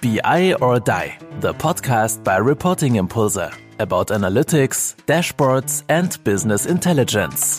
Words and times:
BI 0.00 0.54
or 0.60 0.78
Die, 0.78 1.18
the 1.40 1.52
podcast 1.54 2.22
by 2.22 2.36
Reporting 2.36 2.96
Impulse 2.96 3.50
about 3.80 4.08
analytics, 4.08 4.94
dashboards, 5.06 5.82
and 5.88 6.22
business 6.24 6.66
intelligence. 6.66 7.58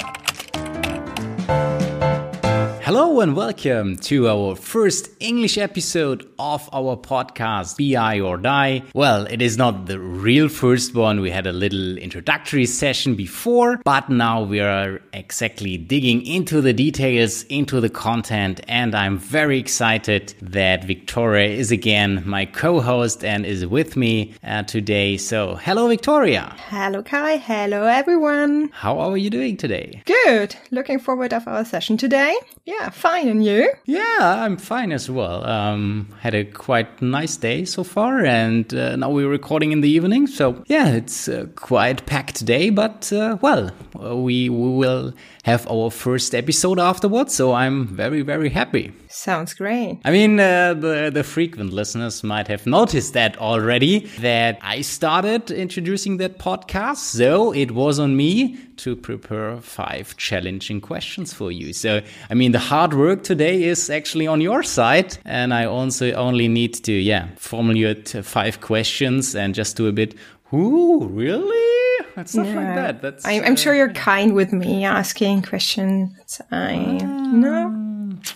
Hello 2.89 3.19
and 3.19 3.35
welcome 3.35 3.97
to 3.97 4.27
our 4.27 4.55
first 4.55 5.11
English 5.19 5.59
episode 5.59 6.27
of 6.39 6.67
our 6.73 6.97
podcast, 6.97 7.77
BI 7.77 8.19
or 8.19 8.35
Die. 8.35 8.81
Well, 8.95 9.27
it 9.27 9.43
is 9.43 9.59
not 9.59 9.85
the 9.85 9.99
real 9.99 10.49
first 10.49 10.95
one. 10.95 11.21
We 11.21 11.29
had 11.29 11.45
a 11.45 11.51
little 11.51 11.99
introductory 11.99 12.65
session 12.65 13.13
before, 13.13 13.79
but 13.85 14.09
now 14.09 14.41
we 14.41 14.59
are 14.59 15.01
exactly 15.13 15.77
digging 15.77 16.25
into 16.25 16.61
the 16.61 16.73
details, 16.73 17.43
into 17.43 17.79
the 17.79 17.91
content, 17.91 18.61
and 18.67 18.95
I'm 18.95 19.19
very 19.19 19.59
excited 19.59 20.33
that 20.41 20.83
Victoria 20.83 21.47
is 21.47 21.71
again 21.71 22.23
my 22.25 22.45
co-host 22.45 23.23
and 23.23 23.45
is 23.45 23.67
with 23.67 23.97
me 23.97 24.33
uh, 24.43 24.63
today. 24.63 25.17
So, 25.17 25.53
hello, 25.61 25.89
Victoria. 25.89 26.55
Hello, 26.69 27.03
Kai. 27.03 27.37
Hello, 27.37 27.83
everyone. 27.83 28.71
How 28.73 28.97
are 28.97 29.15
you 29.15 29.29
doing 29.29 29.57
today? 29.57 30.01
Good. 30.07 30.55
Looking 30.71 30.97
forward 30.97 31.33
of 31.33 31.47
our 31.47 31.63
session 31.63 31.95
today. 31.95 32.35
Yeah, 32.65 32.78
yeah, 32.79 32.89
fine. 32.89 33.27
And 33.27 33.43
you? 33.43 33.71
Yeah, 33.85 34.17
I'm 34.19 34.57
fine 34.57 34.91
as 34.91 35.09
well. 35.09 35.43
Um, 35.45 36.13
had 36.19 36.33
a 36.33 36.45
quite 36.45 37.01
nice 37.01 37.37
day 37.37 37.65
so 37.65 37.83
far, 37.83 38.25
and 38.25 38.73
uh, 38.73 38.95
now 38.95 39.09
we're 39.09 39.29
recording 39.29 39.71
in 39.71 39.81
the 39.81 39.89
evening. 39.89 40.27
So 40.27 40.63
yeah, 40.67 40.89
it's 40.89 41.27
a 41.27 41.47
quite 41.47 42.05
packed 42.05 42.45
day, 42.45 42.69
but 42.69 43.11
uh, 43.11 43.37
well, 43.41 43.71
we, 43.95 44.49
we 44.49 44.69
will 44.69 45.13
have 45.49 45.67
our 45.69 45.89
first 45.91 46.33
episode 46.33 46.79
afterwards. 46.79 47.35
So 47.35 47.53
I'm 47.53 47.87
very 47.87 48.21
very 48.21 48.49
happy. 48.49 48.91
Sounds 49.07 49.53
great. 49.53 49.99
I 50.05 50.11
mean, 50.11 50.39
uh, 50.39 50.73
the 50.73 51.09
the 51.13 51.23
frequent 51.23 51.73
listeners 51.73 52.23
might 52.23 52.47
have 52.47 52.65
noticed 52.65 53.13
that 53.13 53.37
already. 53.37 54.07
That 54.21 54.59
I 54.61 54.81
started 54.81 55.51
introducing 55.51 56.17
that 56.17 56.37
podcast, 56.37 56.97
so 56.97 57.53
it 57.53 57.71
was 57.71 57.99
on 57.99 58.15
me 58.15 58.57
to 58.77 58.95
prepare 58.95 59.57
five 59.61 60.15
challenging 60.17 60.81
questions 60.81 61.33
for 61.33 61.51
you. 61.51 61.73
So, 61.73 62.01
I 62.29 62.33
mean, 62.33 62.51
the 62.51 62.59
hard 62.59 62.93
work 62.93 63.23
today 63.23 63.63
is 63.63 63.89
actually 63.89 64.27
on 64.27 64.41
your 64.41 64.63
side, 64.63 65.17
and 65.25 65.53
I 65.53 65.65
also 65.65 66.13
only 66.13 66.47
need 66.47 66.73
to, 66.83 66.91
yeah, 66.91 67.27
formulate 67.35 68.15
five 68.23 68.61
questions 68.61 69.35
and 69.35 69.55
just 69.55 69.77
do 69.77 69.87
a 69.87 69.91
bit. 69.91 70.15
Ooh, 70.53 71.07
really? 71.11 71.88
That's 72.15 72.31
stuff 72.31 72.47
yeah. 72.47 72.55
like 72.55 72.75
that. 72.75 73.01
That's. 73.01 73.25
I, 73.25 73.33
am 73.33 73.53
uh, 73.53 73.55
sure 73.55 73.75
you're 73.75 73.93
kind 73.93 74.33
with 74.33 74.53
me 74.53 74.85
asking 74.85 75.43
questions. 75.43 76.41
I 76.51 76.75
uh, 76.75 77.05
no. 77.31 77.89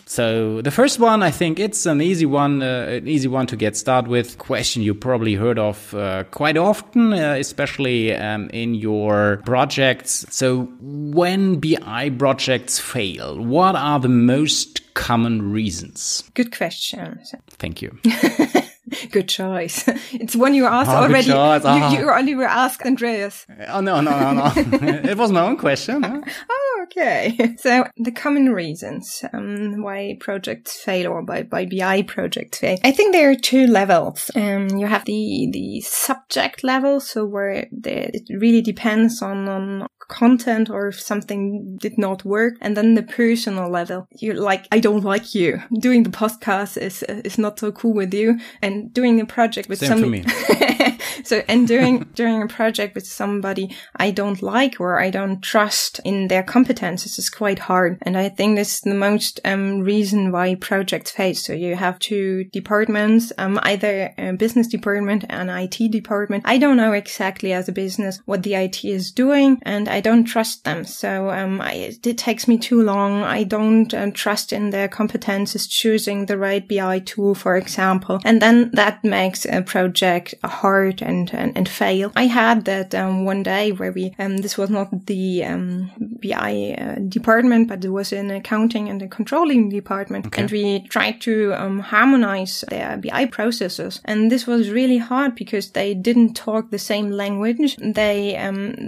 So 0.06 0.62
the 0.62 0.72
first 0.72 1.00
one, 1.00 1.24
I 1.24 1.32
think 1.32 1.60
it's 1.60 1.86
an 1.86 2.02
easy 2.02 2.26
one, 2.26 2.62
uh, 2.62 2.86
an 2.90 3.08
easy 3.08 3.28
one 3.28 3.48
to 3.48 3.56
get 3.56 3.76
started 3.76 4.10
with. 4.10 4.38
Question 4.38 4.82
you 4.82 4.94
probably 4.94 5.36
heard 5.36 5.60
of 5.60 5.94
uh, 5.94 6.24
quite 6.32 6.58
often, 6.58 7.14
uh, 7.14 7.36
especially 7.40 8.16
um, 8.16 8.50
in 8.52 8.76
your 8.76 9.42
projects. 9.46 10.26
So 10.30 10.64
when 10.80 11.60
BI 11.60 12.12
projects 12.12 12.80
fail, 12.80 13.44
what 13.44 13.76
are 13.76 14.00
the 14.00 14.10
most 14.10 14.83
common 14.94 15.52
reasons? 15.52 16.24
Good 16.34 16.56
question. 16.56 17.20
Thank 17.52 17.82
you. 17.82 17.98
Good 19.12 19.30
choice. 19.30 19.88
It's 20.12 20.36
one 20.36 20.54
you 20.54 20.66
asked 20.66 20.92
oh, 20.92 21.04
already. 21.04 21.28
You, 21.28 21.34
uh-huh. 21.36 21.98
you, 21.98 22.12
only 22.12 22.36
were 22.36 22.44
asked 22.44 22.82
Andreas. 22.82 23.46
Oh 23.70 23.80
no 23.80 24.02
no 24.02 24.12
no 24.12 24.34
no! 24.34 24.52
it 24.56 25.18
was 25.18 25.32
my 25.32 25.42
own 25.42 25.58
question. 25.58 26.04
Huh? 26.04 26.22
oh 26.50 26.86
okay. 26.86 27.56
So 27.58 27.86
the 27.96 28.12
common 28.12 28.50
reasons 28.50 29.24
um, 29.34 29.82
why 29.82 30.18
projects 30.20 30.78
fail 30.78 31.12
or 31.12 31.24
by, 31.24 31.44
by 31.44 31.66
BI 31.66 32.04
projects 32.04 32.60
fail. 32.60 32.78
I 32.84 32.92
think 32.92 33.14
there 33.14 33.32
are 33.32 33.36
two 33.36 33.68
levels. 33.68 34.30
Um, 34.36 34.70
you 34.70 34.86
have 34.86 35.06
the 35.06 35.50
the 35.52 35.82
subject 35.82 36.64
level, 36.64 37.00
so 37.00 37.26
where 37.26 37.68
the, 37.72 38.16
it 38.16 38.24
really 38.30 38.62
depends 38.62 39.22
on 39.22 39.48
on 39.48 39.88
content 40.10 40.70
or 40.70 40.88
if 40.90 41.00
something 41.00 41.78
did 41.80 41.98
not 41.98 42.24
work. 42.26 42.56
And 42.62 42.78
then 42.78 42.94
the 42.94 43.04
personal 43.04 43.70
level, 43.70 44.08
you're 44.12 44.40
like, 44.40 44.68
I 44.72 44.80
don't 44.84 45.04
like 45.04 45.34
you. 45.34 45.64
Doing 45.72 46.04
the 46.04 46.10
podcast 46.10 46.78
is, 46.78 47.04
is 47.04 47.38
not 47.38 47.58
so 47.58 47.72
cool 47.72 47.94
with 47.94 48.14
you. 48.14 48.38
And 48.62 48.94
doing 48.94 49.20
a 49.22 49.26
project 49.26 49.70
with 49.70 49.80
Same 49.80 49.90
somebody. 49.90 50.24
so, 51.24 51.44
and 51.48 51.68
doing, 51.68 52.10
doing 52.16 52.42
a 52.42 52.48
project 52.48 52.96
with 52.96 53.08
somebody 53.08 53.76
I 53.96 54.12
don't 54.12 54.42
like 54.42 54.80
or 54.80 55.00
I 55.00 55.10
don't 55.10 55.42
trust 55.42 56.00
in 56.06 56.28
their 56.28 56.44
competences 56.44 57.18
is 57.20 57.30
quite 57.30 57.60
hard. 57.60 57.98
And 58.02 58.18
I 58.18 58.30
think 58.30 58.56
this 58.56 58.76
is 58.76 58.82
the 58.82 58.94
most, 58.94 59.40
um, 59.46 59.82
reason 59.82 60.32
why 60.32 60.56
projects 60.56 61.12
fail. 61.12 61.36
So 61.36 61.54
you 61.54 61.76
have 61.76 62.00
two 62.00 62.46
departments, 62.46 63.32
um, 63.38 63.60
either 63.64 64.14
a 64.18 64.34
business 64.34 64.68
department 64.68 65.26
and 65.30 65.50
IT 65.50 65.92
department. 65.92 66.44
I 66.46 66.58
don't 66.58 66.78
know 66.78 66.94
exactly 66.94 67.54
as 67.54 67.70
a 67.70 67.72
business 67.72 68.20
what 68.26 68.44
the 68.44 68.56
IT 68.56 68.84
is 68.84 69.12
doing 69.12 69.60
and 69.64 69.88
I 69.88 70.02
don't 70.02 70.26
trust 70.26 70.64
them. 70.64 70.84
So 70.86 71.30
um, 71.30 71.62
I, 71.62 71.98
it 72.04 72.18
takes 72.18 72.48
me 72.48 72.58
too 72.58 72.82
long. 72.82 73.24
I 73.24 73.44
don't 73.44 73.94
um, 73.94 74.12
trust 74.12 74.52
in 74.54 74.72
their 74.72 74.90
competences 74.90 75.70
choosing 75.70 76.26
the 76.26 76.38
right 76.38 76.68
BI 76.68 77.00
tool, 77.00 77.36
for 77.36 77.56
example. 77.56 78.20
And 78.24 78.42
then 78.42 78.72
that 78.72 79.04
makes 79.04 79.46
a 79.46 79.62
project 79.62 80.36
hard 80.44 81.02
and, 81.04 81.34
and, 81.34 81.56
and 81.58 81.70
fail. 81.70 82.12
I 82.16 82.26
had 82.26 82.66
that 82.66 82.96
um, 82.96 83.26
one 83.26 83.44
day 83.44 83.72
where 83.72 83.92
we, 83.92 84.16
um, 84.20 84.38
this 84.38 84.58
was 84.58 84.70
not 84.70 85.06
the 85.06 85.44
um, 85.44 85.92
BI 86.22 86.76
uh, 86.78 86.96
department, 87.08 87.68
but 87.68 87.84
it 87.84 87.90
was 87.90 88.12
in 88.12 88.32
accounting 88.32 88.90
and 88.90 89.00
the 89.02 89.08
controlling 89.08 89.70
department. 89.70 90.28
Okay. 90.28 90.42
And 90.42 90.52
we 90.52 90.88
tried 90.88 91.22
to 91.22 91.54
um, 91.54 91.80
harmonize 91.80 92.64
their 92.70 92.98
BI 92.98 93.26
processes. 93.26 94.02
And 94.06 94.32
this 94.32 94.48
was 94.48 94.70
really 94.70 94.98
hard 94.98 95.36
because 95.36 95.72
they 95.72 95.94
didn't 95.94 96.34
talk 96.34 96.72
the 96.72 96.80
same 96.80 97.12
language. 97.12 97.76
They, 97.78 98.38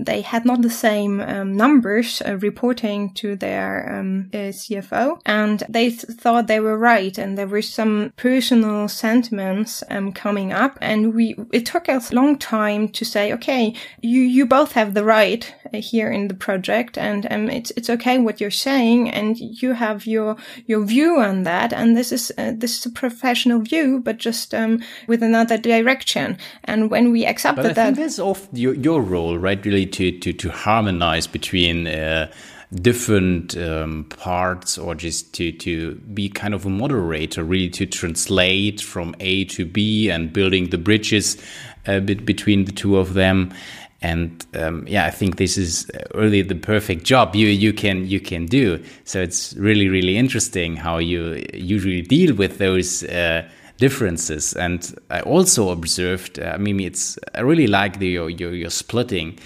they 0.05 0.21
had 0.21 0.45
not 0.45 0.61
the 0.61 0.69
same 0.69 0.95
same 0.95 1.21
um, 1.21 1.57
numbers 1.57 2.21
uh, 2.21 2.37
reporting 2.37 3.13
to 3.13 3.35
their 3.35 3.99
um, 3.99 4.29
uh, 4.33 4.51
CFO, 4.59 5.19
and 5.25 5.63
they 5.69 5.89
th- 5.89 6.17
thought 6.21 6.47
they 6.47 6.59
were 6.59 6.77
right, 6.77 7.17
and 7.17 7.37
there 7.37 7.47
were 7.47 7.61
some 7.61 8.13
personal 8.17 8.87
sentiments 8.87 9.83
um, 9.89 10.11
coming 10.11 10.53
up, 10.53 10.77
and 10.81 11.13
we 11.13 11.35
it 11.51 11.65
took 11.65 11.89
us 11.89 12.04
a 12.11 12.15
long 12.15 12.37
time 12.37 12.87
to 12.89 13.05
say, 13.05 13.33
okay, 13.33 13.73
you 14.01 14.21
you 14.21 14.45
both 14.45 14.73
have 14.73 14.93
the 14.93 15.03
right 15.03 15.53
uh, 15.73 15.77
here 15.77 16.11
in 16.11 16.27
the 16.27 16.33
project, 16.33 16.97
and 16.97 17.27
um, 17.31 17.49
it's 17.49 17.71
it's 17.71 17.89
okay 17.89 18.17
what 18.17 18.39
you're 18.41 18.51
saying, 18.51 19.09
and 19.09 19.37
you 19.37 19.73
have 19.73 20.05
your 20.05 20.35
your 20.65 20.83
view 20.83 21.19
on 21.19 21.43
that, 21.43 21.73
and 21.73 21.95
this 21.95 22.11
is 22.11 22.31
uh, 22.37 22.53
this 22.55 22.79
is 22.79 22.85
a 22.85 22.91
professional 22.91 23.59
view, 23.59 23.99
but 23.99 24.17
just 24.17 24.53
um, 24.53 24.81
with 25.07 25.23
another 25.23 25.57
direction, 25.57 26.37
and 26.63 26.89
when 26.91 27.11
we 27.11 27.25
accepted 27.25 27.75
that, 27.75 27.95
that's 27.95 28.19
often 28.19 28.57
your, 28.57 28.73
your 28.73 29.01
role, 29.01 29.37
right? 29.37 29.63
Really 29.65 29.85
to 29.87 30.19
to 30.19 30.33
to 30.33 30.49
harmonize 30.49 31.27
between 31.27 31.87
uh, 31.87 32.31
different 32.73 33.55
um, 33.57 34.05
parts 34.05 34.77
or 34.77 34.95
just 34.95 35.33
to, 35.33 35.51
to 35.51 35.95
be 36.13 36.29
kind 36.29 36.53
of 36.53 36.65
a 36.65 36.69
moderator, 36.69 37.43
really 37.43 37.69
to 37.69 37.85
translate 37.85 38.81
from 38.81 39.15
A 39.19 39.45
to 39.45 39.65
B 39.65 40.09
and 40.09 40.33
building 40.33 40.69
the 40.69 40.77
bridges 40.77 41.41
a 41.85 41.99
bit 42.01 42.25
between 42.25 42.65
the 42.65 42.71
two 42.71 42.97
of 42.97 43.13
them. 43.13 43.53
And 44.01 44.45
um, 44.55 44.85
yeah, 44.87 45.05
I 45.05 45.11
think 45.11 45.37
this 45.37 45.57
is 45.57 45.89
really 46.13 46.41
the 46.41 46.55
perfect 46.55 47.05
job 47.05 47.35
you 47.35 47.47
you 47.47 47.73
can 47.73 48.05
you 48.07 48.19
can 48.19 48.45
do. 48.45 48.83
So 49.03 49.21
it's 49.21 49.53
really 49.53 49.87
really 49.87 50.17
interesting 50.17 50.75
how 50.75 50.97
you 50.97 51.43
usually 51.53 52.01
deal 52.01 52.35
with 52.35 52.57
those. 52.57 53.03
Uh, 53.03 53.47
differences 53.77 54.53
and 54.53 54.95
i 55.09 55.19
also 55.19 55.69
observed 55.69 56.39
uh, 56.39 56.45
i 56.45 56.57
mean 56.57 56.79
it's 56.79 57.19
i 57.33 57.41
really 57.41 57.67
like 57.67 57.99
the 57.99 58.07
your, 58.07 58.29
your, 58.29 58.53
your 58.53 58.69
splitting 58.69 59.37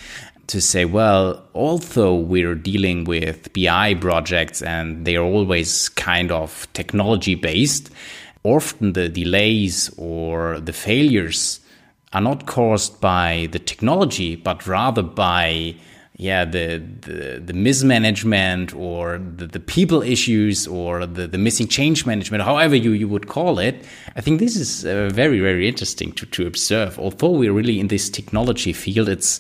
to 0.49 0.59
say, 0.59 0.83
well, 0.83 1.45
although 1.53 2.15
we're 2.15 2.55
dealing 2.55 3.03
with 3.03 3.53
BI 3.53 3.93
projects 3.95 4.61
and 4.61 5.05
they 5.05 5.15
are 5.15 5.23
always 5.23 5.89
kind 5.89 6.31
of 6.31 6.67
technology 6.73 7.35
based, 7.35 7.91
often 8.43 8.93
the 8.93 9.09
delays 9.09 9.93
or 9.97 10.59
the 10.59 10.73
failures 10.73 11.59
are 12.13 12.21
not 12.21 12.47
caused 12.47 13.00
by 13.00 13.47
the 13.51 13.59
technology, 13.59 14.35
but 14.35 14.65
rather 14.65 15.03
by 15.03 15.75
yeah 16.18 16.44
the 16.44 16.83
the, 17.01 17.39
the 17.39 17.53
mismanagement 17.53 18.75
or 18.75 19.19
the, 19.19 19.47
the 19.47 19.59
people 19.59 20.01
issues 20.01 20.68
or 20.68 21.06
the, 21.06 21.27
the 21.27 21.38
missing 21.38 21.65
change 21.65 22.06
management 22.06 22.44
however 22.44 22.75
you, 22.75 22.91
you 22.91 23.07
would 23.07 23.27
call 23.27 23.57
it. 23.57 23.85
I 24.18 24.21
think 24.21 24.39
this 24.39 24.57
is 24.57 24.83
uh, 24.83 25.09
very 25.13 25.39
very 25.39 25.68
interesting 25.68 26.12
to, 26.13 26.25
to 26.25 26.47
observe. 26.47 27.00
Although 27.00 27.29
we're 27.29 27.53
really 27.53 27.79
in 27.79 27.88
this 27.88 28.09
technology 28.09 28.74
field 28.74 29.07
it's 29.07 29.39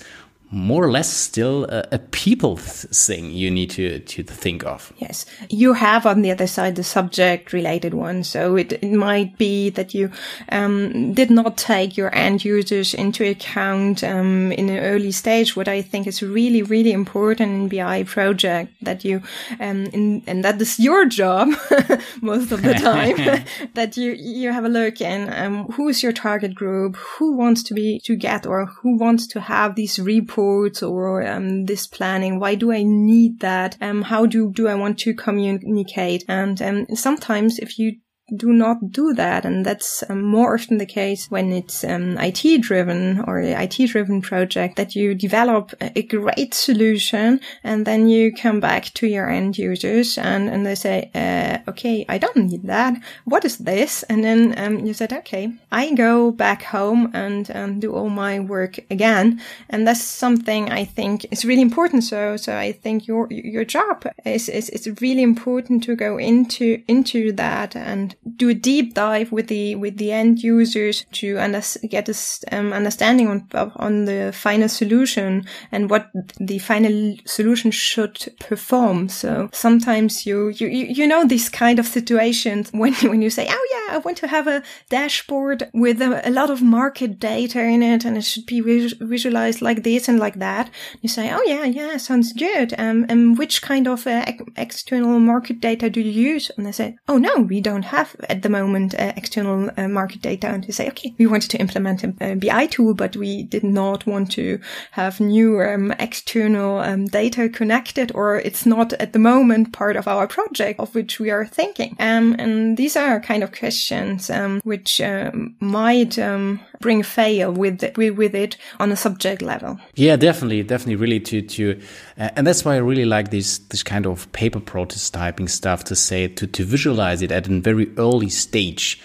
more 0.51 0.83
or 0.83 0.91
less 0.91 1.11
still 1.11 1.65
a, 1.65 1.87
a 1.91 1.99
people 1.99 2.57
thing 2.57 3.31
you 3.31 3.51
need 3.51 3.69
to, 3.69 3.99
to 3.99 4.23
think 4.23 4.65
of. 4.65 4.91
Yes. 4.97 5.25
You 5.49 5.73
have 5.73 6.07
on 6.07 6.23
the 6.23 6.31
other 6.31 6.47
side 6.47 6.75
the 6.75 6.83
subject 6.83 7.53
related 7.53 7.93
one. 7.93 8.23
So 8.23 8.55
it, 8.55 8.73
it 8.73 8.91
might 8.91 9.37
be 9.37 9.69
that 9.71 9.93
you 9.93 10.11
um, 10.51 11.13
did 11.13 11.29
not 11.29 11.57
take 11.57 11.97
your 11.97 12.13
end 12.15 12.43
users 12.43 12.95
into 12.95 13.29
account 13.29 14.03
um, 14.03 14.51
in 14.53 14.69
an 14.69 14.79
early 14.79 15.11
stage. 15.11 15.55
What 15.55 15.67
I 15.67 15.83
think 15.83 16.07
is 16.07 16.23
really, 16.23 16.63
really 16.63 16.93
important 16.93 17.51
in 17.51 17.69
BI 17.69 18.03
project 18.03 18.73
that 18.81 19.05
you, 19.05 19.21
um, 19.59 19.85
in, 19.87 20.23
and 20.25 20.43
that 20.43 20.59
is 20.59 20.79
your 20.79 21.05
job 21.05 21.49
most 22.21 22.51
of 22.51 22.63
the 22.63 22.73
time, 22.79 23.45
that 23.75 23.97
you, 23.97 24.13
you 24.13 24.51
have 24.51 24.65
a 24.65 24.69
look 24.69 24.99
in 24.99 25.31
um, 25.31 25.65
who 25.73 25.89
is 25.89 26.01
your 26.01 26.11
target 26.11 26.55
group, 26.55 26.95
who 26.95 27.33
wants 27.33 27.61
to 27.63 27.75
be, 27.75 27.99
to 28.05 28.15
get 28.15 28.47
or 28.47 28.65
who 28.65 28.97
wants 28.97 29.27
to 29.27 29.41
have 29.41 29.75
these 29.75 29.99
reports 29.99 30.38
reports 30.39 30.81
or 30.81 31.25
um, 31.25 31.65
this 31.65 31.87
planning? 31.87 32.39
Why 32.39 32.55
do 32.55 32.71
I 32.71 32.83
need 32.83 33.39
that? 33.41 33.77
Um, 33.81 34.03
how 34.03 34.25
do, 34.25 34.51
do 34.51 34.67
I 34.67 34.75
want 34.75 34.97
to 34.99 35.13
communicate? 35.13 36.23
And 36.27 36.61
um, 36.61 36.85
sometimes 36.95 37.59
if 37.59 37.77
you 37.77 37.97
do 38.35 38.53
not 38.53 38.91
do 38.91 39.13
that. 39.13 39.45
And 39.45 39.65
that's 39.65 40.03
um, 40.09 40.23
more 40.23 40.55
often 40.55 40.77
the 40.77 40.85
case 40.85 41.29
when 41.29 41.51
it's 41.51 41.83
um, 41.83 42.17
IT 42.17 42.61
driven 42.61 43.19
or 43.27 43.39
IT 43.39 43.77
driven 43.87 44.21
project 44.21 44.75
that 44.75 44.95
you 44.95 45.15
develop 45.15 45.73
a 45.81 46.03
great 46.03 46.53
solution 46.53 47.39
and 47.63 47.85
then 47.85 48.07
you 48.07 48.33
come 48.33 48.59
back 48.59 48.85
to 48.95 49.07
your 49.07 49.29
end 49.29 49.57
users 49.57 50.17
and, 50.17 50.49
and 50.49 50.65
they 50.65 50.75
say, 50.75 51.09
uh, 51.15 51.69
okay, 51.69 52.05
I 52.07 52.17
don't 52.17 52.35
need 52.35 52.63
that. 52.63 52.93
What 53.25 53.45
is 53.45 53.57
this? 53.57 54.03
And 54.03 54.23
then 54.23 54.53
um, 54.57 54.85
you 54.85 54.93
said, 54.93 55.13
okay, 55.13 55.51
I 55.71 55.93
go 55.93 56.31
back 56.31 56.63
home 56.63 57.11
and 57.13 57.49
um, 57.55 57.79
do 57.79 57.93
all 57.93 58.09
my 58.09 58.39
work 58.39 58.79
again. 58.89 59.41
And 59.69 59.87
that's 59.87 60.03
something 60.03 60.71
I 60.71 60.85
think 60.85 61.25
is 61.31 61.45
really 61.45 61.61
important. 61.61 62.03
So, 62.03 62.37
so 62.37 62.57
I 62.57 62.71
think 62.71 63.07
your, 63.07 63.27
your 63.29 63.65
job 63.65 64.05
is, 64.25 64.49
is, 64.49 64.69
is 64.69 65.01
really 65.01 65.23
important 65.23 65.83
to 65.83 65.95
go 65.95 66.17
into, 66.17 66.81
into 66.87 67.31
that 67.33 67.75
and 67.75 68.15
do 68.35 68.49
a 68.49 68.53
deep 68.53 68.93
dive 68.93 69.31
with 69.31 69.47
the 69.47 69.75
with 69.75 69.97
the 69.97 70.11
end 70.11 70.39
users 70.39 71.05
to 71.13 71.37
under, 71.37 71.61
get 71.87 72.09
a 72.09 72.15
um, 72.51 72.73
understanding 72.73 73.27
on 73.27 73.47
on 73.77 74.05
the 74.05 74.31
final 74.33 74.69
solution 74.69 75.45
and 75.71 75.89
what 75.89 76.09
the 76.39 76.59
final 76.59 77.15
solution 77.25 77.71
should 77.71 78.33
perform. 78.39 79.09
So 79.09 79.49
sometimes 79.51 80.25
you 80.25 80.49
you 80.49 80.67
you 80.67 81.07
know 81.07 81.25
these 81.25 81.49
kind 81.49 81.79
of 81.79 81.87
situations 81.87 82.69
when 82.73 82.93
when 82.93 83.21
you 83.21 83.29
say, 83.29 83.47
oh 83.49 83.67
yeah, 83.71 83.95
I 83.95 83.97
want 83.99 84.17
to 84.17 84.27
have 84.27 84.47
a 84.47 84.63
dashboard 84.89 85.69
with 85.73 86.01
a, 86.01 86.27
a 86.27 86.31
lot 86.31 86.49
of 86.49 86.61
market 86.61 87.19
data 87.19 87.61
in 87.61 87.83
it, 87.83 88.05
and 88.05 88.17
it 88.17 88.23
should 88.23 88.45
be 88.45 88.61
vis- 88.61 88.93
visualized 88.99 89.61
like 89.61 89.83
this 89.83 90.07
and 90.07 90.19
like 90.19 90.39
that. 90.39 90.69
You 91.01 91.09
say, 91.09 91.31
oh 91.31 91.43
yeah, 91.45 91.65
yeah, 91.65 91.97
sounds 91.97 92.33
good. 92.33 92.73
Um, 92.77 93.05
and 93.09 93.37
which 93.37 93.61
kind 93.61 93.87
of 93.87 94.07
uh, 94.07 94.25
external 94.55 95.19
market 95.19 95.59
data 95.59 95.89
do 95.89 96.01
you 96.01 96.11
use? 96.33 96.51
And 96.55 96.65
they 96.65 96.71
say, 96.71 96.97
oh 97.07 97.17
no, 97.17 97.37
we 97.37 97.61
don't 97.61 97.83
have 97.83 98.15
at 98.27 98.41
the 98.41 98.49
moment 98.49 98.93
uh, 98.95 99.13
external 99.15 99.69
uh, 99.77 99.87
market 99.87 100.21
data 100.21 100.47
and 100.47 100.63
to 100.63 100.73
say, 100.73 100.87
okay, 100.89 101.13
we 101.17 101.27
wanted 101.27 101.49
to 101.51 101.57
implement 101.59 102.03
a, 102.03 102.13
a, 102.21 102.35
BI 102.35 102.67
tool, 102.67 102.93
but 102.93 103.15
we 103.15 103.43
did 103.43 103.63
not 103.63 104.05
want 104.05 104.31
to 104.31 104.59
have 104.91 105.19
new 105.19 105.61
um, 105.61 105.91
external 105.93 106.79
um, 106.79 107.05
data 107.05 107.49
connected, 107.49 108.11
or 108.13 108.37
it's 108.37 108.65
not 108.65 108.93
at 108.93 109.13
the 109.13 109.19
moment 109.19 109.73
part 109.73 109.95
of 109.95 110.07
our 110.07 110.27
project 110.27 110.79
of 110.79 110.93
which 110.95 111.19
we 111.19 111.29
are 111.29 111.45
thinking. 111.45 111.95
Um, 111.99 112.35
and 112.39 112.77
these 112.77 112.95
are 112.95 113.19
kind 113.19 113.43
of 113.43 113.51
questions 113.51 114.29
um, 114.29 114.61
which 114.63 115.01
um, 115.01 115.55
might 115.59 116.17
um, 116.19 116.59
bring 116.79 117.03
fail 117.03 117.51
with, 117.51 117.83
with 117.97 118.17
with 118.17 118.35
it 118.35 118.57
on 118.79 118.91
a 118.91 118.95
subject 118.95 119.41
level. 119.41 119.79
Yeah, 119.95 120.15
definitely, 120.15 120.63
definitely, 120.63 120.95
really 120.95 121.19
to 121.21 121.41
to, 121.41 121.81
uh, 122.17 122.29
and 122.35 122.47
that's 122.47 122.65
why 122.65 122.75
I 122.75 122.77
really 122.77 123.05
like 123.05 123.31
this 123.31 123.57
this 123.57 123.83
kind 123.83 124.05
of 124.05 124.31
paper 124.31 124.59
prototyping 124.59 125.49
stuff 125.49 125.83
to 125.85 125.95
say 125.95 126.27
to 126.27 126.47
to 126.47 126.63
visualize 126.63 127.21
it 127.21 127.31
at 127.31 127.47
a 127.47 127.59
very 127.59 127.91
early 127.97 128.29
stage 128.29 129.01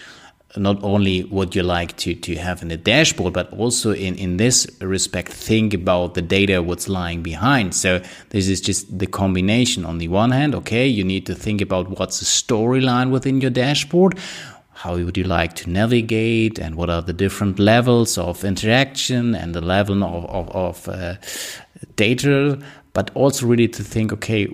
not 0.57 0.81
only 0.83 1.21
what 1.23 1.55
you 1.55 1.63
like 1.63 1.95
to, 1.97 2.15
to 2.15 2.35
have 2.35 2.61
in 2.61 2.69
the 2.69 2.77
dashboard, 2.77 3.33
but 3.33 3.51
also 3.53 3.91
in, 3.91 4.15
in 4.15 4.37
this 4.37 4.67
respect, 4.81 5.31
think 5.31 5.73
about 5.73 6.13
the 6.13 6.21
data, 6.21 6.61
what's 6.61 6.87
lying 6.87 7.21
behind. 7.21 7.75
So 7.75 8.01
this 8.29 8.47
is 8.47 8.61
just 8.61 8.97
the 8.97 9.07
combination. 9.07 9.85
On 9.85 9.97
the 9.97 10.07
one 10.07 10.31
hand, 10.31 10.55
okay, 10.55 10.87
you 10.87 11.03
need 11.03 11.25
to 11.25 11.35
think 11.35 11.61
about 11.61 11.99
what's 11.99 12.19
the 12.19 12.25
storyline 12.25 13.11
within 13.11 13.41
your 13.41 13.51
dashboard 13.51 14.17
how 14.85 14.95
would 14.97 15.17
you 15.17 15.23
like 15.23 15.53
to 15.55 15.69
navigate 15.69 16.59
and 16.59 16.75
what 16.75 16.91
are 16.91 17.01
the 17.01 17.13
different 17.13 17.57
levels 17.57 18.19
of 18.19 18.43
interaction 18.45 19.33
and 19.33 19.55
the 19.55 19.61
level 19.61 20.03
of, 20.03 20.25
of, 20.25 20.49
of 20.49 20.89
uh, 20.89 21.15
data? 21.95 22.59
But 22.93 23.09
also 23.15 23.47
really 23.47 23.67
to 23.67 23.83
think 23.83 24.13
okay 24.13 24.47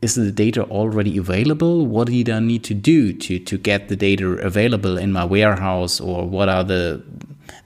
is 0.00 0.14
the 0.14 0.32
data 0.32 0.64
already 0.64 1.18
available? 1.18 1.86
What 1.86 2.08
did 2.08 2.30
i 2.30 2.40
need 2.40 2.64
to 2.64 2.74
do 2.74 3.12
to 3.12 3.38
to 3.38 3.58
get 3.58 3.88
the 3.88 3.96
data 3.96 4.26
available 4.50 4.96
in 4.96 5.12
my 5.12 5.24
warehouse 5.24 6.00
or 6.00 6.26
what 6.26 6.48
are 6.48 6.64
the 6.64 7.02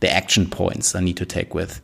the 0.00 0.10
action 0.10 0.50
points 0.50 0.94
i 0.94 1.00
need 1.00 1.16
to 1.16 1.26
take 1.26 1.54
with? 1.54 1.80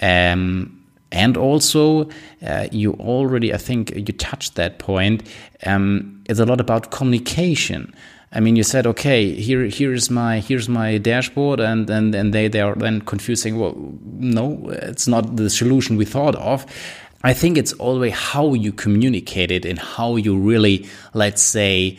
Um, 0.00 0.72
and 1.12 1.36
also 1.36 2.08
uh, 2.44 2.66
you 2.72 2.94
already 2.94 3.54
i 3.54 3.58
think 3.58 3.94
you 3.94 4.12
touched 4.12 4.56
that 4.56 4.78
point 4.80 5.22
um, 5.64 6.20
it's 6.28 6.40
a 6.40 6.44
lot 6.44 6.60
about 6.60 6.90
communication 6.90 7.94
I 8.32 8.40
mean, 8.40 8.56
you 8.56 8.64
said, 8.64 8.86
okay, 8.86 9.32
here, 9.34 9.64
here's 9.64 10.10
my, 10.10 10.40
here's 10.40 10.68
my 10.68 10.98
dashboard, 10.98 11.60
and 11.60 11.88
and 11.88 12.14
and 12.14 12.34
they 12.34 12.48
they 12.48 12.60
are 12.60 12.74
then 12.74 13.00
confusing. 13.00 13.58
Well, 13.58 13.74
no, 14.18 14.68
it's 14.70 15.06
not 15.06 15.36
the 15.36 15.48
solution 15.48 15.96
we 15.96 16.04
thought 16.04 16.34
of. 16.34 16.66
I 17.22 17.32
think 17.32 17.56
it's 17.56 17.72
always 17.74 18.12
how 18.12 18.54
you 18.54 18.72
communicate 18.72 19.50
it 19.50 19.64
and 19.64 19.78
how 19.78 20.16
you 20.16 20.36
really, 20.36 20.86
let's 21.14 21.42
say, 21.42 21.98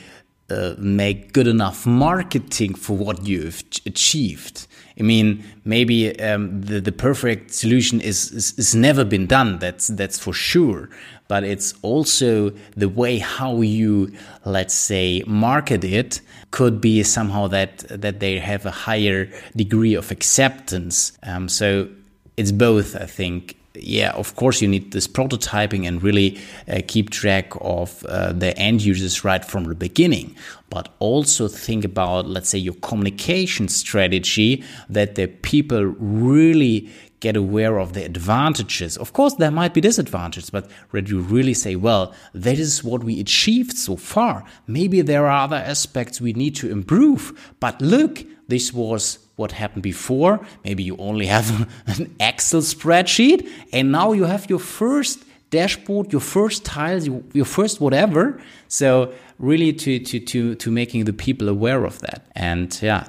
uh, 0.49 0.75
make 0.77 1.33
good 1.33 1.47
enough 1.47 1.85
marketing 1.85 2.75
for 2.75 2.95
what 2.95 3.25
you've 3.25 3.63
achieved. 3.85 4.67
I 4.99 5.03
mean, 5.03 5.43
maybe 5.63 6.19
um, 6.21 6.61
the 6.61 6.81
the 6.81 6.91
perfect 6.91 7.53
solution 7.53 8.01
is, 8.01 8.31
is 8.31 8.53
is 8.57 8.75
never 8.75 9.03
been 9.03 9.27
done. 9.27 9.59
That's 9.59 9.87
that's 9.87 10.17
for 10.17 10.33
sure 10.33 10.89
but 11.27 11.43
it's 11.43 11.73
also 11.81 12.51
the 12.75 12.89
way 12.89 13.17
how 13.17 13.61
you, 13.61 14.13
let's 14.45 14.73
say, 14.73 15.23
market 15.27 15.83
it 15.83 16.21
could 16.51 16.79
be 16.79 17.03
somehow 17.03 17.47
that 17.47 17.79
that 17.89 18.19
they 18.19 18.39
have 18.39 18.65
a 18.65 18.71
higher 18.71 19.29
degree 19.55 19.93
of 19.93 20.11
acceptance. 20.11 21.17
Um, 21.23 21.49
so 21.49 21.89
it's 22.37 22.51
both, 22.51 22.95
I 22.95 23.05
think. 23.05 23.57
Yeah, 23.79 24.11
of 24.11 24.35
course, 24.35 24.61
you 24.61 24.67
need 24.67 24.91
this 24.91 25.07
prototyping 25.07 25.87
and 25.87 26.01
really 26.01 26.39
uh, 26.67 26.81
keep 26.87 27.09
track 27.09 27.53
of 27.61 28.03
uh, 28.05 28.33
the 28.33 28.57
end 28.57 28.83
users 28.83 29.23
right 29.23 29.43
from 29.43 29.65
the 29.65 29.75
beginning. 29.75 30.35
But 30.69 30.89
also 30.99 31.47
think 31.47 31.85
about, 31.85 32.27
let's 32.27 32.49
say, 32.49 32.57
your 32.57 32.73
communication 32.75 33.67
strategy 33.67 34.63
that 34.89 35.15
the 35.15 35.27
people 35.27 35.83
really 35.85 36.89
get 37.19 37.35
aware 37.35 37.79
of 37.79 37.93
the 37.93 38.03
advantages. 38.03 38.97
Of 38.97 39.13
course, 39.13 39.35
there 39.35 39.51
might 39.51 39.73
be 39.73 39.81
disadvantages, 39.81 40.49
but 40.49 40.69
when 40.91 41.07
you 41.07 41.19
really 41.19 41.53
say, 41.53 41.75
well, 41.75 42.13
that 42.33 42.59
is 42.59 42.83
what 42.83 43.03
we 43.03 43.19
achieved 43.19 43.77
so 43.77 43.95
far. 43.95 44.43
Maybe 44.67 45.01
there 45.01 45.25
are 45.25 45.43
other 45.43 45.55
aspects 45.55 46.21
we 46.21 46.33
need 46.33 46.55
to 46.57 46.69
improve, 46.69 47.55
but 47.59 47.81
look, 47.81 48.23
this 48.47 48.71
was 48.71 49.19
what 49.37 49.53
happened 49.53 49.83
before. 49.83 50.45
Maybe 50.65 50.83
you 50.83 50.97
only 50.97 51.27
have 51.27 51.49
an 51.87 52.13
Excel 52.19 52.61
spreadsheet, 52.61 53.49
and 53.71 53.91
now 53.91 54.11
you 54.11 54.25
have 54.25 54.49
your 54.49 54.59
first 54.59 55.23
dashboard, 55.49 56.11
your 56.11 56.21
first 56.21 56.65
tiles, 56.65 57.07
your 57.33 57.45
first 57.45 57.79
whatever. 57.79 58.41
So 58.67 59.13
really 59.39 59.71
to 59.73 59.99
to 59.99 60.19
to 60.19 60.55
to 60.55 60.71
making 60.71 61.05
the 61.05 61.13
people 61.13 61.47
aware 61.47 61.85
of 61.85 61.99
that. 61.99 62.25
And 62.35 62.77
yeah, 62.81 63.07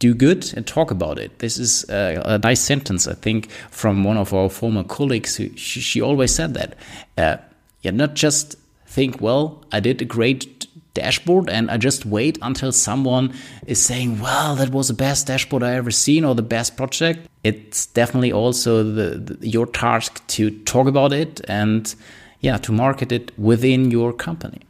do 0.00 0.14
good 0.14 0.52
and 0.56 0.66
talk 0.66 0.90
about 0.90 1.18
it. 1.18 1.38
This 1.38 1.58
is 1.58 1.88
a, 1.88 2.20
a 2.24 2.38
nice 2.38 2.60
sentence, 2.60 3.06
I 3.06 3.14
think, 3.14 3.50
from 3.70 4.04
one 4.04 4.16
of 4.16 4.34
our 4.34 4.48
former 4.48 4.84
colleagues. 4.84 5.36
Who, 5.36 5.56
she, 5.56 5.80
she 5.80 6.00
always 6.00 6.34
said 6.34 6.54
that. 6.54 6.76
Uh, 7.16 7.36
yeah, 7.82 7.92
not 7.92 8.14
just 8.14 8.56
think, 8.86 9.20
well, 9.20 9.64
I 9.72 9.80
did 9.80 10.02
a 10.02 10.04
great 10.04 10.66
dashboard 10.94 11.48
and 11.48 11.70
I 11.70 11.76
just 11.76 12.04
wait 12.04 12.38
until 12.42 12.72
someone 12.72 13.32
is 13.66 13.82
saying, 13.84 14.20
well, 14.20 14.56
that 14.56 14.70
was 14.70 14.88
the 14.88 14.94
best 14.94 15.26
dashboard 15.26 15.62
I 15.62 15.74
ever 15.74 15.90
seen 15.90 16.24
or 16.24 16.34
the 16.34 16.42
best 16.42 16.76
project. 16.76 17.28
It's 17.44 17.86
definitely 17.86 18.32
also 18.32 18.82
the, 18.82 19.18
the, 19.18 19.48
your 19.48 19.66
task 19.66 20.26
to 20.28 20.50
talk 20.64 20.86
about 20.86 21.12
it 21.12 21.40
and 21.48 21.94
yeah, 22.40 22.56
to 22.58 22.72
market 22.72 23.12
it 23.12 23.38
within 23.38 23.90
your 23.90 24.12
company. 24.12 24.60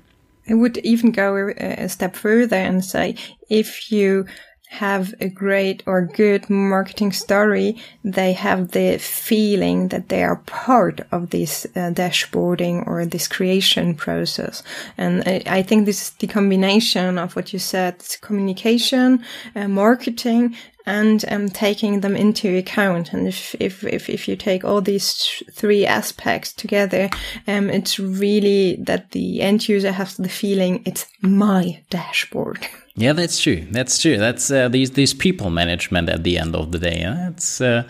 I 0.49 0.55
would 0.55 0.79
even 0.79 1.13
go 1.13 1.53
a 1.57 1.89
step 1.89 2.17
further 2.17 2.57
and 2.57 2.85
say 2.85 3.15
if 3.49 3.93
you 3.93 4.27
have 4.71 5.13
a 5.21 5.29
great 5.29 5.83
or 5.85 6.01
good 6.03 6.49
marketing 6.49 7.11
story, 7.11 7.77
they 8.05 8.33
have 8.33 8.71
the 8.71 8.99
feeling 8.99 9.89
that 9.89 10.09
they 10.09 10.23
are 10.23 10.37
part 10.47 11.01
of 11.11 11.31
this 11.31 11.67
uh, 11.75 11.91
dashboarding 11.91 12.87
or 12.87 13.05
this 13.05 13.27
creation 13.27 13.97
process. 13.97 14.63
And 14.97 15.25
I, 15.27 15.43
I, 15.47 15.63
think 15.63 15.87
this 15.87 16.03
is 16.03 16.11
the 16.11 16.29
combination 16.29 17.19
of 17.19 17.35
what 17.35 17.53
you 17.53 17.59
said, 17.59 17.97
communication, 18.21 19.25
uh, 19.57 19.67
marketing, 19.67 20.55
and 20.87 21.25
um, 21.27 21.49
taking 21.49 22.01
them 22.01 22.15
into 22.15 22.57
account. 22.57 23.13
And 23.13 23.27
if, 23.27 23.57
if, 23.59 23.83
if, 23.83 24.09
if 24.09 24.29
you 24.29 24.37
take 24.37 24.65
all 24.65 24.81
these 24.81 25.43
three 25.51 25.85
aspects 25.85 26.53
together, 26.53 27.11
um, 27.49 27.71
it's 27.71 27.99
really 27.99 28.77
that 28.77 29.11
the 29.11 29.41
end 29.41 29.69
user 29.69 29.91
has 29.93 30.17
the 30.17 30.29
feeling 30.29 30.83
it's 30.87 31.07
my 31.23 31.83
dashboard. 31.91 32.69
Yeah, 33.01 33.15
that's 33.15 33.41
true. 33.41 33.67
That's 33.71 33.99
true. 33.99 34.19
That's 34.19 34.51
uh, 34.51 34.69
these 34.69 34.91
these 34.91 35.15
people 35.15 35.49
management 35.49 36.11
at 36.11 36.23
the 36.23 36.37
end 36.37 36.55
of 36.55 36.71
the 36.71 36.79
day. 36.79 37.03
Huh? 37.03 37.31
It's 37.31 37.59
uh, 37.63 37.85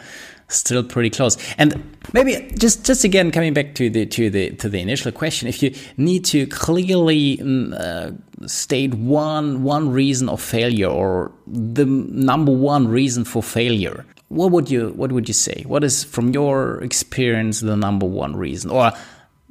still 0.47 0.85
pretty 0.85 1.11
close. 1.11 1.37
And 1.59 1.83
maybe 2.13 2.49
just 2.57 2.87
just 2.87 3.03
again 3.03 3.33
coming 3.33 3.53
back 3.53 3.75
to 3.75 3.91
the 3.91 4.07
to 4.07 4.31
the 4.31 4.51
to 4.51 4.69
the 4.69 4.79
initial 4.81 5.11
question, 5.11 5.49
if 5.49 5.65
you 5.65 5.75
need 5.97 6.25
to 6.27 6.47
clearly 6.47 7.39
mm, 7.39 7.75
uh, 7.75 8.13
state 8.47 8.95
one 8.95 9.65
one 9.65 9.91
reason 9.91 10.29
of 10.29 10.41
failure 10.41 10.87
or 10.87 11.33
the 11.45 11.87
number 11.87 12.53
one 12.53 12.87
reason 12.87 13.25
for 13.25 13.43
failure, 13.43 14.07
what 14.29 14.53
would 14.53 14.71
you 14.71 14.91
what 14.91 15.11
would 15.11 15.27
you 15.27 15.35
say? 15.35 15.65
What 15.67 15.83
is 15.83 16.05
from 16.05 16.31
your 16.31 16.81
experience 16.85 17.63
the 17.63 17.77
number 17.77 18.07
one 18.07 18.37
reason, 18.37 18.71
or 18.71 18.93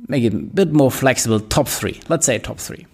make 0.07 0.23
it 0.23 0.33
a 0.33 0.37
bit 0.37 0.71
more 0.71 0.89
flexible? 0.89 1.41
Top 1.41 1.67
three. 1.67 1.99
Let's 2.07 2.25
say 2.25 2.39
top 2.39 2.59
three. 2.59 2.85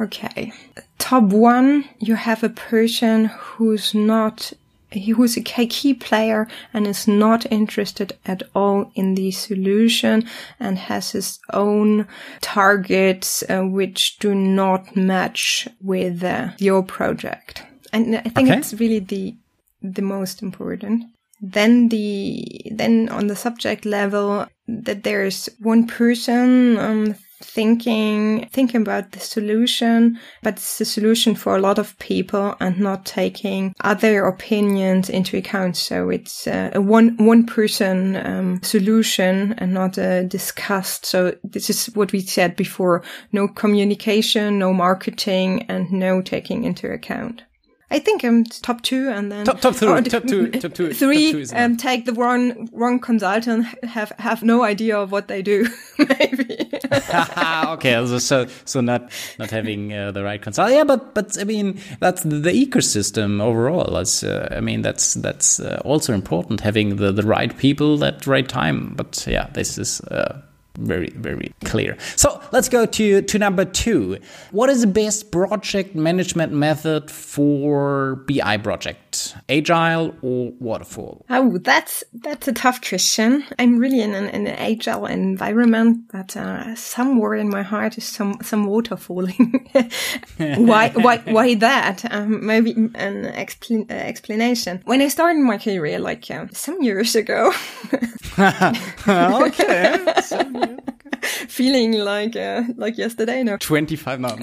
Okay. 0.00 0.52
Top 0.98 1.24
one, 1.24 1.84
you 1.98 2.14
have 2.14 2.44
a 2.44 2.48
person 2.48 3.26
who's 3.26 3.94
not, 3.94 4.52
who's 4.92 5.36
a 5.36 5.42
key 5.42 5.94
player 5.94 6.46
and 6.72 6.86
is 6.86 7.08
not 7.08 7.50
interested 7.50 8.16
at 8.24 8.42
all 8.54 8.92
in 8.94 9.14
the 9.14 9.30
solution 9.30 10.24
and 10.60 10.78
has 10.78 11.12
his 11.12 11.38
own 11.52 12.06
targets 12.40 13.42
uh, 13.48 13.62
which 13.62 14.18
do 14.18 14.34
not 14.34 14.96
match 14.96 15.68
with 15.82 16.22
uh, 16.22 16.50
your 16.58 16.82
project. 16.82 17.64
And 17.92 18.16
I 18.16 18.20
think 18.22 18.50
okay. 18.50 18.58
it's 18.58 18.74
really 18.74 19.00
the, 19.00 19.34
the 19.82 20.02
most 20.02 20.42
important. 20.42 21.04
Then 21.40 21.88
the, 21.88 22.62
then 22.70 23.08
on 23.08 23.28
the 23.28 23.36
subject 23.36 23.84
level, 23.84 24.46
that 24.66 25.04
there's 25.04 25.48
one 25.60 25.86
person 25.86 26.76
um, 26.78 27.14
thinking 27.40 28.48
thinking 28.52 28.82
about 28.82 29.12
the 29.12 29.20
solution 29.20 30.18
but 30.42 30.54
it's 30.54 30.78
the 30.78 30.84
solution 30.84 31.34
for 31.34 31.56
a 31.56 31.60
lot 31.60 31.78
of 31.78 31.98
people 31.98 32.54
and 32.60 32.78
not 32.78 33.04
taking 33.04 33.74
other 33.82 34.26
opinions 34.26 35.08
into 35.08 35.36
account. 35.36 35.76
So 35.76 36.10
it's 36.10 36.46
uh, 36.46 36.70
a 36.74 36.80
one 36.80 37.16
one 37.16 37.46
person 37.46 38.16
um, 38.16 38.60
solution 38.62 39.54
and 39.58 39.72
not 39.72 39.98
uh, 39.98 40.24
discussed. 40.24 41.06
So 41.06 41.36
this 41.44 41.70
is 41.70 41.86
what 41.94 42.12
we 42.12 42.20
said 42.20 42.56
before. 42.56 43.02
No 43.32 43.48
communication 43.48 44.58
no 44.58 44.72
marketing 44.72 45.64
and 45.68 45.90
no 45.92 46.22
taking 46.22 46.64
into 46.64 46.90
account 46.90 47.42
I 47.90 47.98
think 48.00 48.22
I'm 48.22 48.44
top 48.44 48.82
two, 48.82 49.08
and 49.08 49.32
then 49.32 49.46
top, 49.46 49.60
top 49.62 49.74
three, 49.74 49.88
oh, 49.88 50.00
top 50.02 50.24
two, 50.24 50.50
top 50.60 50.74
two, 50.74 50.92
three. 50.92 51.32
Top 51.32 51.48
two 51.48 51.56
um, 51.56 51.76
take 51.76 52.04
the 52.04 52.12
wrong 52.12 52.68
wrong 52.72 52.98
consultant, 52.98 53.66
have 53.84 54.10
have 54.18 54.42
no 54.42 54.62
idea 54.62 54.98
of 54.98 55.10
what 55.10 55.28
they 55.28 55.40
do, 55.40 55.66
maybe. 55.98 56.68
okay, 57.66 58.18
so 58.18 58.46
so 58.66 58.80
not 58.82 59.10
not 59.38 59.50
having 59.50 59.94
uh, 59.94 60.10
the 60.10 60.22
right 60.22 60.42
consultant. 60.42 60.76
Yeah, 60.76 60.84
but 60.84 61.14
but 61.14 61.38
I 61.40 61.44
mean 61.44 61.80
that's 62.00 62.24
the, 62.24 62.36
the 62.36 62.52
ecosystem 62.52 63.40
overall. 63.40 63.90
That's 63.94 64.22
uh, 64.22 64.48
I 64.50 64.60
mean 64.60 64.82
that's 64.82 65.14
that's 65.14 65.58
uh, 65.58 65.80
also 65.82 66.12
important 66.12 66.60
having 66.60 66.96
the 66.96 67.10
the 67.10 67.22
right 67.22 67.56
people 67.56 68.04
at 68.04 68.22
the 68.22 68.30
right 68.30 68.48
time. 68.48 68.92
But 68.96 69.26
yeah, 69.26 69.48
this 69.54 69.78
is 69.78 70.02
uh, 70.02 70.42
very 70.78 71.10
very 71.10 71.52
clear. 71.64 71.96
So 72.16 72.40
let's 72.52 72.68
go 72.68 72.86
to 72.86 73.22
to 73.22 73.38
number 73.38 73.64
two. 73.64 74.18
What 74.50 74.70
is 74.70 74.80
the 74.80 74.86
best 74.86 75.30
project 75.30 75.94
management 75.94 76.52
method 76.52 77.10
for 77.10 78.16
bi 78.28 78.56
project 78.58 79.07
agile 79.48 80.14
or 80.22 80.52
waterfall? 80.60 81.24
Oh 81.30 81.58
that's 81.58 82.04
that's 82.12 82.48
a 82.48 82.52
tough 82.52 82.80
question. 82.80 83.44
I'm 83.58 83.78
really 83.78 84.00
in 84.00 84.14
an, 84.14 84.28
in 84.28 84.46
an 84.46 84.56
agile 84.56 85.06
environment 85.06 86.08
but 86.12 86.36
uh, 86.36 86.74
somewhere 86.74 87.34
in 87.34 87.48
my 87.48 87.62
heart 87.62 87.98
is 87.98 88.04
some 88.04 88.38
some 88.42 88.66
waterfalling. 88.66 89.48
Why 90.68 90.90
why 90.90 91.18
why 91.18 91.54
that? 91.54 92.04
Um, 92.10 92.46
maybe 92.46 92.72
an 92.94 93.24
expl- 93.24 93.90
uh, 93.90 93.94
explanation. 93.94 94.80
When 94.84 95.02
i 95.02 95.08
started 95.08 95.40
my 95.40 95.58
career 95.58 95.98
like 95.98 96.30
uh, 96.30 96.46
some 96.52 96.82
years 96.82 97.16
ago 97.16 97.52
okay 98.38 99.96
feeling 101.48 101.92
like 101.92 102.36
uh, 102.36 102.62
like 102.76 102.98
yesterday. 102.98 103.42
No, 103.42 103.56
twenty 103.56 103.96
five. 103.96 104.20
No, 104.20 104.36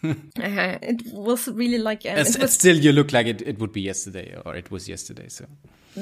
uh, 0.04 0.78
it 0.82 1.02
was 1.12 1.48
really 1.48 1.78
like 1.78 2.06
uh, 2.06 2.14
was, 2.16 2.52
still 2.52 2.76
you 2.76 2.92
look 2.92 3.12
like 3.12 3.26
it, 3.26 3.42
it 3.42 3.58
would 3.58 3.72
be 3.72 3.80
yesterday 3.80 4.40
or 4.44 4.54
it 4.54 4.70
was 4.70 4.88
yesterday 4.88 5.28
so 5.28 5.44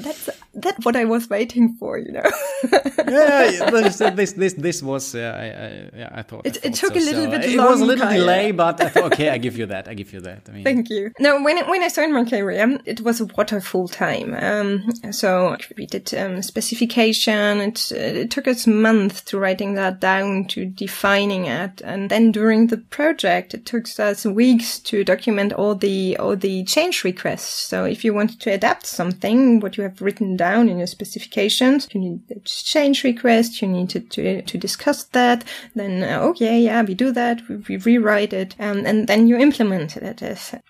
that's 0.03 0.29
that's 0.53 0.85
what 0.85 0.95
I 0.95 1.05
was 1.05 1.29
waiting 1.29 1.75
for, 1.75 1.97
you 1.97 2.11
know. 2.11 2.23
yeah, 3.07 3.49
yeah 3.49 4.09
this, 4.11 4.33
this 4.33 4.53
this 4.53 4.83
was 4.83 5.15
uh, 5.15 5.19
I, 5.19 5.45
I, 5.45 5.99
yeah 5.99 6.09
I 6.11 6.21
thought 6.23 6.45
it, 6.45 6.57
I 6.57 6.59
thought 6.59 6.65
it 6.65 6.73
took 6.73 6.93
so, 6.93 6.99
a 6.99 7.03
little 7.03 7.25
so. 7.25 7.31
bit. 7.31 7.45
It 7.45 7.57
long, 7.57 7.67
was 7.67 7.81
a 7.81 7.85
little 7.85 8.09
delay, 8.09 8.51
but 8.51 8.81
I 8.81 8.89
thought 8.89 9.13
okay, 9.13 9.29
I 9.29 9.37
give 9.37 9.57
you 9.57 9.65
that. 9.67 9.87
I 9.87 9.93
give 9.93 10.11
you 10.13 10.19
that. 10.21 10.47
I 10.49 10.51
mean, 10.51 10.63
thank 10.63 10.89
you. 10.89 11.11
No, 11.19 11.41
when 11.41 11.65
when 11.67 11.83
I 11.83 11.87
started 11.87 12.13
my 12.13 12.25
career, 12.25 12.79
it 12.85 13.01
was 13.01 13.21
a 13.21 13.25
waterfall 13.25 13.87
time. 13.87 14.35
Um, 14.39 14.91
so 15.11 15.55
we 15.77 15.85
did 15.85 16.13
um, 16.15 16.41
specification. 16.41 17.61
It 17.61 17.91
it 17.91 18.31
took 18.31 18.47
us 18.47 18.65
months 18.65 19.21
to 19.23 19.39
writing 19.39 19.75
that 19.75 19.99
down, 19.99 20.45
to 20.47 20.65
defining 20.65 21.45
it, 21.45 21.81
and 21.83 22.09
then 22.09 22.31
during 22.31 22.67
the 22.67 22.77
project, 22.77 23.53
it 23.53 23.65
took 23.65 23.87
us 23.99 24.25
weeks 24.25 24.79
to 24.79 25.03
document 25.03 25.53
all 25.53 25.75
the 25.75 26.17
all 26.17 26.35
the 26.35 26.63
change 26.63 27.03
requests. 27.03 27.67
So 27.67 27.85
if 27.85 28.03
you 28.03 28.13
wanted 28.13 28.39
to 28.41 28.51
adapt 28.51 28.85
something, 28.85 29.59
what 29.59 29.77
you 29.77 29.83
have 29.87 30.01
written 30.01 30.37
down 30.37 30.69
in 30.69 30.77
your 30.77 30.87
specifications. 30.87 31.87
You 31.91 32.01
need 32.01 32.19
a 32.31 32.39
change 32.41 33.03
request. 33.03 33.61
You 33.61 33.67
need 33.67 33.89
to, 33.91 33.99
to, 33.99 34.41
to 34.41 34.57
discuss 34.57 35.03
that. 35.05 35.43
Then, 35.75 36.03
uh, 36.03 36.21
okay, 36.29 36.61
yeah, 36.61 36.81
we 36.83 36.93
do 36.93 37.11
that. 37.11 37.41
We, 37.47 37.55
we 37.57 37.77
rewrite 37.77 38.33
it. 38.33 38.55
Um, 38.59 38.85
and 38.85 39.07
then 39.07 39.27
you 39.27 39.37
implemented 39.37 40.03
it. 40.03 40.21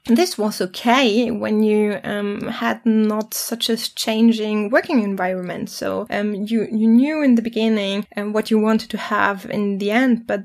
This 0.05 0.37
was 0.37 0.61
okay 0.61 1.31
when 1.31 1.63
you, 1.63 1.99
um, 2.03 2.41
had 2.41 2.85
not 2.85 3.33
such 3.33 3.69
a 3.69 3.77
changing 3.77 4.69
working 4.69 5.03
environment. 5.03 5.69
So, 5.69 6.07
um, 6.09 6.33
you, 6.33 6.67
you 6.71 6.87
knew 6.87 7.21
in 7.21 7.35
the 7.35 7.41
beginning 7.41 8.05
um, 8.15 8.33
what 8.33 8.51
you 8.51 8.59
wanted 8.59 8.89
to 8.91 8.97
have 8.97 9.45
in 9.49 9.77
the 9.77 9.91
end, 9.91 10.27
but 10.27 10.41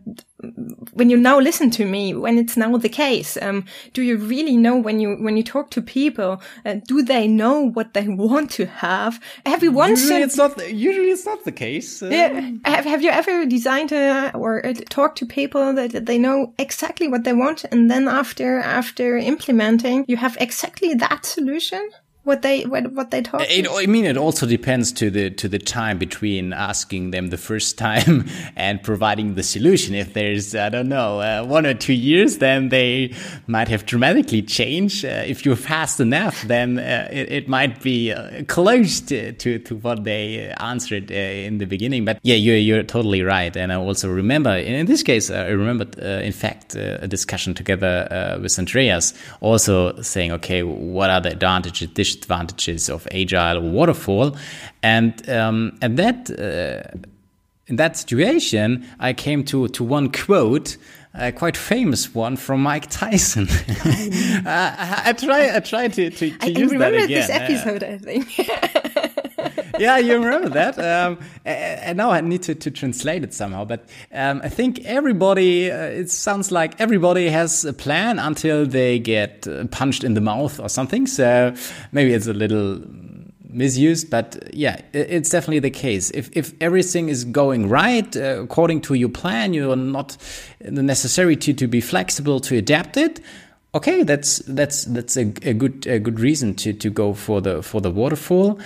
when 0.92 1.10
you 1.10 1.16
now 1.16 1.38
listen 1.38 1.70
to 1.70 1.86
me, 1.86 2.14
when 2.14 2.38
it's 2.38 2.56
now 2.56 2.76
the 2.76 2.88
case, 2.88 3.36
um, 3.40 3.64
do 3.92 4.02
you 4.02 4.16
really 4.16 4.56
know 4.56 4.76
when 4.76 5.00
you 5.00 5.16
when 5.16 5.36
you 5.36 5.42
talk 5.42 5.70
to 5.70 5.82
people, 5.82 6.42
uh, 6.64 6.76
do 6.86 7.02
they 7.02 7.28
know 7.28 7.70
what 7.70 7.94
they 7.94 8.08
want 8.08 8.50
to 8.52 8.66
have? 8.66 9.20
Have 9.46 9.62
you 9.62 9.72
once 9.72 10.02
usually 10.02 10.22
it's 10.22 10.36
not 10.36 10.72
usually 10.72 11.10
it's 11.10 11.26
not 11.26 11.44
the 11.44 11.52
case. 11.52 12.02
Uh, 12.02 12.08
yeah, 12.08 12.50
have 12.64 12.84
have 12.84 13.02
you 13.02 13.10
ever 13.10 13.46
designed 13.46 13.92
a, 13.92 14.32
or 14.34 14.64
uh, 14.66 14.74
talked 14.88 15.18
to 15.18 15.26
people 15.26 15.72
that, 15.74 15.92
that 15.92 16.06
they 16.06 16.18
know 16.18 16.52
exactly 16.58 17.08
what 17.08 17.24
they 17.24 17.32
want, 17.32 17.64
and 17.70 17.90
then 17.90 18.08
after 18.08 18.58
after 18.58 19.16
implementing, 19.16 20.04
you 20.08 20.16
have 20.16 20.36
exactly 20.40 20.94
that 20.94 21.24
solution? 21.24 21.88
What 22.24 22.42
they 22.42 22.62
what, 22.62 22.92
what 22.92 23.10
they 23.10 23.20
talk 23.20 23.40
it, 23.48 23.66
I 23.68 23.86
mean 23.86 24.04
it 24.04 24.16
also 24.16 24.46
depends 24.46 24.92
to 24.92 25.10
the 25.10 25.30
to 25.30 25.48
the 25.48 25.58
time 25.58 25.98
between 25.98 26.52
asking 26.52 27.10
them 27.10 27.28
the 27.28 27.36
first 27.36 27.76
time 27.78 28.28
and 28.56 28.80
providing 28.82 29.34
the 29.34 29.42
solution. 29.42 29.94
If 29.94 30.14
there's 30.14 30.54
I 30.54 30.68
don't 30.68 30.88
know 30.88 31.20
uh, 31.20 31.44
one 31.44 31.66
or 31.66 31.74
two 31.74 31.92
years 31.92 32.38
then 32.38 32.68
they 32.68 33.14
might 33.48 33.68
have 33.68 33.86
dramatically 33.86 34.42
changed. 34.42 35.04
Uh, 35.04 35.24
if 35.26 35.44
you're 35.44 35.56
fast 35.56 35.98
enough 35.98 36.42
then 36.42 36.78
uh, 36.78 37.08
it, 37.10 37.32
it, 37.32 37.48
might 37.48 37.82
be 37.82 38.12
uh, 38.12 38.44
close 38.44 39.00
to, 39.00 39.32
to, 39.32 39.58
to, 39.58 39.76
what 39.76 40.04
they 40.04 40.54
answered 40.58 41.10
uh, 41.10 41.14
in 41.14 41.58
the 41.58 41.66
beginning. 41.66 42.04
But 42.04 42.20
yeah 42.22 42.36
you're, 42.36 42.56
you're 42.56 42.84
totally 42.84 43.22
right. 43.22 43.54
And 43.56 43.72
I 43.72 43.76
also 43.76 44.08
remember 44.08 44.56
in 44.56 44.86
this 44.86 45.02
case 45.02 45.28
I 45.28 45.48
remember 45.48 45.86
uh, 46.00 46.22
in 46.22 46.32
fact 46.32 46.76
a 46.76 47.08
discussion 47.08 47.52
together 47.52 48.38
with 48.40 48.56
Andreas 48.58 49.12
also 49.40 50.00
saying 50.02 50.30
okay 50.32 50.62
what 50.62 51.10
are 51.10 51.20
the 51.20 51.32
advantages 51.32 51.88
disadvantages 52.14 52.88
of 52.88 53.06
agile 53.12 53.58
or 53.58 53.70
waterfall. 53.70 54.36
And 54.82 55.28
um, 55.28 55.78
at 55.82 55.96
that 55.96 56.30
uh, 56.30 56.98
in 57.66 57.76
that 57.76 57.96
situation, 57.96 58.86
I 58.98 59.12
came 59.12 59.44
to 59.44 59.68
to 59.68 59.84
one 59.84 60.10
quote. 60.10 60.76
A 61.14 61.30
quite 61.30 61.58
famous 61.58 62.14
one 62.14 62.36
from 62.36 62.62
Mike 62.62 62.88
Tyson. 62.88 63.46
uh, 64.46 65.02
I, 65.04 65.12
try, 65.12 65.54
I 65.54 65.60
try 65.60 65.88
to, 65.88 66.08
to, 66.08 66.30
to 66.30 66.36
I 66.40 66.46
use 66.46 66.70
that 66.70 66.72
again. 66.72 66.82
I 66.82 66.86
remember 66.86 67.06
this 67.06 67.28
episode, 67.28 67.82
I 67.84 67.98
think. 67.98 68.34
yeah, 69.78 69.98
you 69.98 70.14
remember 70.14 70.48
that. 70.50 70.78
Um, 70.78 71.18
and 71.44 71.96
now 71.96 72.10
I 72.10 72.20
need 72.20 72.42
to, 72.44 72.54
to 72.54 72.70
translate 72.70 73.24
it 73.24 73.34
somehow. 73.34 73.64
But 73.64 73.88
um, 74.12 74.40
I 74.44 74.48
think 74.48 74.84
everybody, 74.84 75.70
uh, 75.70 75.84
it 75.84 76.10
sounds 76.10 76.50
like 76.50 76.80
everybody 76.80 77.28
has 77.28 77.64
a 77.64 77.72
plan 77.72 78.18
until 78.18 78.66
they 78.66 78.98
get 78.98 79.46
uh, 79.46 79.66
punched 79.66 80.04
in 80.04 80.14
the 80.14 80.20
mouth 80.20 80.58
or 80.60 80.68
something. 80.68 81.06
So 81.06 81.54
maybe 81.92 82.12
it's 82.12 82.26
a 82.26 82.34
little 82.34 82.82
misused, 83.52 84.10
but 84.10 84.54
yeah, 84.54 84.80
it's 84.92 85.30
definitely 85.30 85.60
the 85.60 85.70
case. 85.70 86.10
If 86.10 86.30
if 86.36 86.54
everything 86.60 87.08
is 87.08 87.24
going 87.24 87.68
right 87.68 88.16
uh, 88.16 88.42
according 88.42 88.82
to 88.82 88.94
your 88.94 89.08
plan, 89.08 89.54
you're 89.54 89.76
not 89.76 90.16
the 90.60 90.82
necessary 90.82 91.36
to 91.36 91.52
to 91.52 91.66
be 91.66 91.80
flexible 91.80 92.40
to 92.40 92.56
adapt 92.56 92.96
it. 92.96 93.20
Okay, 93.74 94.02
that's 94.02 94.38
that's 94.40 94.84
that's 94.84 95.16
a, 95.16 95.32
a 95.42 95.54
good 95.54 95.86
a 95.86 95.98
good 95.98 96.20
reason 96.20 96.54
to 96.56 96.72
to 96.72 96.90
go 96.90 97.14
for 97.14 97.40
the 97.40 97.62
for 97.62 97.80
the 97.80 97.90
waterfall, 97.90 98.58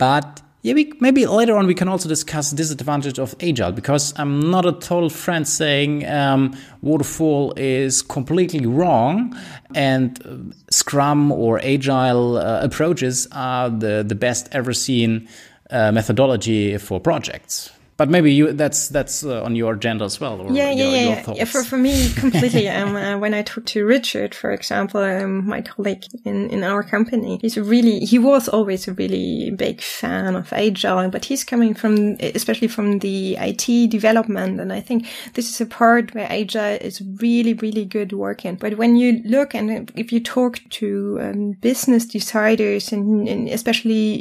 but 0.00 0.42
yeah, 0.62 0.74
we, 0.74 0.92
maybe 0.98 1.26
later 1.26 1.56
on 1.56 1.66
we 1.66 1.74
can 1.74 1.88
also 1.88 2.08
discuss 2.08 2.50
disadvantage 2.50 3.18
of 3.18 3.34
agile 3.40 3.72
because 3.72 4.12
I'm 4.18 4.50
not 4.50 4.66
a 4.66 4.72
total 4.72 5.10
friend 5.10 5.46
saying 5.46 6.06
um, 6.06 6.56
waterfall 6.82 7.54
is 7.56 8.02
completely 8.02 8.66
wrong 8.66 9.38
and 9.74 10.20
uh, 10.26 10.54
Scrum 10.70 11.30
or 11.32 11.60
agile 11.64 12.38
uh, 12.38 12.60
approaches 12.62 13.28
are 13.32 13.70
the 13.70 14.04
the 14.06 14.14
best 14.14 14.48
ever 14.52 14.72
seen 14.72 15.28
uh, 15.70 15.92
methodology 15.92 16.76
for 16.78 16.98
projects 17.00 17.70
but 18.00 18.08
maybe 18.08 18.32
you 18.32 18.54
that's 18.54 18.88
that's 18.88 19.22
uh, 19.24 19.42
on 19.42 19.54
your 19.54 19.74
agenda 19.74 20.04
as 20.06 20.18
well 20.18 20.40
or 20.40 20.50
yeah 20.52 20.70
yeah 20.70 20.84
your, 20.84 20.90
yeah, 20.90 21.24
your 21.26 21.36
yeah 21.36 21.44
for, 21.44 21.62
for 21.62 21.76
me 21.76 21.94
completely. 22.14 22.68
Um, 22.80 22.94
uh, 22.94 23.18
when 23.18 23.34
i 23.34 23.42
talked 23.42 23.66
to 23.68 23.84
richard 23.84 24.34
for 24.34 24.50
example 24.52 25.00
um, 25.00 25.46
my 25.46 25.60
colleague 25.60 26.04
in 26.24 26.48
in 26.50 26.62
our 26.62 26.82
company 26.82 27.38
he's 27.42 27.58
really 27.58 27.98
he 28.00 28.18
was 28.18 28.48
always 28.48 28.86
a 28.88 28.92
really 28.92 29.50
big 29.50 29.82
fan 29.82 30.36
of 30.36 30.52
agile 30.52 31.10
but 31.10 31.24
he's 31.26 31.44
coming 31.44 31.74
from 31.74 32.16
especially 32.40 32.68
from 32.68 33.00
the 33.00 33.36
it 33.38 33.90
development. 33.90 34.60
And 34.60 34.72
i 34.72 34.80
think 34.80 35.06
this 35.34 35.48
is 35.50 35.60
a 35.60 35.66
part 35.66 36.14
where 36.14 36.30
agile 36.30 36.78
is 36.80 37.02
really 37.20 37.54
really 37.54 37.84
good 37.84 38.12
working. 38.12 38.54
But 38.56 38.78
when 38.78 38.96
you 38.96 39.22
look 39.24 39.54
and 39.54 39.90
if 39.94 40.12
you 40.12 40.20
talk 40.20 40.60
to 40.80 41.18
um, 41.20 41.52
business 41.60 42.06
deciders 42.06 42.92
and, 42.92 43.28
and 43.28 43.48
especially 43.48 44.16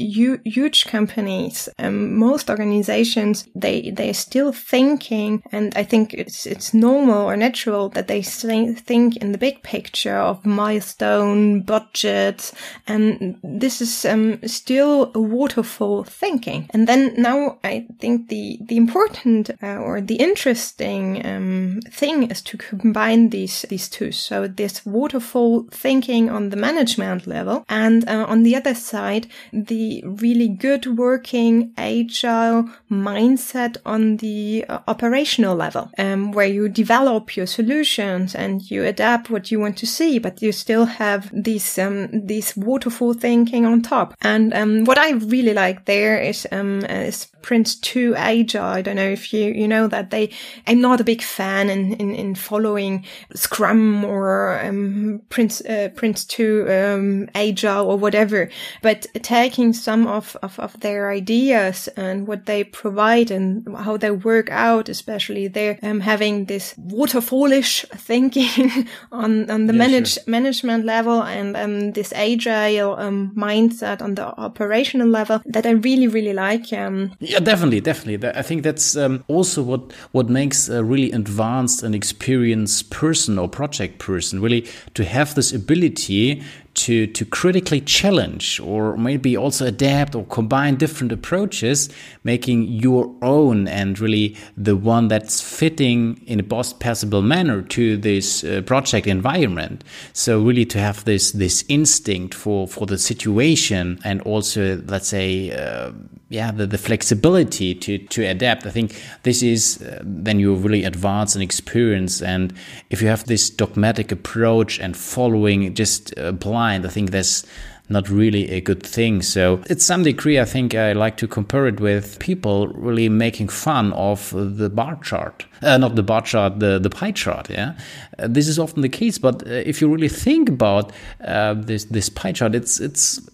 huge 0.46 0.86
companies 0.86 1.70
um, 1.80 2.16
most 2.16 2.50
organizations 2.50 3.48
they 3.56 3.69
they 3.70 3.92
they're 3.92 4.14
still 4.14 4.52
thinking, 4.52 5.44
and 5.52 5.74
I 5.76 5.84
think 5.84 6.14
it's 6.14 6.46
it's 6.46 6.74
normal 6.74 7.30
or 7.30 7.38
natural 7.38 7.90
that 7.90 8.08
they 8.08 8.22
think 8.22 9.18
in 9.18 9.32
the 9.32 9.38
big 9.38 9.62
picture 9.64 10.18
of 10.18 10.46
milestone 10.46 11.62
budgets, 11.62 12.54
and 12.88 13.38
this 13.44 13.82
is 13.82 14.06
um, 14.06 14.40
still 14.48 15.12
waterfall 15.14 16.04
thinking. 16.04 16.70
And 16.74 16.88
then 16.88 17.14
now 17.18 17.58
I 17.64 17.86
think 18.00 18.30
the 18.30 18.58
the 18.62 18.78
important 18.78 19.50
uh, 19.62 19.78
or 19.78 20.02
the 20.02 20.16
interesting 20.16 21.26
um, 21.26 21.80
thing 21.92 22.32
is 22.32 22.42
to 22.42 22.58
combine 22.58 23.30
these 23.30 23.66
these 23.70 23.90
two. 23.90 24.12
So 24.12 24.48
this 24.48 24.86
waterfall 24.86 25.68
thinking 25.72 26.30
on 26.30 26.50
the 26.50 26.58
management 26.58 27.28
level, 27.28 27.66
and 27.70 28.08
uh, 28.08 28.26
on 28.28 28.44
the 28.44 28.56
other 28.56 28.76
side, 28.76 29.28
the 29.54 30.04
really 30.06 30.48
good 30.48 30.86
working 30.98 31.74
agile 31.78 32.70
mindset 32.90 33.59
mindset 33.60 33.78
on 33.86 34.18
the 34.18 34.66
uh, 34.70 34.80
operational 34.88 35.56
level, 35.56 35.90
um, 35.98 36.32
where 36.32 36.48
you 36.48 36.70
develop 36.70 37.36
your 37.36 37.48
solutions 37.48 38.36
and 38.36 38.70
you 38.70 38.86
adapt 38.86 39.30
what 39.30 39.52
you 39.52 39.60
want 39.60 39.78
to 39.78 39.86
see, 39.86 40.20
but 40.20 40.42
you 40.42 40.52
still 40.52 40.86
have 40.86 41.30
this 41.34 41.78
um, 41.78 42.08
this 42.12 42.56
waterfall 42.56 43.14
thinking 43.14 43.66
on 43.66 43.82
top. 43.82 44.16
And 44.22 44.54
um, 44.54 44.86
what 44.86 44.98
I 44.98 45.12
really 45.12 45.54
like 45.54 45.86
there 45.86 46.20
is 46.20 46.48
um, 46.52 46.86
is 46.86 47.28
Prince2 47.42 48.16
Agile. 48.16 48.64
I 48.64 48.82
don't 48.82 48.96
know 48.96 49.10
if 49.10 49.34
you 49.34 49.52
you 49.54 49.68
know 49.68 49.88
that 49.88 50.10
they. 50.10 50.32
I'm 50.68 50.82
not 50.82 51.02
a 51.02 51.04
big 51.04 51.22
fan 51.22 51.70
in 51.70 51.94
in, 51.94 52.16
in 52.16 52.36
following 52.36 53.06
Scrum 53.34 54.04
or 54.06 54.60
um, 54.64 55.22
Prince 55.30 55.62
uh, 55.62 55.90
Prince2 55.96 56.40
um, 56.70 57.30
Agile 57.36 57.90
or 57.90 57.98
whatever, 57.98 58.50
but 58.82 59.06
taking 59.24 59.74
some 59.74 60.08
of, 60.08 60.36
of 60.42 60.60
of 60.60 60.80
their 60.80 61.12
ideas 61.12 61.88
and 61.96 62.28
what 62.28 62.46
they 62.46 62.64
provide 62.64 63.32
and 63.32 63.49
how 63.78 63.98
they 63.98 64.12
work 64.12 64.50
out, 64.52 64.90
especially 64.90 65.48
they're 65.48 65.78
um, 65.84 66.00
having 66.00 66.46
this 66.46 66.74
waterfallish 66.78 67.86
thinking 67.96 68.88
on 69.12 69.50
on 69.50 69.68
the 69.68 69.74
yeah, 69.74 69.86
manage, 69.86 70.14
sure. 70.14 70.24
management 70.28 70.86
level 70.86 71.24
and 71.24 71.56
um, 71.56 71.92
this 71.94 72.14
agile 72.14 72.96
um, 72.98 73.32
mindset 73.36 74.02
on 74.02 74.16
the 74.16 74.26
operational 74.40 75.08
level 75.08 75.42
that 75.46 75.66
I 75.66 75.72
really 75.72 76.08
really 76.08 76.34
like. 76.34 76.72
Um, 76.74 77.12
yeah, 77.20 77.40
definitely, 77.40 77.82
definitely. 77.82 78.30
I 78.30 78.42
think 78.42 78.64
that's 78.64 78.96
um, 78.96 79.24
also 79.28 79.64
what 79.64 79.92
what 80.12 80.30
makes 80.30 80.70
a 80.70 80.84
really 80.84 81.12
advanced 81.12 81.84
and 81.84 81.96
experienced 81.96 82.90
person 82.90 83.40
or 83.40 83.48
project 83.48 84.00
person 84.00 84.42
really 84.42 84.66
to 84.94 85.04
have 85.04 85.36
this 85.36 85.54
ability 85.54 86.44
to 86.80 87.08
to 87.08 87.26
critically 87.26 87.82
challenge 87.82 88.60
or 88.62 88.96
maybe 88.98 89.36
also 89.36 89.66
adapt 89.66 90.16
or 90.16 90.24
combine 90.26 90.76
different 90.76 91.12
approaches 91.12 91.90
making 92.24 92.64
your 92.64 93.14
own 93.22 93.68
and 93.68 94.00
really 94.00 94.36
the 94.56 94.76
one 94.76 95.08
that's 95.08 95.42
fitting 95.42 96.22
in 96.26 96.40
a 96.40 96.44
best 96.44 96.80
possible 96.80 97.22
manner 97.22 97.62
to 97.62 97.98
this 97.98 98.44
uh, 98.44 98.62
project 98.66 99.08
environment. 99.08 99.84
So 100.14 100.42
really 100.42 100.66
to 100.66 100.80
have 100.80 101.04
this 101.06 101.32
this 101.32 101.66
instinct 101.68 102.34
for 102.34 102.68
for 102.68 102.86
the 102.86 102.98
situation 102.98 104.00
and 104.04 104.22
also 104.22 104.82
let's 104.88 105.08
say 105.08 105.52
uh, 105.52 105.92
yeah 106.30 106.52
the, 106.52 106.66
the 106.68 106.78
flexibility 106.78 107.76
to 107.76 107.98
to 107.98 108.24
adapt. 108.24 108.66
I 108.66 108.72
think 108.72 108.90
this 109.24 109.44
is 109.44 109.82
uh, 109.82 110.02
then 110.04 110.40
you're 110.40 110.56
really 110.56 110.84
advance 110.86 111.36
and 111.36 111.44
experience 111.44 112.22
and 112.22 112.54
if 112.90 113.02
you 113.02 113.10
have 113.10 113.26
this 113.26 113.50
dogmatic 113.50 114.12
approach 114.12 114.80
and 114.80 114.96
following 114.96 115.74
just 115.74 116.18
uh, 116.18 116.32
blind 116.70 116.86
i 116.86 116.90
think 116.90 117.12
that's 117.12 117.46
not 117.90 118.08
really 118.10 118.50
a 118.52 118.62
good 118.62 118.84
thing. 118.84 119.22
So, 119.22 119.62
at 119.70 119.82
some 119.82 120.04
degree, 120.04 120.40
I 120.40 120.46
think 120.46 120.76
I 120.76 120.94
like 120.94 121.18
to 121.18 121.28
compare 121.28 121.68
it 121.68 121.80
with 121.80 122.20
people 122.20 122.68
really 122.68 123.10
making 123.10 123.50
fun 123.50 123.92
of 123.94 124.32
the 124.32 124.70
bar 124.70 125.00
chart, 125.02 125.46
uh, 125.62 125.78
not 125.78 125.96
the 125.96 126.04
bar 126.04 126.22
chart, 126.22 126.60
the, 126.60 126.80
the 126.80 126.90
pie 126.90 127.12
chart. 127.12 127.50
Yeah, 127.50 127.74
uh, 128.20 128.28
this 128.28 128.48
is 128.48 128.60
often 128.60 128.82
the 128.82 128.90
case. 128.90 129.18
But 129.18 129.46
uh, 129.48 129.50
if 129.66 129.82
you 129.82 129.90
really 129.90 130.10
think 130.10 130.50
about 130.50 130.92
uh, 131.24 131.56
this 131.56 131.86
this 131.86 132.10
pie 132.10 132.32
chart, 132.32 132.54
it's 132.54 132.80
it's 132.80 133.28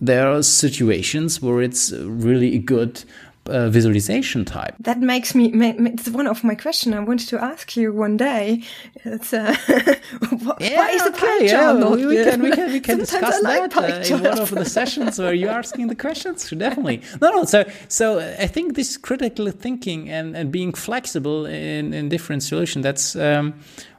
there 0.00 0.28
are 0.28 0.42
situations 0.42 1.42
where 1.42 1.60
it's 1.60 1.92
really 1.92 2.54
a 2.54 2.58
good 2.58 3.04
uh, 3.46 3.68
visualization 3.68 4.44
type. 4.44 4.74
That 4.80 5.00
makes 5.00 5.34
me, 5.34 5.50
it's 5.54 6.08
one 6.08 6.26
of 6.26 6.44
my 6.44 6.54
questions 6.54 6.94
I 6.94 7.00
wanted 7.00 7.28
to 7.28 7.42
ask 7.42 7.76
you 7.76 7.92
one 7.92 8.16
day. 8.16 8.62
It's, 9.04 9.32
uh, 9.32 9.56
yeah, 10.60 10.76
why 10.76 10.90
is 10.90 11.02
the 11.02 11.10
okay, 11.10 11.18
pie 11.18 11.44
yeah, 11.44 11.72
not 11.72 11.96
we, 11.96 12.06
we, 12.06 12.24
can, 12.24 12.42
we 12.42 12.50
can, 12.50 12.72
we 12.72 12.80
can 12.80 12.98
discuss 13.06 13.42
like 13.42 13.72
that 13.72 14.10
uh, 14.10 14.14
in 14.14 14.22
one 14.22 14.38
of 14.38 14.50
the 14.50 14.64
sessions 14.78 15.18
where 15.18 15.34
you're 15.34 15.50
asking 15.50 15.88
the 15.88 15.96
questions. 15.96 16.48
Definitely. 16.50 17.02
No, 17.20 17.30
no. 17.30 17.44
So, 17.44 17.64
so 17.88 18.20
I 18.20 18.46
think 18.46 18.74
this 18.76 18.96
critical 18.96 19.50
thinking 19.50 20.08
and, 20.08 20.36
and 20.36 20.52
being 20.52 20.72
flexible 20.72 21.46
in, 21.46 21.92
in 21.92 22.08
different 22.08 22.42
solutions, 22.42 22.82
that's 22.82 23.16
um, 23.16 23.54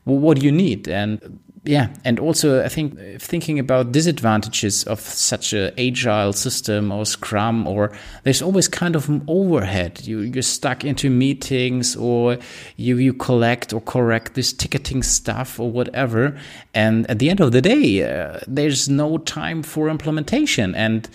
what 0.06 0.42
you 0.42 0.52
need. 0.52 0.88
And 0.88 1.40
yeah, 1.66 1.88
and 2.04 2.20
also 2.20 2.62
I 2.62 2.68
think 2.68 3.00
thinking 3.22 3.58
about 3.58 3.94
disadvantages 3.94 4.84
of 4.84 5.00
such 5.00 5.54
a 5.54 5.72
agile 5.80 6.34
system 6.34 6.92
or 6.92 7.06
Scrum, 7.06 7.66
or 7.68 7.94
there's 8.24 8.42
always 8.42 8.68
kind 8.68 8.98
of 8.98 9.08
an 9.08 9.24
overhead. 9.30 10.06
You 10.06 10.20
you're 10.20 10.44
stuck 10.44 10.84
into 10.84 11.10
meetings, 11.10 11.96
or 11.96 12.38
you 12.76 12.98
you 12.98 13.14
collect 13.14 13.72
or 13.72 13.80
correct 13.80 14.34
this 14.34 14.52
ticketing 14.52 15.04
stuff 15.04 15.58
or 15.58 15.72
whatever, 15.72 16.38
and 16.74 17.10
at 17.10 17.20
the 17.20 17.30
end 17.30 17.40
of 17.40 17.54
the 17.54 17.62
day, 17.62 18.04
uh, 18.04 18.40
there's 18.46 18.90
no 18.90 19.18
time 19.18 19.64
for 19.64 19.88
implementation 19.88 20.76
and 20.76 21.10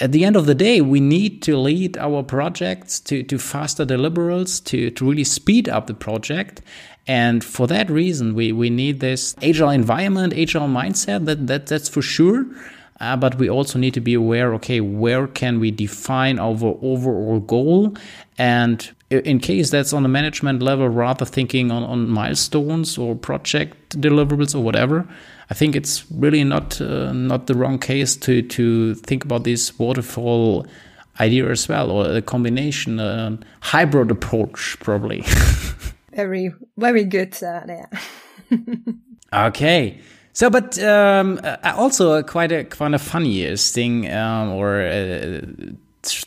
at 0.00 0.12
the 0.12 0.24
end 0.24 0.36
of 0.36 0.46
the 0.46 0.54
day, 0.54 0.80
we 0.80 1.00
need 1.00 1.42
to 1.42 1.56
lead 1.56 1.96
our 1.98 2.22
projects 2.22 3.00
to, 3.00 3.22
to 3.22 3.38
faster 3.38 3.86
deliverables, 3.86 4.62
to, 4.64 4.90
to 4.90 5.08
really 5.08 5.24
speed 5.24 5.68
up 5.68 5.86
the 5.86 5.94
project. 5.94 6.60
And 7.06 7.42
for 7.44 7.66
that 7.68 7.88
reason, 7.88 8.34
we, 8.34 8.52
we 8.52 8.68
need 8.68 9.00
this 9.00 9.34
agile 9.42 9.70
environment, 9.70 10.34
agile 10.36 10.68
mindset. 10.68 11.24
That, 11.26 11.46
that 11.46 11.66
that's 11.66 11.88
for 11.88 12.02
sure. 12.02 12.46
Uh, 12.98 13.16
but 13.16 13.36
we 13.36 13.48
also 13.48 13.78
need 13.78 13.94
to 13.94 14.00
be 14.00 14.14
aware. 14.14 14.54
Okay, 14.54 14.80
where 14.80 15.26
can 15.26 15.60
we 15.60 15.70
define 15.70 16.38
our 16.38 16.78
overall 16.82 17.40
goal? 17.40 17.94
And 18.38 18.90
in 19.10 19.38
case 19.38 19.70
that's 19.70 19.92
on 19.92 20.02
the 20.02 20.08
management 20.08 20.62
level, 20.62 20.88
rather 20.88 21.24
thinking 21.24 21.70
on, 21.70 21.82
on 21.82 22.08
milestones 22.08 22.98
or 22.98 23.14
project 23.14 24.00
deliverables 24.00 24.54
or 24.54 24.60
whatever, 24.60 25.06
I 25.50 25.54
think 25.54 25.76
it's 25.76 26.04
really 26.10 26.44
not 26.44 26.80
uh, 26.80 27.12
not 27.12 27.46
the 27.46 27.54
wrong 27.54 27.78
case 27.78 28.16
to 28.16 28.42
to 28.42 28.94
think 28.94 29.24
about 29.24 29.44
this 29.44 29.78
waterfall 29.78 30.66
idea 31.20 31.48
as 31.50 31.68
well, 31.68 31.90
or 31.90 32.10
a 32.10 32.22
combination, 32.22 33.00
a 33.00 33.38
hybrid 33.60 34.10
approach, 34.10 34.76
probably. 34.80 35.24
very 36.14 36.52
very 36.76 37.04
good 37.04 37.34
uh, 37.42 37.60
there. 37.66 37.90
okay. 39.32 40.00
So, 40.32 40.50
but 40.50 40.78
um, 40.82 41.40
uh, 41.42 41.56
also 41.76 42.22
quite 42.22 42.52
a 42.52 42.64
quite 42.64 42.92
a 42.92 42.98
funniest 42.98 43.74
thing, 43.74 44.12
um, 44.12 44.50
or 44.50 44.82
uh, 44.82 45.40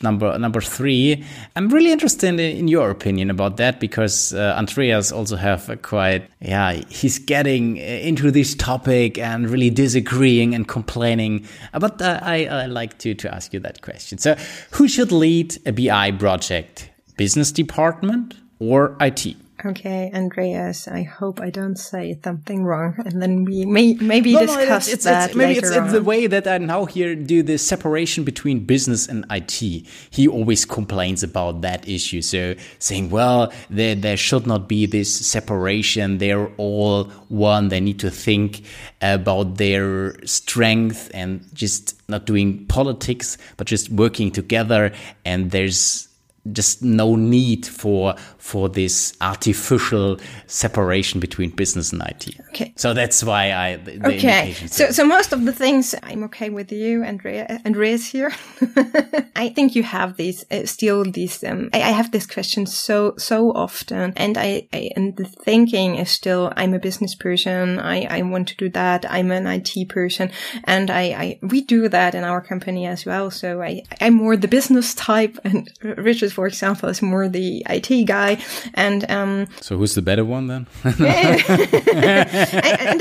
number 0.02 0.38
number 0.38 0.62
three. 0.62 1.24
I'm 1.56 1.70
really 1.70 1.92
interested 1.92 2.40
in, 2.40 2.68
your 2.68 2.90
opinion 2.90 3.30
about 3.30 3.58
that 3.58 3.80
because 3.80 4.34
uh, 4.34 4.56
Andreas 4.58 5.12
also 5.12 5.36
have 5.36 5.70
a 5.70 5.76
quite 5.76 6.30
yeah 6.40 6.74
he's 6.90 7.20
getting 7.20 7.78
into 7.78 8.32
this 8.32 8.56
topic 8.56 9.18
and 9.18 9.50
really 9.50 9.70
disagreeing 9.70 10.56
and 10.56 10.68
complaining. 10.68 11.46
But 11.74 12.02
uh, 12.02 12.20
I 12.22 12.46
I 12.46 12.66
like 12.66 12.98
to 13.00 13.14
to 13.16 13.34
ask 13.34 13.54
you 13.54 13.60
that 13.62 13.82
question. 13.82 14.18
So 14.18 14.36
who 14.72 14.88
should 14.88 15.12
lead 15.12 15.58
a 15.66 15.72
BI 15.72 16.12
project? 16.12 16.90
Business 17.18 17.52
department 17.52 18.36
or 18.60 18.96
IT? 19.02 19.36
Okay, 19.66 20.10
Andreas, 20.14 20.88
I 20.88 21.04
hope 21.04 21.42
I 21.42 21.50
don't 21.50 21.76
say 21.76 22.18
something 22.24 22.64
wrong, 22.64 22.96
and 23.06 23.22
then 23.22 23.44
we 23.44 23.66
may 23.66 23.94
maybe 23.96 24.34
no, 24.34 24.46
discuss 24.46 24.88
no, 24.88 24.94
it's, 24.94 25.04
that. 25.04 25.30
It's, 25.30 25.36
maybe 25.36 25.60
it's, 25.60 25.70
it's, 25.70 25.92
the 25.92 26.02
way 26.02 26.28
that 26.28 26.48
I 26.48 26.60
now 26.60 26.86
here 26.86 27.14
do 27.14 27.44
the 27.44 27.58
separation 27.58 28.24
between 28.24 28.64
business 28.66 29.10
and 29.10 29.26
IT. 29.30 29.60
He 29.60 30.28
always 30.30 30.64
complains 30.64 31.24
about 31.24 31.60
that 31.62 31.90
issue, 31.90 32.22
so 32.22 32.56
saying, 32.80 33.10
well, 33.10 33.52
there 33.70 33.96
there 33.96 34.16
should 34.16 34.48
not 34.48 34.70
be 34.70 34.86
this 34.86 35.14
separation. 35.14 36.20
They're 36.20 36.48
all 36.56 37.06
one. 37.28 37.68
They 37.68 37.82
need 37.82 38.00
to 38.00 38.10
think 38.10 38.64
about 39.02 39.58
their 39.58 40.26
strength 40.26 41.12
and 41.14 41.46
just 41.54 42.00
not 42.08 42.26
doing 42.26 42.66
politics, 42.68 43.38
but 43.58 43.68
just 43.68 43.90
working 43.90 44.32
together. 44.32 44.94
And 45.26 45.52
there's 45.52 46.10
just 46.52 46.84
no 46.84 47.16
need 47.16 47.66
for 47.66 48.16
for 48.40 48.70
this 48.70 49.14
artificial 49.22 50.18
separation 50.48 51.20
between 51.20 51.50
business 51.52 51.92
and 51.94 52.02
IT. 52.02 52.40
Okay. 52.50 52.74
So 52.76 52.94
that's 52.94 53.24
why 53.24 53.52
I. 53.52 53.80
okay. 54.06 54.54
So 54.68 54.92
so 54.92 55.06
most 55.06 55.34
of 55.34 55.46
the 55.46 55.54
things 55.54 55.94
I'm 56.02 56.24
okay 56.24 56.50
with 56.50 56.72
you, 56.72 57.04
Andrea. 57.04 57.62
Andreas 57.66 58.08
here. 58.08 58.32
I 59.36 59.50
think 59.50 59.76
you 59.76 59.84
have 59.84 60.16
these 60.18 60.46
uh, 60.52 60.66
still 60.66 61.04
these. 61.04 61.44
Um, 61.44 61.70
I, 61.74 61.82
I, 61.82 61.92
have 61.92 62.12
this 62.12 62.26
question 62.26 62.66
so 62.66 63.14
so 63.18 63.52
often, 63.52 64.14
and 64.16 64.38
I, 64.38 64.68
I, 64.74 64.90
and 64.96 65.16
the 65.18 65.26
thinking 65.26 65.96
is 65.96 66.10
still 66.10 66.52
I'm 66.56 66.74
a 66.74 66.80
business 66.80 67.16
person. 67.16 67.80
I 67.80 68.06
I 68.06 68.22
want 68.24 68.48
to 68.50 68.56
do 68.56 68.70
that. 68.70 69.06
I'm 69.10 69.32
an 69.32 69.48
IT 69.48 69.90
person, 69.90 70.32
and 70.64 70.90
I, 70.90 71.04
I 71.24 71.40
we 71.42 71.62
do 71.62 71.90
that 71.90 72.16
in 72.16 72.24
our 72.24 72.42
company 72.42 72.86
as 72.86 73.06
well. 73.06 73.32
So 73.32 73.62
I 73.62 73.84
I'm 74.02 74.14
more 74.14 74.38
the 74.38 74.48
business 74.48 74.94
type, 74.94 75.38
and 75.44 75.70
Richard 75.84 76.32
for 76.32 76.48
example, 76.48 76.90
is 76.90 77.02
more 77.02 77.28
the 77.28 77.66
IT 77.70 78.06
guy. 78.06 78.29
And 78.74 79.10
um, 79.10 79.48
so, 79.62 79.78
who's 79.78 79.96
the 79.96 80.02
better 80.02 80.26
one 80.26 80.48
then? 80.48 80.68
and 80.84 80.98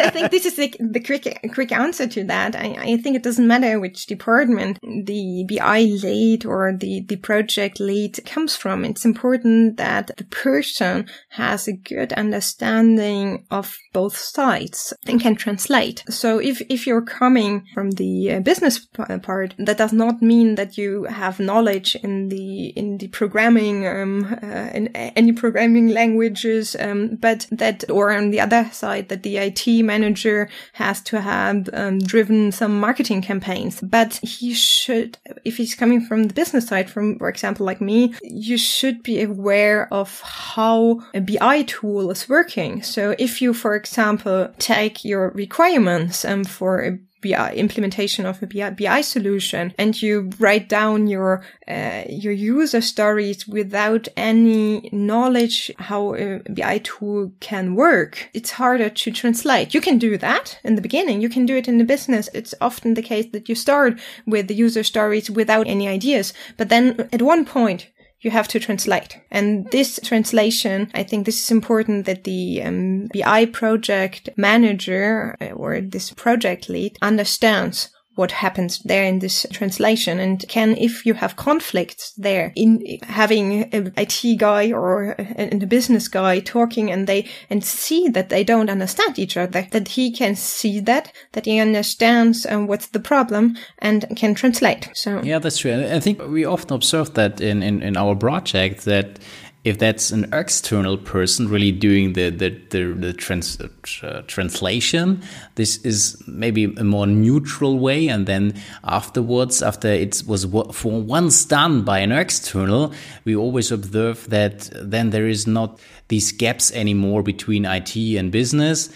I 0.00 0.10
think 0.10 0.30
this 0.30 0.46
is 0.46 0.56
the, 0.56 0.74
the 0.78 1.00
quick 1.00 1.26
quick 1.52 1.72
answer 1.72 2.06
to 2.06 2.24
that. 2.24 2.56
I, 2.56 2.76
I 2.78 2.96
think 2.98 3.16
it 3.16 3.22
doesn't 3.22 3.46
matter 3.46 3.80
which 3.80 4.06
department 4.06 4.78
the 4.82 5.46
BI 5.48 5.80
lead 6.02 6.44
or 6.44 6.72
the 6.76 7.04
the 7.08 7.16
project 7.16 7.80
lead 7.80 8.18
comes 8.26 8.56
from. 8.56 8.84
It's 8.84 9.04
important 9.04 9.76
that 9.76 10.10
the 10.16 10.24
person 10.24 11.08
has 11.30 11.68
a 11.68 11.72
good 11.72 12.12
understanding 12.12 13.46
of 13.50 13.76
both 13.92 14.16
sides 14.16 14.92
and 15.06 15.20
can 15.20 15.34
translate. 15.34 16.04
So 16.08 16.38
if 16.38 16.60
if 16.68 16.86
you're 16.86 17.04
coming 17.04 17.64
from 17.74 17.92
the 17.92 18.32
uh, 18.32 18.40
business 18.40 18.86
part, 19.22 19.54
that 19.58 19.78
does 19.78 19.92
not 19.92 20.22
mean 20.22 20.54
that 20.56 20.76
you 20.76 21.04
have 21.04 21.40
knowledge 21.40 21.96
in 21.96 22.28
the 22.28 22.68
in 22.68 22.98
the 22.98 23.08
programming 23.08 23.86
um, 23.86 24.38
uh, 24.42 24.70
in 24.74 25.17
any 25.18 25.32
programming 25.32 25.88
languages, 25.88 26.76
um, 26.78 27.16
but 27.16 27.48
that, 27.50 27.84
or 27.90 28.12
on 28.12 28.30
the 28.30 28.40
other 28.40 28.70
side, 28.72 29.08
that 29.08 29.24
the 29.24 29.36
IT 29.36 29.82
manager 29.82 30.48
has 30.74 31.02
to 31.02 31.20
have 31.20 31.68
um, 31.72 31.98
driven 31.98 32.52
some 32.52 32.78
marketing 32.78 33.20
campaigns. 33.20 33.80
But 33.80 34.14
he 34.22 34.54
should, 34.54 35.18
if 35.44 35.56
he's 35.56 35.74
coming 35.74 36.00
from 36.00 36.24
the 36.24 36.34
business 36.34 36.68
side, 36.68 36.88
from 36.88 37.18
for 37.18 37.28
example 37.28 37.66
like 37.66 37.80
me, 37.80 38.14
you 38.22 38.56
should 38.56 39.02
be 39.02 39.20
aware 39.20 39.92
of 39.92 40.20
how 40.20 41.00
a 41.12 41.20
BI 41.20 41.62
tool 41.62 42.10
is 42.12 42.28
working. 42.28 42.82
So 42.82 43.16
if 43.18 43.42
you, 43.42 43.52
for 43.52 43.74
example, 43.74 44.48
take 44.58 45.04
your 45.04 45.30
requirements 45.30 46.24
um, 46.24 46.44
for 46.44 46.80
a 46.80 46.98
BI 47.20 47.52
implementation 47.54 48.26
of 48.26 48.42
a 48.42 48.46
BI, 48.46 48.70
BI 48.70 49.00
solution 49.00 49.74
and 49.78 50.00
you 50.00 50.30
write 50.38 50.68
down 50.68 51.06
your 51.06 51.42
uh, 51.66 52.02
your 52.08 52.32
user 52.32 52.80
stories 52.80 53.46
without 53.46 54.08
any 54.16 54.88
knowledge 54.92 55.70
how 55.78 56.14
a 56.14 56.40
BI 56.48 56.78
tool 56.78 57.32
can 57.40 57.74
work, 57.74 58.30
it's 58.34 58.52
harder 58.52 58.88
to 58.88 59.10
translate. 59.10 59.74
You 59.74 59.80
can 59.80 59.98
do 59.98 60.16
that 60.18 60.58
in 60.64 60.74
the 60.74 60.82
beginning. 60.82 61.20
You 61.20 61.28
can 61.28 61.46
do 61.46 61.56
it 61.56 61.68
in 61.68 61.78
the 61.78 61.84
business. 61.84 62.28
It's 62.34 62.54
often 62.60 62.94
the 62.94 63.02
case 63.02 63.26
that 63.32 63.48
you 63.48 63.54
start 63.54 64.00
with 64.26 64.48
the 64.48 64.54
user 64.54 64.82
stories 64.82 65.30
without 65.30 65.66
any 65.66 65.88
ideas, 65.88 66.32
but 66.56 66.68
then 66.68 67.08
at 67.12 67.22
one 67.22 67.44
point 67.44 67.88
you 68.20 68.30
have 68.30 68.48
to 68.48 68.60
translate. 68.60 69.20
And 69.30 69.70
this 69.70 70.00
translation, 70.02 70.90
I 70.94 71.02
think 71.02 71.24
this 71.24 71.42
is 71.42 71.50
important 71.50 72.06
that 72.06 72.24
the 72.24 72.62
um, 72.62 73.08
BI 73.14 73.46
project 73.46 74.28
manager 74.36 75.36
uh, 75.40 75.50
or 75.50 75.80
this 75.80 76.10
project 76.10 76.68
lead 76.68 76.98
understands 77.00 77.90
what 78.18 78.32
happens 78.32 78.80
there 78.80 79.04
in 79.04 79.20
this 79.20 79.46
translation 79.52 80.18
and 80.18 80.44
can, 80.48 80.76
if 80.76 81.06
you 81.06 81.14
have 81.14 81.36
conflicts 81.36 82.12
there 82.14 82.52
in 82.56 82.98
having 83.04 83.72
an 83.72 83.92
IT 83.96 84.38
guy 84.38 84.72
or 84.72 85.14
a, 85.18 85.54
a 85.54 85.66
business 85.66 86.08
guy 86.08 86.40
talking 86.40 86.90
and 86.90 87.06
they, 87.06 87.24
and 87.48 87.64
see 87.64 88.08
that 88.08 88.28
they 88.28 88.42
don't 88.42 88.68
understand 88.68 89.20
each 89.20 89.36
other, 89.36 89.68
that 89.70 89.88
he 89.88 90.10
can 90.10 90.34
see 90.34 90.80
that, 90.80 91.12
that 91.32 91.44
he 91.44 91.60
understands 91.60 92.44
um, 92.46 92.66
what's 92.66 92.88
the 92.88 93.00
problem 93.00 93.56
and 93.78 94.04
can 94.16 94.34
translate. 94.34 94.90
So. 94.94 95.22
Yeah, 95.22 95.38
that's 95.38 95.58
true. 95.58 95.86
I 95.86 96.00
think 96.00 96.20
we 96.20 96.44
often 96.44 96.74
observe 96.74 97.14
that 97.14 97.40
in, 97.40 97.62
in, 97.62 97.82
in 97.82 97.96
our 97.96 98.16
project 98.16 98.84
that 98.84 99.20
if 99.64 99.78
that's 99.78 100.10
an 100.10 100.32
external 100.32 100.96
person 100.96 101.48
really 101.48 101.72
doing 101.72 102.12
the 102.12 102.30
the 102.30 102.50
the, 102.70 102.94
the 102.94 103.12
trans, 103.12 103.60
uh, 103.60 104.22
translation, 104.26 105.22
this 105.56 105.78
is 105.78 106.22
maybe 106.26 106.64
a 106.76 106.84
more 106.84 107.06
neutral 107.06 107.78
way. 107.78 108.08
And 108.08 108.26
then 108.26 108.54
afterwards, 108.84 109.62
after 109.62 109.88
it 109.88 110.22
was 110.26 110.44
for 110.72 111.00
once 111.02 111.44
done 111.44 111.82
by 111.82 111.98
an 111.98 112.12
external, 112.12 112.92
we 113.24 113.34
always 113.34 113.72
observe 113.72 114.30
that 114.30 114.70
then 114.74 115.10
there 115.10 115.28
is 115.28 115.46
not 115.46 115.80
these 116.08 116.32
gaps 116.32 116.72
anymore 116.72 117.22
between 117.22 117.64
IT 117.64 117.96
and 117.96 118.32
business 118.32 118.90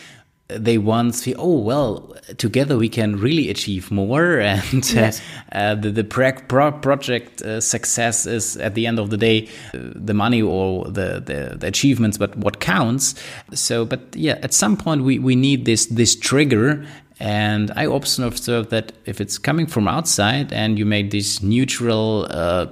they 0.58 0.78
once 0.78 1.22
see, 1.22 1.34
oh 1.36 1.58
well, 1.58 2.14
together 2.38 2.76
we 2.76 2.88
can 2.88 3.16
really 3.16 3.48
achieve 3.50 3.90
more, 3.90 4.38
and 4.40 4.84
uh, 4.84 5.00
yes. 5.00 5.20
uh, 5.52 5.56
uh, 5.56 5.74
the 5.74 5.90
the 5.90 6.04
pro 6.04 6.72
project 6.72 7.42
uh, 7.42 7.60
success 7.60 8.26
is 8.26 8.56
at 8.56 8.74
the 8.74 8.86
end 8.86 8.98
of 8.98 9.10
the 9.10 9.16
day 9.16 9.48
uh, 9.74 9.78
the 9.94 10.14
money 10.14 10.42
or 10.42 10.84
the, 10.84 11.22
the, 11.24 11.56
the 11.58 11.66
achievements, 11.66 12.18
but 12.18 12.36
what 12.36 12.60
counts. 12.60 13.14
So, 13.54 13.84
but 13.84 14.00
yeah, 14.14 14.38
at 14.42 14.54
some 14.54 14.76
point 14.76 15.02
we 15.02 15.18
we 15.18 15.36
need 15.36 15.64
this 15.64 15.86
this 15.86 16.16
trigger. 16.16 16.84
And 17.20 17.70
I 17.76 17.86
often 17.86 18.24
observe 18.24 18.70
that 18.70 18.92
if 19.04 19.20
it's 19.20 19.38
coming 19.38 19.68
from 19.68 19.86
outside 19.86 20.52
and 20.52 20.76
you 20.76 20.84
make 20.84 21.12
this 21.12 21.40
neutral 21.40 22.26
uh, 22.28 22.66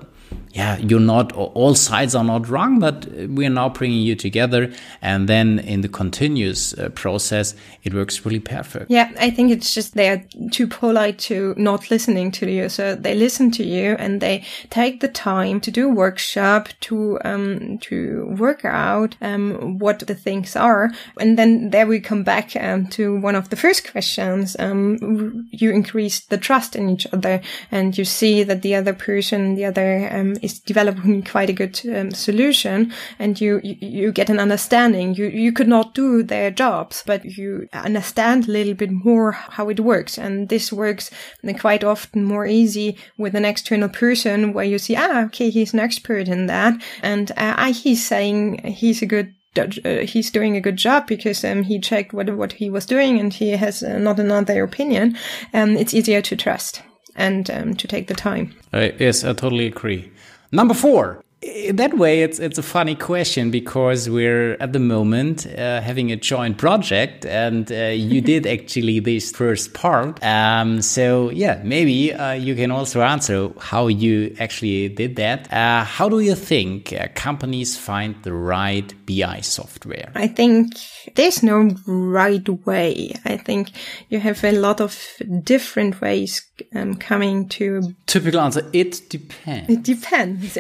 yeah, 0.53 0.79
you're 0.79 0.99
not, 0.99 1.33
all 1.33 1.75
sides 1.77 2.15
are 2.15 2.25
not 2.25 2.49
wrong, 2.49 2.81
but 2.81 3.07
we 3.07 3.47
are 3.47 3.51
now 3.51 3.69
bringing 3.69 4.01
you 4.01 4.17
together. 4.17 4.73
And 5.01 5.29
then 5.29 5.61
in 5.61 5.83
the 5.83 5.89
continuous 5.89 6.77
uh, 6.77 6.89
process, 6.89 7.55
it 7.85 7.95
works 7.95 8.25
really 8.25 8.41
perfect. 8.41 8.91
Yeah, 8.91 9.13
I 9.19 9.31
think 9.31 9.53
it's 9.53 9.73
just 9.73 9.95
they're 9.95 10.25
too 10.51 10.67
polite 10.67 11.19
to 11.21 11.55
not 11.57 11.91
listening 11.91 12.33
to 12.33 12.51
you. 12.51 12.69
So 12.69 12.97
they 12.97 13.15
listen 13.15 13.53
to 13.53 13.65
you 13.65 13.95
and 13.99 14.21
they 14.21 14.45
take 14.71 15.01
the 15.01 15.09
time 15.09 15.61
to 15.61 15.71
do 15.71 15.89
workshop 15.89 16.69
to, 16.81 17.21
um, 17.25 17.79
to 17.83 18.35
work 18.37 18.65
out, 18.65 19.17
um, 19.21 19.79
what 19.79 20.01
the 20.01 20.17
things 20.17 20.57
are. 20.57 20.91
And 21.21 21.39
then 21.39 21.71
there 21.71 21.87
we 21.87 22.01
come 22.01 22.25
back, 22.25 22.57
um, 22.57 22.89
to 22.89 23.21
one 23.21 23.37
of 23.37 23.51
the 23.51 23.57
first 23.57 23.91
questions. 23.91 24.57
Um, 24.59 25.49
you 25.53 25.71
increase 25.71 26.21
the 26.21 26.39
trust 26.39 26.75
in 26.75 26.91
each 26.91 27.07
other 27.13 27.41
and 27.71 27.97
you 27.97 28.05
see 28.05 28.43
that 28.43 28.63
the 28.63 28.75
other 28.75 28.93
person, 28.93 29.55
the 29.55 29.67
other, 29.67 30.09
um, 30.13 30.37
is 30.43 30.61
developing 30.61 31.23
quite 31.35 31.51
a 31.51 31.55
good 31.55 31.81
um, 31.95 32.11
solution 32.11 32.93
and 33.19 33.41
you, 33.41 33.61
you, 33.63 33.77
you 33.81 34.13
get 34.13 34.31
an 34.31 34.41
understanding. 34.41 35.15
You, 35.15 35.27
you 35.27 35.53
could 35.53 35.69
not 35.69 35.95
do 35.95 36.23
their 36.23 36.51
jobs, 36.51 37.03
but 37.07 37.25
you 37.25 37.69
understand 37.73 38.49
a 38.49 38.53
little 38.53 38.75
bit 38.75 38.91
more 38.91 39.33
how 39.33 39.69
it 39.69 39.81
works. 39.81 40.19
And 40.19 40.49
this 40.49 40.73
works 40.73 41.11
quite 41.59 41.85
often 41.85 42.25
more 42.25 42.47
easy 42.47 42.97
with 43.19 43.35
an 43.35 43.45
external 43.45 43.89
person 43.89 44.53
where 44.53 44.65
you 44.65 44.79
see, 44.79 44.97
ah, 44.97 45.25
okay, 45.25 45.51
he's 45.51 45.73
an 45.75 45.81
expert 45.81 46.29
in 46.29 46.47
that. 46.47 46.81
And 47.03 47.33
uh, 47.37 47.73
he's 47.73 48.07
saying 48.07 48.65
he's 48.65 49.03
a 49.03 49.07
good 49.07 49.35
uh, 49.59 50.07
he's 50.07 50.31
doing 50.31 50.57
a 50.57 50.61
good 50.61 50.77
job 50.77 51.09
because 51.09 51.45
um, 51.45 51.65
he 51.65 51.81
checked 51.81 52.13
what 52.13 52.31
what 52.37 52.53
he 52.53 52.71
was 52.71 52.87
doing 52.87 53.19
and 53.19 53.35
he 53.35 53.51
has 53.51 53.83
uh, 53.83 53.99
not 53.99 54.21
another 54.21 54.63
opinion. 54.63 55.17
Um, 55.53 55.77
it's 55.77 55.93
easier 55.93 56.23
to 56.23 56.37
trust 56.37 56.83
and 57.17 57.51
um, 57.51 57.75
to 57.75 57.89
take 57.89 58.09
the 58.09 58.15
time. 58.15 58.55
Uh, 58.73 58.89
yes, 58.99 59.25
I 59.25 59.33
totally 59.33 59.67
agree. 59.67 60.11
Number 60.53 60.75
four, 60.75 61.23
in 61.43 61.77
that 61.77 61.97
way, 61.97 62.23
it's 62.23 62.39
it's 62.39 62.59
a 62.59 62.63
funny 62.63 62.95
question 62.95 63.51
because 63.51 64.11
we're 64.11 64.59
at 64.61 64.75
the 64.75 64.79
moment 64.79 65.47
uh, 65.47 65.81
having 65.81 66.13
a 66.13 66.17
joint 66.17 66.59
project, 66.59 67.25
and 67.25 67.73
uh, 67.73 67.87
you 67.87 68.21
did 68.33 68.47
actually 68.47 69.01
this 69.01 69.33
first 69.33 69.73
part. 69.73 70.23
Um, 70.23 70.83
so 70.83 71.31
yeah, 71.31 71.61
maybe 71.65 72.13
uh, 72.13 72.33
you 72.33 72.55
can 72.55 72.71
also 72.71 73.01
answer 73.01 73.51
how 73.59 73.87
you 73.87 74.37
actually 74.39 74.91
did 74.91 75.17
that. 75.17 75.51
Uh, 75.53 75.85
how 75.85 76.09
do 76.11 76.21
you 76.21 76.35
think 76.35 76.93
uh, 76.93 77.09
companies 77.15 77.77
find 77.77 78.17
the 78.23 78.35
right 78.35 78.93
BI 79.11 79.41
software? 79.41 80.13
I 80.15 80.29
think 80.29 80.75
there's 81.15 81.43
no 81.43 81.71
right 81.87 82.49
way. 82.67 83.15
I 83.25 83.37
think 83.37 83.71
you 84.09 84.21
have 84.21 84.45
a 84.45 84.53
lot 84.53 84.81
of 84.81 84.97
different 85.43 86.01
ways 86.01 86.47
um, 86.75 86.95
coming 86.97 87.49
to. 87.51 87.95
Typical 88.07 88.41
answer: 88.41 88.69
It 88.73 89.09
depends. 89.09 89.71
It 89.71 89.83
depends. 89.83 90.57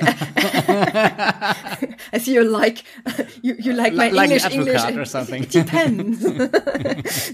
As 2.12 2.26
you 2.26 2.42
like, 2.44 2.84
you, 3.42 3.54
you 3.58 3.72
like 3.72 3.94
my 3.94 4.08
like 4.08 4.30
English, 4.30 4.52
English 4.52 4.84
English 4.84 4.96
or 4.96 5.04
something. 5.04 5.42
It 5.42 5.50
depends. 5.50 6.22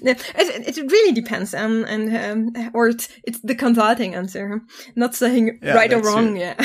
no, 0.02 0.10
it, 0.10 0.78
it, 0.78 0.92
really 0.92 1.12
depends, 1.12 1.54
um, 1.54 1.84
and 1.84 2.54
um, 2.56 2.70
or 2.74 2.88
it's, 2.88 3.08
it's 3.24 3.40
the 3.40 3.54
consulting 3.54 4.14
answer, 4.14 4.60
not 4.94 5.14
saying 5.14 5.58
Yeah, 5.62 5.74
right 5.74 5.92
or 5.92 6.00
wrong. 6.00 6.32
true. 6.32 6.40
Yeah. 6.40 6.56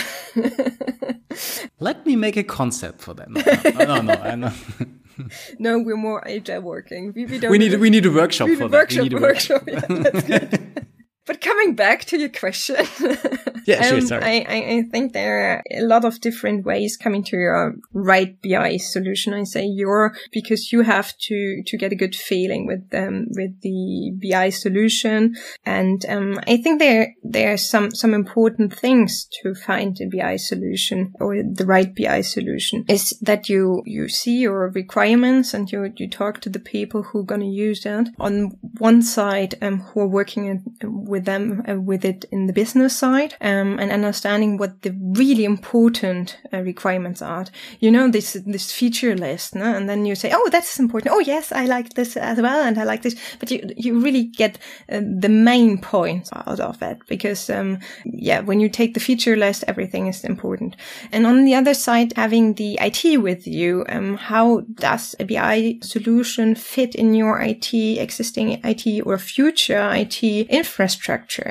Let 1.80 2.06
me 2.06 2.16
make 2.16 2.38
a 2.38 2.44
concept 2.44 3.02
for 3.02 3.14
that. 3.14 3.30
No, 3.30 3.42
no, 3.86 4.02
no. 4.02 4.36
no, 4.36 4.41
No, 5.60 5.78
we're 5.78 5.98
more 5.98 6.28
agile 6.28 6.62
working. 6.62 7.14
We, 7.14 7.26
we 7.26 7.38
don't. 7.38 7.52
we 7.52 7.58
need 7.60 7.78
we 7.80 7.90
need 7.90 8.06
a 8.06 8.12
workshop 8.12 8.48
we 8.48 8.56
for 8.56 8.64
need 8.64 8.72
that. 8.72 8.78
workshop. 8.78 9.04
we 9.04 9.10
need 9.10 9.14
a 9.14 9.22
workshop. 9.22 9.64
workshop. 9.68 9.90
Yeah, 9.92 10.10
that's 10.12 10.28
good. 10.28 10.88
But 11.26 11.42
coming 11.42 11.76
back 11.76 12.06
to 12.06 12.18
your 12.18 12.30
question, 12.30 12.78
Yeah, 13.66 13.82
sure, 13.84 13.98
um, 13.98 14.08
sorry. 14.08 14.24
I, 14.24 14.46
I, 14.48 14.78
I 14.78 14.82
think 14.92 15.14
there 15.14 15.52
are 15.52 15.64
a 15.72 15.82
lot 15.82 16.06
of 16.06 16.20
different 16.22 16.66
ways 16.66 16.98
coming 16.98 17.24
to 17.26 17.38
your 17.38 17.76
right 17.94 18.38
BI 18.42 18.78
solution. 18.78 19.34
I 19.34 19.44
say 19.44 19.66
your 19.66 20.14
because 20.32 20.72
you 20.72 20.82
have 20.82 21.16
to 21.18 21.64
to 21.66 21.78
get 21.78 21.92
a 21.92 21.96
good 21.96 22.16
feeling 22.16 22.66
with 22.66 22.88
um 22.94 23.28
with 23.30 23.62
the 23.62 24.14
BI 24.22 24.50
solution, 24.50 25.36
and 25.66 26.04
um 26.10 26.40
I 26.48 26.58
think 26.58 26.80
there 26.80 27.14
there 27.24 27.54
are 27.54 27.58
some 27.58 27.92
some 27.92 28.14
important 28.14 28.74
things 28.74 29.28
to 29.42 29.54
find 29.54 29.98
a 30.02 30.08
BI 30.08 30.38
solution 30.38 31.14
or 31.20 31.36
the 31.36 31.66
right 31.66 31.94
BI 31.96 32.22
solution 32.22 32.86
is 32.88 33.18
that 33.22 33.50
you 33.50 33.84
you 33.86 34.08
see 34.08 34.40
your 34.40 34.70
requirements 34.70 35.54
and 35.54 35.72
you 35.72 35.94
you 35.98 36.10
talk 36.10 36.42
to 36.42 36.50
the 36.50 36.60
people 36.60 37.04
who 37.04 37.20
are 37.20 37.32
going 37.32 37.42
to 37.42 37.48
use 37.48 37.84
that 37.84 38.08
on 38.20 38.58
one 38.80 39.02
side 39.02 39.56
um 39.62 39.80
who 39.80 40.02
are 40.02 40.08
working 40.08 40.46
in, 40.46 40.64
with 41.12 41.26
them 41.26 41.64
uh, 41.70 41.80
with 41.80 42.04
it 42.06 42.26
in 42.32 42.48
the 42.48 42.54
business 42.54 42.98
side 42.98 43.36
um 43.42 43.78
and 43.78 43.92
understanding 43.92 44.58
what 44.58 44.82
the 44.82 44.94
really 45.22 45.46
important 45.46 46.38
uh, 46.54 46.62
requirements 46.62 47.22
are. 47.22 47.46
You 47.80 47.92
know 47.92 48.10
this 48.10 48.34
this 48.46 48.72
feature 48.72 49.16
list 49.16 49.54
no? 49.54 49.66
and 49.76 49.88
then 49.90 50.06
you 50.06 50.16
say 50.16 50.32
oh 50.34 50.50
that's 50.50 50.80
important. 50.80 51.14
Oh 51.14 51.20
yes 51.20 51.52
i 51.52 51.66
like 51.66 51.94
this 51.94 52.18
as 52.18 52.40
well 52.42 52.62
and 52.64 52.78
i 52.80 52.84
like 52.84 53.02
this. 53.04 53.16
But 53.40 53.52
you 53.52 53.60
you 53.76 54.00
really 54.00 54.24
get 54.24 54.58
uh, 54.90 55.02
the 55.26 55.30
main 55.30 55.78
points 55.80 56.30
out 56.34 56.60
of 56.60 56.82
it 56.82 56.98
because 57.08 57.50
um 57.50 57.80
yeah 58.06 58.40
when 58.40 58.60
you 58.60 58.70
take 58.70 58.94
the 58.94 59.06
feature 59.10 59.36
list 59.36 59.66
everything 59.68 60.08
is 60.08 60.24
important. 60.24 60.76
And 61.12 61.28
on 61.28 61.44
the 61.44 61.56
other 61.56 61.74
side 61.74 62.14
having 62.16 62.54
the 62.54 62.80
it 62.80 63.18
with 63.18 63.46
you 63.46 63.86
um 63.90 64.16
how 64.16 64.62
does 64.88 65.16
a 65.20 65.26
bi 65.26 65.78
solution 65.82 66.56
fit 66.56 66.96
in 66.96 67.14
your 67.14 67.42
it 67.42 67.74
existing 67.74 68.48
it 68.64 69.02
or 69.06 69.18
future 69.18 69.92
it 69.94 70.24
infrastructure 70.24 71.01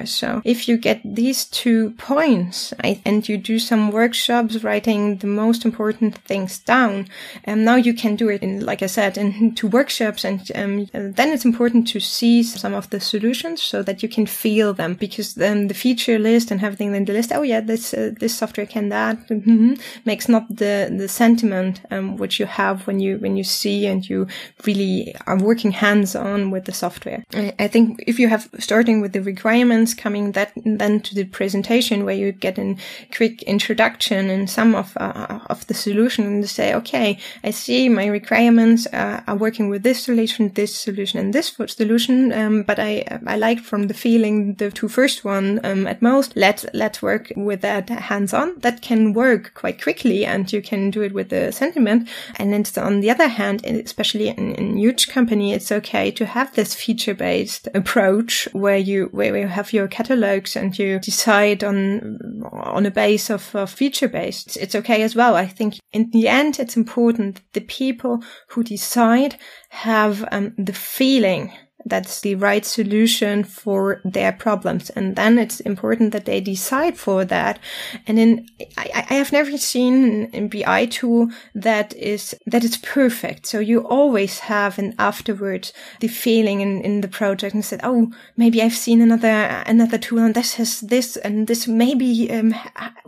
so 0.04 0.42
if 0.44 0.68
you 0.68 0.76
get 0.76 1.00
these 1.04 1.44
two 1.46 1.90
points 1.92 2.72
I, 2.82 3.00
and 3.04 3.28
you 3.28 3.36
do 3.36 3.58
some 3.58 3.90
workshops 3.90 4.62
writing 4.62 5.18
the 5.18 5.26
most 5.26 5.64
important 5.64 6.16
things 6.18 6.58
down 6.58 7.08
and 7.44 7.64
now 7.64 7.76
you 7.76 7.94
can 7.94 8.16
do 8.16 8.28
it 8.28 8.42
in 8.42 8.64
like 8.64 8.82
i 8.82 8.86
said 8.86 9.18
in 9.18 9.54
two 9.54 9.68
workshops 9.68 10.24
and 10.24 10.40
um, 10.54 10.86
then 10.92 11.30
it's 11.30 11.44
important 11.44 11.88
to 11.88 12.00
see 12.00 12.42
some 12.42 12.74
of 12.74 12.90
the 12.90 13.00
solutions 13.00 13.62
so 13.62 13.82
that 13.82 14.02
you 14.02 14.08
can 14.08 14.26
feel 14.26 14.72
them 14.72 14.94
because 14.94 15.34
then 15.34 15.68
the 15.68 15.74
feature 15.74 16.18
list 16.18 16.50
and 16.50 16.62
everything 16.62 16.94
in 16.94 17.04
the 17.04 17.12
list 17.12 17.32
oh 17.32 17.42
yeah 17.42 17.60
this 17.60 17.94
uh, 17.94 18.10
this 18.18 18.36
software 18.36 18.66
can 18.66 18.88
that 18.88 19.16
mhm, 19.28 19.80
makes 20.04 20.28
not 20.28 20.46
the 20.48 20.92
the 20.96 21.08
sentiment 21.08 21.80
um, 21.90 22.16
which 22.16 22.38
you 22.38 22.46
have 22.46 22.86
when 22.86 23.00
you 23.00 23.18
when 23.18 23.36
you 23.36 23.44
see 23.44 23.86
and 23.86 24.08
you 24.08 24.26
really 24.66 25.14
are 25.26 25.38
working 25.38 25.72
hands 25.72 26.14
on 26.14 26.50
with 26.50 26.64
the 26.64 26.72
software. 26.72 27.24
I, 27.34 27.54
I 27.58 27.68
think 27.68 28.02
if 28.06 28.18
you 28.18 28.28
have 28.28 28.48
starting 28.58 29.00
with 29.00 29.12
the 29.12 29.20
requirements 29.40 29.94
coming 29.94 30.32
that 30.32 30.52
then 30.66 31.00
to 31.00 31.14
the 31.14 31.24
presentation 31.24 32.04
where 32.04 32.14
you 32.14 32.30
get 32.30 32.58
a 32.58 32.76
quick 33.16 33.42
introduction 33.44 34.28
and 34.28 34.50
some 34.50 34.74
of 34.74 34.94
uh, 34.98 35.40
of 35.48 35.66
the 35.66 35.74
solution 35.74 36.26
and 36.26 36.48
say 36.48 36.74
okay 36.74 37.18
I 37.42 37.50
see 37.50 37.88
my 37.88 38.06
requirements 38.06 38.86
uh, 38.92 39.22
are 39.26 39.36
working 39.36 39.70
with 39.70 39.82
this 39.82 40.04
solution 40.04 40.50
this 40.54 40.74
solution 40.76 41.18
and 41.20 41.32
this 41.32 41.56
solution 41.66 42.32
um, 42.32 42.64
but 42.64 42.78
I 42.78 42.92
I 43.26 43.36
like 43.36 43.60
from 43.60 43.88
the 43.88 43.94
feeling 43.94 44.54
the 44.56 44.70
two 44.70 44.88
first 44.88 45.24
one 45.24 45.60
um, 45.64 45.86
at 45.86 46.02
most. 46.02 46.36
Let 46.36 46.66
let's 46.74 47.00
work 47.00 47.32
with 47.34 47.60
that 47.62 47.88
hands 47.88 48.34
on 48.34 48.58
that 48.58 48.82
can 48.82 49.14
work 49.14 49.54
quite 49.54 49.82
quickly 49.82 50.26
and 50.26 50.52
you 50.52 50.60
can 50.60 50.90
do 50.90 51.00
it 51.02 51.14
with 51.14 51.28
the 51.30 51.52
sentiment. 51.52 52.08
And 52.38 52.52
then 52.52 52.64
on 52.76 53.00
the 53.00 53.10
other 53.10 53.28
hand 53.28 53.64
especially 53.64 54.28
in, 54.28 54.54
in 54.60 54.76
huge 54.76 55.08
company 55.08 55.54
it's 55.54 55.72
okay 55.72 56.10
to 56.10 56.24
have 56.26 56.54
this 56.54 56.74
feature 56.74 57.14
based 57.14 57.68
approach 57.74 58.48
where 58.52 58.82
you 58.90 59.08
where 59.12 59.29
you 59.36 59.48
have 59.48 59.72
your 59.72 59.88
catalogs 59.88 60.56
and 60.56 60.78
you 60.78 60.98
decide 60.98 61.64
on 61.64 62.18
on 62.52 62.86
a 62.86 62.90
base 62.90 63.30
of, 63.30 63.54
feature 63.70 64.08
based 64.08 64.56
it's 64.56 64.74
okay 64.74 65.02
as 65.02 65.14
well. 65.14 65.36
I 65.36 65.46
think 65.46 65.78
in 65.92 66.10
the 66.10 66.28
end 66.28 66.58
it's 66.58 66.76
important 66.76 67.40
the 67.52 67.60
people 67.60 68.22
who 68.48 68.62
decide 68.62 69.36
have 69.70 70.26
um, 70.32 70.54
the 70.58 70.72
feeling 70.72 71.52
that's 71.84 72.20
the 72.20 72.34
right 72.34 72.64
solution 72.64 73.44
for 73.44 74.00
their 74.04 74.32
problems. 74.32 74.90
And 74.90 75.16
then 75.16 75.38
it's 75.38 75.60
important 75.60 76.12
that 76.12 76.24
they 76.24 76.40
decide 76.40 76.96
for 76.96 77.24
that. 77.24 77.58
And 78.06 78.18
in, 78.18 78.48
I, 78.76 79.06
I 79.10 79.14
have 79.14 79.32
never 79.32 79.56
seen 79.56 80.30
an 80.32 80.48
BI 80.48 80.86
tool 80.86 81.30
that 81.54 81.94
is, 81.94 82.36
that 82.46 82.64
is 82.64 82.76
perfect. 82.78 83.46
So 83.46 83.58
you 83.58 83.86
always 83.86 84.40
have 84.40 84.78
an 84.78 84.94
afterwards 84.98 85.72
the 86.00 86.08
feeling 86.08 86.60
in, 86.60 86.82
in 86.82 87.00
the 87.00 87.08
project 87.08 87.54
and 87.54 87.64
said, 87.64 87.80
Oh, 87.82 88.12
maybe 88.36 88.62
I've 88.62 88.74
seen 88.74 89.00
another, 89.00 89.62
another 89.66 89.98
tool 89.98 90.20
and 90.20 90.34
this 90.34 90.54
has 90.54 90.80
this 90.80 91.16
and 91.16 91.46
this 91.46 91.66
maybe, 91.66 92.30
um, 92.30 92.54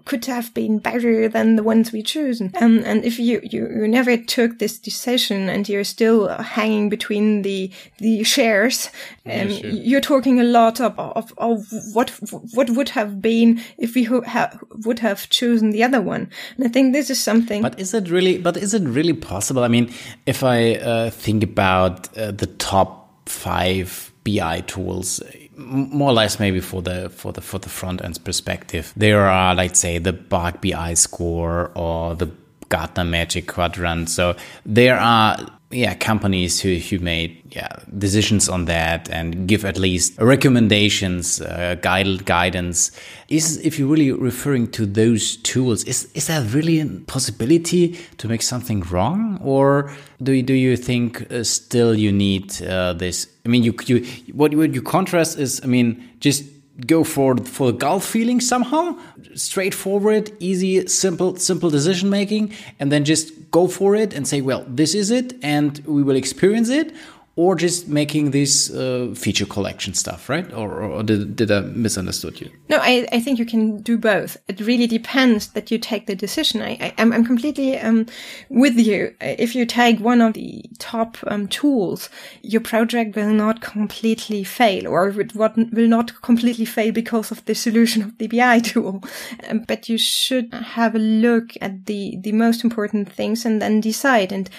could 0.04 0.24
have 0.26 0.52
been 0.54 0.78
better 0.78 1.28
than 1.28 1.56
the 1.56 1.62
ones 1.62 1.92
we 1.92 2.02
chosen. 2.02 2.52
Um, 2.60 2.82
and 2.84 3.04
if 3.04 3.18
you, 3.18 3.40
you, 3.42 3.68
you 3.68 3.88
never 3.88 4.16
took 4.16 4.58
this 4.58 4.78
decision 4.78 5.48
and 5.48 5.68
you're 5.68 5.84
still 5.84 6.28
hanging 6.28 6.88
between 6.88 7.42
the, 7.42 7.70
the 7.98 8.22
um, 8.70 9.50
sure. 9.50 9.70
you're 9.70 10.00
talking 10.00 10.40
a 10.40 10.44
lot 10.44 10.80
of, 10.80 10.98
of, 10.98 11.32
of 11.38 11.66
what 11.92 12.10
what 12.52 12.70
would 12.70 12.90
have 12.90 13.20
been 13.20 13.60
if 13.78 13.94
we 13.94 14.04
ha- 14.04 14.58
would 14.84 14.98
have 15.00 15.28
chosen 15.28 15.70
the 15.70 15.82
other 15.82 16.00
one. 16.00 16.30
And 16.56 16.66
I 16.66 16.68
think 16.68 16.92
this 16.92 17.10
is 17.10 17.22
something. 17.22 17.62
But 17.62 17.78
is 17.78 17.94
it 17.94 18.10
really? 18.10 18.38
But 18.38 18.56
is 18.56 18.74
it 18.74 18.82
really 18.82 19.14
possible? 19.14 19.64
I 19.64 19.68
mean, 19.68 19.92
if 20.26 20.42
I 20.42 20.74
uh, 20.74 21.10
think 21.10 21.42
about 21.42 22.16
uh, 22.16 22.30
the 22.30 22.46
top 22.46 23.28
five 23.28 24.12
BI 24.24 24.60
tools, 24.62 25.20
more 25.56 26.10
or 26.10 26.14
less 26.14 26.38
maybe 26.38 26.60
for 26.60 26.82
the 26.82 27.08
for 27.10 27.32
the 27.32 27.40
for 27.40 27.58
the 27.58 27.68
front 27.68 28.02
end 28.02 28.22
perspective, 28.24 28.92
there 28.96 29.26
are, 29.26 29.54
let's 29.54 29.78
say, 29.78 29.98
the 29.98 30.12
BARC 30.12 30.62
BI 30.62 30.94
score 30.94 31.70
or 31.74 32.14
the 32.14 32.30
Gartner 32.72 33.04
Magic 33.04 33.46
Quadrant. 33.46 34.08
So 34.08 34.34
there 34.64 34.98
are 34.98 35.36
yeah 35.70 35.94
companies 35.94 36.60
who 36.60 36.76
who 36.76 36.98
made 36.98 37.30
yeah 37.54 37.68
decisions 37.98 38.48
on 38.48 38.64
that 38.64 39.10
and 39.10 39.46
give 39.46 39.64
at 39.66 39.78
least 39.78 40.18
recommendations 40.18 41.40
uh, 41.42 41.76
guidance. 41.82 42.90
Is 43.28 43.58
if 43.58 43.78
you're 43.78 43.88
really 43.88 44.10
referring 44.10 44.70
to 44.72 44.86
those 44.86 45.36
tools 45.36 45.84
is 45.84 46.10
is 46.14 46.26
that 46.28 46.54
really 46.54 46.80
a 46.80 46.86
possibility 47.06 47.98
to 48.16 48.28
make 48.28 48.42
something 48.42 48.80
wrong? 48.90 49.38
Or 49.42 49.92
do 50.22 50.32
you, 50.32 50.42
do 50.42 50.54
you 50.54 50.76
think 50.76 51.30
uh, 51.30 51.44
still 51.44 51.94
you 51.94 52.10
need 52.10 52.62
uh, 52.62 52.94
this? 52.94 53.28
I 53.44 53.48
mean 53.48 53.62
you 53.62 53.74
you 53.86 54.06
what, 54.32 54.54
what 54.54 54.72
you 54.72 54.82
contrast 54.82 55.38
is 55.38 55.60
i 55.64 55.66
mean 55.66 56.08
just 56.20 56.44
go 56.86 57.04
for 57.04 57.36
for 57.36 57.72
the 57.72 57.78
golf 57.78 58.04
feeling 58.04 58.40
somehow. 58.40 58.98
Straightforward 59.34 60.32
easy 60.40 60.86
simple 60.86 61.36
simple 61.36 61.70
decision 61.70 62.10
making 62.10 62.52
and 62.78 62.90
then 62.90 63.04
just 63.04 63.50
go 63.50 63.68
for 63.68 63.94
it 63.94 64.14
and 64.14 64.26
say 64.26 64.40
well 64.40 64.64
this 64.66 64.94
is 64.94 65.10
it 65.10 65.34
and 65.42 65.78
we 65.86 66.02
will 66.02 66.16
experience 66.16 66.70
it 66.70 66.94
or 67.34 67.56
just 67.56 67.88
making 67.88 68.30
this 68.30 68.70
uh, 68.70 69.12
feature 69.16 69.46
collection 69.46 69.94
stuff, 69.94 70.28
right? 70.28 70.52
Or, 70.52 70.82
or 70.82 71.02
did, 71.02 71.34
did 71.34 71.50
I 71.50 71.60
misunderstood 71.60 72.40
you? 72.40 72.50
No, 72.68 72.78
I, 72.78 73.08
I 73.10 73.20
think 73.20 73.38
you 73.38 73.46
can 73.46 73.80
do 73.80 73.96
both. 73.96 74.36
It 74.48 74.60
really 74.60 74.86
depends 74.86 75.48
that 75.48 75.70
you 75.70 75.78
take 75.78 76.06
the 76.06 76.14
decision. 76.14 76.60
I, 76.60 76.76
I 76.80 76.94
am 76.98 77.12
I'm 77.12 77.24
completely 77.24 77.78
um, 77.78 78.06
with 78.50 78.78
you. 78.78 79.14
If 79.20 79.54
you 79.54 79.64
take 79.64 79.98
one 79.98 80.20
of 80.20 80.34
the 80.34 80.62
top 80.78 81.16
um, 81.26 81.48
tools, 81.48 82.10
your 82.42 82.60
project 82.60 83.16
will 83.16 83.32
not 83.32 83.62
completely 83.62 84.44
fail, 84.44 84.86
or 84.86 85.08
it 85.08 85.34
will 85.34 85.88
not 85.88 86.20
completely 86.20 86.66
fail 86.66 86.92
because 86.92 87.30
of 87.30 87.42
the 87.46 87.54
solution 87.54 88.02
of 88.02 88.18
the 88.18 88.26
BI 88.26 88.60
tool. 88.60 89.02
Um, 89.48 89.60
but 89.60 89.88
you 89.88 89.96
should 89.96 90.52
have 90.52 90.94
a 90.94 90.98
look 90.98 91.54
at 91.62 91.86
the 91.86 92.18
the 92.20 92.32
most 92.32 92.62
important 92.62 93.10
things 93.10 93.46
and 93.46 93.62
then 93.62 93.80
decide 93.80 94.32
and 94.32 94.50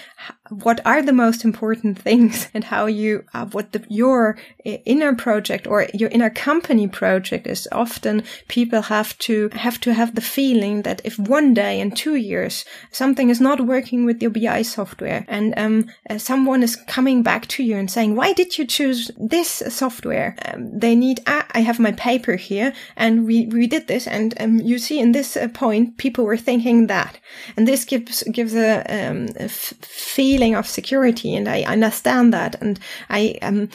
what 0.62 0.80
are 0.86 1.02
the 1.02 1.12
most 1.12 1.44
important 1.44 1.98
things 1.98 2.48
and 2.54 2.64
how 2.64 2.86
you 2.86 3.24
uh, 3.34 3.46
what 3.46 3.72
the, 3.72 3.84
your 3.88 4.36
inner 4.64 5.14
project 5.14 5.66
or 5.66 5.86
your 5.94 6.08
inner 6.10 6.30
company 6.30 6.86
project 6.88 7.46
is 7.46 7.68
often 7.72 8.22
people 8.48 8.82
have 8.82 9.16
to 9.18 9.48
have 9.50 9.80
to 9.80 9.92
have 9.92 10.14
the 10.14 10.20
feeling 10.20 10.82
that 10.82 11.00
if 11.04 11.18
one 11.18 11.54
day 11.54 11.80
in 11.80 11.90
two 11.90 12.16
years 12.16 12.64
something 12.90 13.30
is 13.30 13.40
not 13.40 13.66
working 13.66 14.04
with 14.04 14.22
your 14.22 14.30
bi 14.30 14.62
software 14.62 15.24
and 15.28 15.54
um, 15.56 15.86
uh, 16.10 16.18
someone 16.18 16.62
is 16.62 16.76
coming 16.76 17.22
back 17.22 17.46
to 17.46 17.62
you 17.62 17.76
and 17.76 17.90
saying 17.90 18.14
why 18.14 18.32
did 18.32 18.56
you 18.58 18.66
choose 18.66 19.10
this 19.16 19.62
software? 19.68 20.36
Um, 20.46 20.78
they 20.78 20.94
need 20.94 21.20
ah, 21.26 21.46
i 21.52 21.60
have 21.60 21.78
my 21.78 21.92
paper 21.92 22.36
here 22.36 22.72
and 22.96 23.26
we 23.26 23.46
we 23.46 23.66
did 23.66 23.86
this 23.86 24.06
and 24.06 24.34
um, 24.40 24.58
you 24.60 24.78
see 24.78 24.98
in 24.98 25.12
this 25.12 25.36
uh, 25.36 25.48
point 25.48 25.96
people 25.96 26.24
were 26.24 26.36
thinking 26.36 26.86
that. 26.88 27.18
And 27.56 27.66
this 27.66 27.84
gives 27.84 28.22
gives 28.24 28.54
a, 28.54 28.80
um, 28.96 29.28
a 29.36 29.44
f- 29.44 29.74
feeling 29.80 30.43
of 30.52 30.66
security 30.66 31.34
and 31.34 31.48
i 31.48 31.62
understand 31.62 32.32
that 32.32 32.60
and 32.60 32.78
I 33.08 33.38
um 33.42 33.68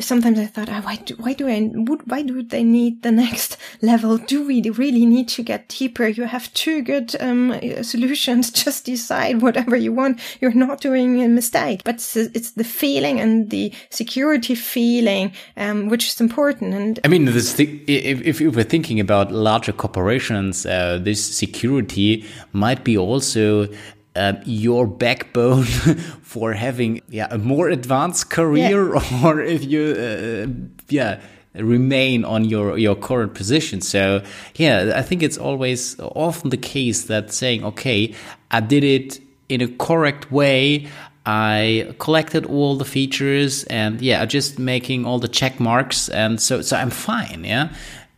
sometimes 0.00 0.38
I 0.38 0.46
thought, 0.46 0.68
oh, 0.68 0.80
why 0.80 0.96
do, 0.96 1.14
why 1.14 1.32
do 1.32 1.48
I, 1.48 1.60
why 1.60 2.22
do 2.22 2.42
they 2.42 2.64
need 2.64 3.02
the 3.02 3.12
next 3.12 3.56
level? 3.82 4.18
Do 4.18 4.44
we 4.46 4.60
really 4.70 5.06
need 5.06 5.28
to 5.28 5.42
get 5.42 5.68
deeper? 5.68 6.08
You 6.08 6.24
have 6.24 6.52
two 6.54 6.82
good 6.82 7.14
um, 7.20 7.58
solutions. 7.82 8.50
Just 8.66 8.84
decide 8.84 9.42
whatever 9.42 9.76
you 9.76 9.92
want. 9.92 10.20
You're 10.40 10.52
not 10.52 10.80
doing 10.80 11.22
a 11.22 11.28
mistake. 11.28 11.82
But 11.84 11.96
it's, 11.96 12.16
it's 12.16 12.52
the 12.52 12.64
feeling 12.64 13.20
and 13.20 13.50
the 13.50 13.72
security 13.90 14.54
feeling, 14.54 15.32
um, 15.56 15.88
which 15.88 16.08
is 16.08 16.20
important. 16.20 16.74
And 16.74 17.00
I 17.04 17.08
mean, 17.08 17.24
this 17.26 17.54
th- 17.54 17.82
if, 17.86 18.20
if 18.22 18.40
you 18.40 18.50
were 18.50 18.64
thinking 18.64 18.98
about 18.98 19.30
larger 19.30 19.72
corporations, 19.72 20.66
uh, 20.66 20.98
this 21.00 21.24
security 21.24 22.24
might 22.52 22.82
be 22.82 22.98
also 22.98 23.68
uh, 24.16 24.32
your 24.44 24.86
backbone 24.86 25.64
for 26.22 26.52
having 26.52 27.00
yeah 27.08 27.28
a 27.30 27.38
more 27.38 27.68
advanced 27.68 28.30
career 28.30 28.94
yeah. 28.94 29.24
or 29.24 29.40
if 29.40 29.64
you 29.64 29.82
uh, 29.94 30.46
yeah 30.88 31.20
remain 31.54 32.24
on 32.24 32.44
your 32.44 32.78
your 32.78 32.96
current 32.96 33.34
position. 33.34 33.80
So 33.80 34.22
yeah 34.56 34.92
i 34.96 35.02
think 35.02 35.22
it's 35.22 35.38
always 35.38 35.98
often 36.00 36.50
the 36.50 36.56
case 36.56 37.04
that 37.04 37.32
saying 37.32 37.64
okay 37.64 38.14
i 38.50 38.60
did 38.60 38.84
it 38.84 39.20
in 39.48 39.60
a 39.60 39.68
correct 39.68 40.30
way. 40.32 40.88
I 41.28 41.94
collected 41.98 42.46
all 42.46 42.76
the 42.76 42.84
features 42.84 43.64
and 43.64 44.00
yeah, 44.00 44.24
just 44.26 44.60
making 44.60 45.04
all 45.04 45.18
the 45.18 45.28
check 45.28 45.58
marks 45.58 46.08
and 46.08 46.40
so 46.40 46.62
so 46.62 46.76
I'm 46.76 46.90
fine, 46.90 47.44
yeah 47.44 47.74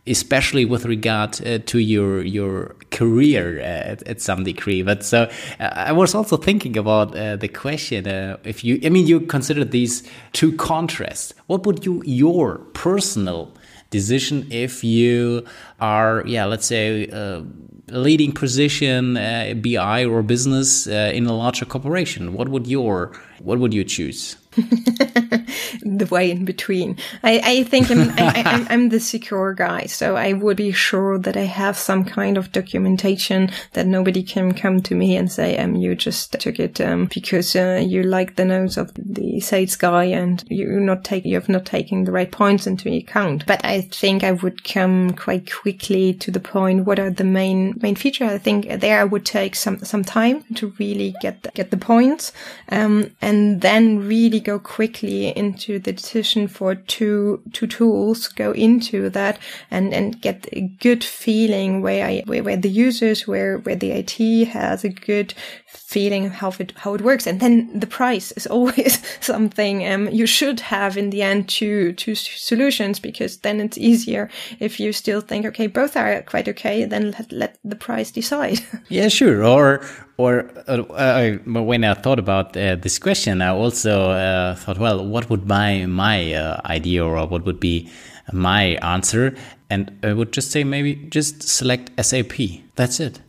especially 0.09 0.65
with 0.65 0.85
regard 0.85 1.39
uh, 1.45 1.59
to 1.59 1.79
your 1.79 2.23
your 2.23 2.75
career 2.91 3.59
uh, 3.59 3.91
at, 3.91 4.03
at, 4.07 4.21
some 4.21 4.43
degree. 4.43 4.81
But 4.81 5.05
so 5.05 5.29
uh, 5.59 5.63
I 5.63 5.91
was 5.91 6.15
also 6.15 6.35
thinking 6.37 6.77
about 6.77 7.15
uh, 7.15 7.35
the 7.35 7.47
question: 7.47 8.07
uh, 8.07 8.37
if 8.43 8.63
you, 8.63 8.79
I 8.83 8.89
mean, 8.89 9.07
you 9.07 9.21
consider 9.21 9.63
these 9.63 10.03
two 10.33 10.51
contrasts. 10.53 11.33
What 11.47 11.65
would 11.65 11.85
you 11.85 12.01
your 12.05 12.57
personal 12.73 13.53
decision 13.91 14.47
if 14.51 14.83
you 14.83 15.45
are, 15.79 16.23
yeah, 16.27 16.45
let's 16.45 16.65
say, 16.65 17.07
uh, 17.07 17.41
leading 17.87 18.31
position, 18.31 19.15
BI 19.61 20.05
or 20.05 20.21
business 20.21 20.87
in 20.87 21.25
a 21.25 21.33
larger 21.33 21.65
corporation? 21.65 22.33
What 22.33 22.49
would 22.49 22.67
your 22.67 23.13
what 23.39 23.59
would 23.59 23.73
you 23.73 23.83
choose? 23.83 24.35
the 25.83 26.07
way 26.09 26.31
in 26.31 26.45
between. 26.45 26.97
I, 27.23 27.41
I 27.43 27.63
think 27.63 27.89
I'm, 27.91 28.11
I, 28.17 28.67
am 28.69 28.89
the 28.89 28.99
secure 28.99 29.53
guy, 29.53 29.85
so 29.85 30.15
I 30.15 30.33
would 30.33 30.57
be 30.57 30.71
sure 30.71 31.17
that 31.19 31.37
I 31.37 31.45
have 31.45 31.77
some 31.77 32.05
kind 32.05 32.37
of 32.37 32.51
documentation 32.51 33.51
that 33.73 33.87
nobody 33.87 34.23
can 34.23 34.53
come 34.53 34.81
to 34.83 34.95
me 34.95 35.15
and 35.15 35.31
say, 35.31 35.57
um, 35.57 35.75
you 35.75 35.95
just 35.95 36.33
took 36.39 36.59
it, 36.59 36.81
um, 36.81 37.05
because, 37.05 37.55
uh, 37.55 37.81
you 37.85 38.03
like 38.03 38.35
the 38.35 38.45
notes 38.45 38.77
of 38.77 38.91
the 38.95 39.39
sales 39.39 39.75
guy 39.75 40.05
and 40.05 40.43
you're 40.49 40.79
not 40.79 41.03
taking, 41.03 41.31
you 41.31 41.37
have 41.37 41.49
not 41.49 41.65
taken 41.65 42.03
the 42.03 42.11
right 42.11 42.31
points 42.31 42.67
into 42.67 42.91
account. 42.93 43.45
But 43.45 43.63
I 43.63 43.81
think 43.81 44.23
I 44.23 44.31
would 44.31 44.63
come 44.63 45.13
quite 45.13 45.51
quickly 45.51 46.13
to 46.15 46.31
the 46.31 46.39
point. 46.39 46.85
What 46.85 46.99
are 46.99 47.09
the 47.09 47.23
main, 47.23 47.77
main 47.81 47.95
features? 47.95 48.31
I 48.31 48.37
think 48.37 48.67
there 48.81 48.99
I 48.99 49.05
would 49.05 49.25
take 49.25 49.55
some, 49.55 49.79
some 49.79 50.03
time 50.03 50.43
to 50.55 50.73
really 50.79 51.15
get, 51.21 51.43
the, 51.43 51.51
get 51.51 51.71
the 51.71 51.77
points. 51.77 52.31
Um, 52.69 53.11
and 53.21 53.61
then 53.61 54.07
really 54.07 54.39
go 54.49 54.59
quickly 54.59 55.27
into 55.37 55.79
the 55.79 55.93
decision 55.93 56.47
for 56.47 56.75
two 56.75 57.41
two 57.53 57.67
tools, 57.67 58.27
go 58.27 58.51
into 58.51 59.09
that 59.09 59.39
and 59.71 59.93
and 59.93 60.21
get 60.21 60.47
a 60.53 60.61
good 60.79 61.03
feeling 61.03 61.81
where 61.81 62.05
I 62.05 62.23
where, 62.25 62.43
where 62.43 62.57
the 62.57 62.69
users 62.87 63.27
where 63.27 63.59
where 63.59 63.75
the 63.75 63.91
IT 63.91 64.47
has 64.49 64.83
a 64.83 64.89
good 64.89 65.33
feeling 65.67 66.25
of 66.25 66.33
how 66.33 66.51
it 66.59 66.73
how 66.83 66.95
it 66.95 67.01
works, 67.01 67.27
and 67.27 67.39
then 67.39 67.79
the 67.79 67.87
price 67.99 68.31
is 68.33 68.47
always 68.55 68.93
something 69.19 69.75
um 69.91 70.09
you 70.09 70.25
should 70.25 70.59
have 70.59 70.97
in 70.97 71.09
the 71.09 71.21
end 71.21 71.49
two 71.49 71.93
two 71.93 72.15
solutions 72.15 72.99
because 72.99 73.37
then 73.45 73.61
it's 73.61 73.77
easier 73.77 74.29
if 74.59 74.79
you 74.79 74.93
still 74.93 75.21
think 75.21 75.45
okay 75.45 75.67
both 75.67 75.95
are 75.95 76.21
quite 76.23 76.47
okay 76.47 76.85
then 76.85 77.11
let 77.11 77.31
let 77.31 77.57
the 77.63 77.75
price 77.75 78.11
decide. 78.11 78.59
yeah, 78.89 79.07
sure. 79.07 79.43
Or 79.43 79.81
or 80.17 80.49
uh, 80.67 80.83
uh, 80.91 81.37
when 81.45 81.83
I 81.83 81.93
thought 81.93 82.19
about 82.19 82.57
uh, 82.57 82.75
this 82.75 82.99
question, 82.99 83.41
I 83.41 83.49
also 83.49 84.11
uh, 84.11 84.28
thought, 84.55 84.77
well, 84.77 85.05
what 85.05 85.29
would 85.29 85.47
my 85.47 85.85
my 85.85 86.33
uh, 86.33 86.61
idea 86.65 87.05
or 87.05 87.25
what 87.27 87.45
would 87.45 87.59
be 87.59 87.89
my 88.33 88.77
answer? 88.81 89.35
And 89.69 89.91
I 90.03 90.13
would 90.13 90.31
just 90.31 90.51
say 90.51 90.63
maybe 90.63 90.95
just 91.09 91.43
select 91.43 91.91
SAP. 92.03 92.33
That's 92.75 92.99
it. 92.99 93.19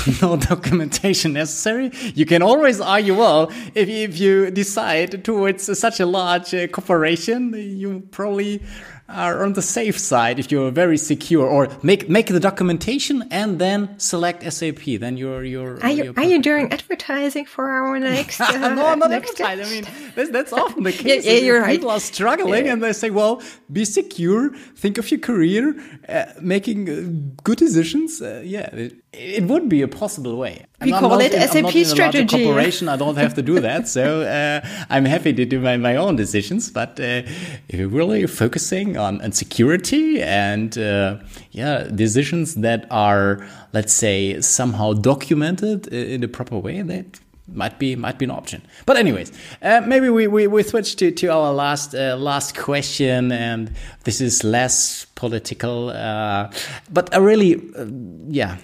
no 0.22 0.36
documentation 0.36 1.34
necessary. 1.34 1.90
You 2.14 2.26
can 2.26 2.42
always 2.42 2.80
argue, 2.80 3.14
well, 3.14 3.50
if, 3.74 3.88
if 3.88 4.18
you 4.18 4.50
decide 4.50 5.24
towards 5.24 5.78
such 5.78 6.00
a 6.00 6.06
large 6.06 6.54
uh, 6.54 6.66
corporation, 6.68 7.52
you 7.54 8.00
probably 8.10 8.62
are 9.08 9.44
on 9.44 9.52
the 9.54 9.62
safe 9.62 9.98
side 9.98 10.38
if 10.38 10.50
you're 10.50 10.70
very 10.70 10.96
secure 10.96 11.46
or 11.46 11.68
make 11.82 12.08
make 12.08 12.26
the 12.26 12.40
documentation 12.40 13.22
and 13.30 13.58
then 13.58 13.98
select 13.98 14.42
SAP 14.52 14.82
then 15.00 15.16
you're 15.16 15.44
you're 15.44 15.82
are 15.82 15.90
you, 15.90 16.14
you're 16.16 16.24
you 16.24 16.40
doing 16.40 16.72
advertising 16.72 17.44
for 17.44 17.68
our 17.68 17.98
next 17.98 18.40
uh, 18.40 18.74
no 18.74 18.86
I'm 18.86 18.98
not 18.98 19.10
next 19.10 19.40
advertising. 19.40 19.84
I 19.84 19.98
mean 19.98 20.12
that's, 20.14 20.30
that's 20.30 20.52
often 20.52 20.84
the 20.84 20.92
case 20.92 21.24
yeah, 21.26 21.32
yeah, 21.32 21.40
you're 21.40 21.66
people 21.66 21.88
right. 21.88 21.96
are 21.96 22.00
struggling 22.00 22.66
yeah. 22.66 22.72
and 22.72 22.82
they 22.82 22.92
say 22.92 23.10
well 23.10 23.42
be 23.70 23.84
secure 23.84 24.50
think 24.76 24.98
of 24.98 25.10
your 25.10 25.20
career 25.20 25.74
uh, 26.08 26.26
making 26.40 26.88
uh, 26.88 27.42
good 27.42 27.58
decisions. 27.58 28.22
Uh, 28.22 28.40
yeah 28.44 28.74
it, 28.74 29.01
it, 29.12 29.44
would 29.44 29.68
be 29.68 29.82
a 29.82 29.88
possible 29.88 30.36
way. 30.36 30.64
We 30.80 30.92
I'm 30.92 31.00
call 31.00 31.20
it 31.20 31.34
in, 31.34 31.48
SAP 31.48 31.84
strategy. 31.84 32.44
corporation. 32.44 32.88
I 32.88 32.96
don't 32.96 33.16
have 33.16 33.34
to 33.34 33.42
do 33.42 33.60
that. 33.60 33.88
So 33.88 34.22
uh, 34.22 34.66
I'm 34.88 35.04
happy 35.04 35.32
to 35.32 35.44
do 35.44 35.60
my, 35.60 35.76
my 35.76 35.96
own 35.96 36.16
decisions. 36.16 36.70
But 36.70 36.98
uh, 36.98 37.22
if 37.68 37.74
you're 37.74 37.88
really 37.88 38.26
focusing 38.26 38.96
on, 38.96 39.20
on 39.22 39.32
security 39.32 40.22
and 40.22 40.76
uh, 40.78 41.18
yeah 41.50 41.84
decisions 41.84 42.54
that 42.56 42.86
are 42.90 43.46
let's 43.72 43.92
say 43.92 44.40
somehow 44.40 44.92
documented 44.94 45.88
in 45.88 46.24
a 46.24 46.28
proper 46.28 46.58
way 46.58 46.82
that 46.82 47.20
might 47.48 47.78
be 47.78 47.96
might 47.96 48.18
be 48.18 48.24
an 48.24 48.30
option. 48.30 48.62
But 48.86 48.96
anyways 48.96 49.32
uh, 49.60 49.82
maybe 49.86 50.08
we, 50.08 50.26
we, 50.26 50.46
we 50.46 50.62
switch 50.62 50.96
to, 50.96 51.10
to 51.10 51.26
our 51.28 51.52
last 51.52 51.94
uh, 51.94 52.16
last 52.16 52.56
question. 52.56 53.30
And 53.32 53.72
this 54.04 54.20
is 54.20 54.42
less 54.42 55.06
political 55.22 55.90
uh, 55.90 56.50
but 56.90 57.14
i 57.14 57.18
really 57.18 57.52
uh, 57.78 57.86
yeah 58.28 58.56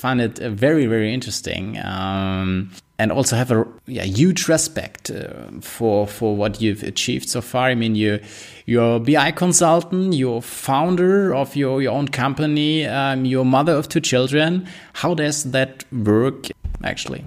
find 0.00 0.20
it 0.20 0.40
uh, 0.40 0.48
very 0.50 0.86
very 0.86 1.12
interesting 1.12 1.78
um, 1.84 2.70
and 2.98 3.10
also 3.12 3.34
have 3.36 3.50
a 3.50 3.66
yeah, 3.86 4.02
huge 4.02 4.48
respect 4.48 5.10
uh, 5.10 5.50
for 5.60 6.06
for 6.06 6.36
what 6.36 6.60
you've 6.60 6.82
achieved 6.82 7.28
so 7.28 7.40
far. 7.40 7.68
I 7.68 7.74
mean, 7.74 7.94
you 7.94 8.20
you're 8.66 8.96
a 8.96 9.00
BI 9.00 9.30
consultant, 9.32 10.14
you're 10.14 10.42
founder 10.42 11.34
of 11.34 11.56
your 11.56 11.80
your 11.82 11.92
own 11.92 12.08
company, 12.08 12.86
um, 12.86 13.24
you're 13.24 13.44
mother 13.44 13.72
of 13.72 13.88
two 13.88 14.00
children. 14.00 14.66
How 14.92 15.14
does 15.14 15.44
that 15.52 15.84
work 15.92 16.48
actually? 16.84 17.24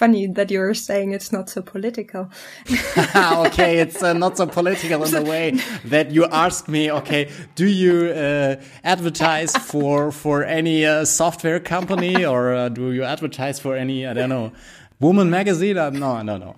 Funny 0.00 0.26
that 0.26 0.50
you're 0.50 0.72
saying 0.72 1.12
it's 1.12 1.30
not 1.30 1.50
so 1.50 1.60
political. 1.60 2.30
okay, 3.46 3.72
it's 3.84 4.02
uh, 4.02 4.14
not 4.14 4.38
so 4.38 4.46
political 4.46 5.04
in 5.04 5.12
the 5.12 5.22
way 5.22 5.46
that 5.84 6.10
you 6.10 6.24
ask 6.44 6.68
me. 6.68 6.90
Okay, 6.90 7.30
do 7.54 7.66
you 7.66 7.94
uh, 8.06 8.56
advertise 8.82 9.52
for 9.70 10.10
for 10.10 10.36
any 10.44 10.86
uh, 10.86 11.04
software 11.04 11.60
company 11.60 12.24
or 12.24 12.40
uh, 12.54 12.68
do 12.70 12.92
you 12.96 13.04
advertise 13.04 13.60
for 13.60 13.76
any 13.76 14.06
I 14.06 14.14
don't 14.14 14.30
know 14.30 14.52
woman 15.00 15.28
magazine? 15.28 15.76
Uh, 15.76 15.90
no, 15.90 16.22
no, 16.22 16.38
no. 16.38 16.56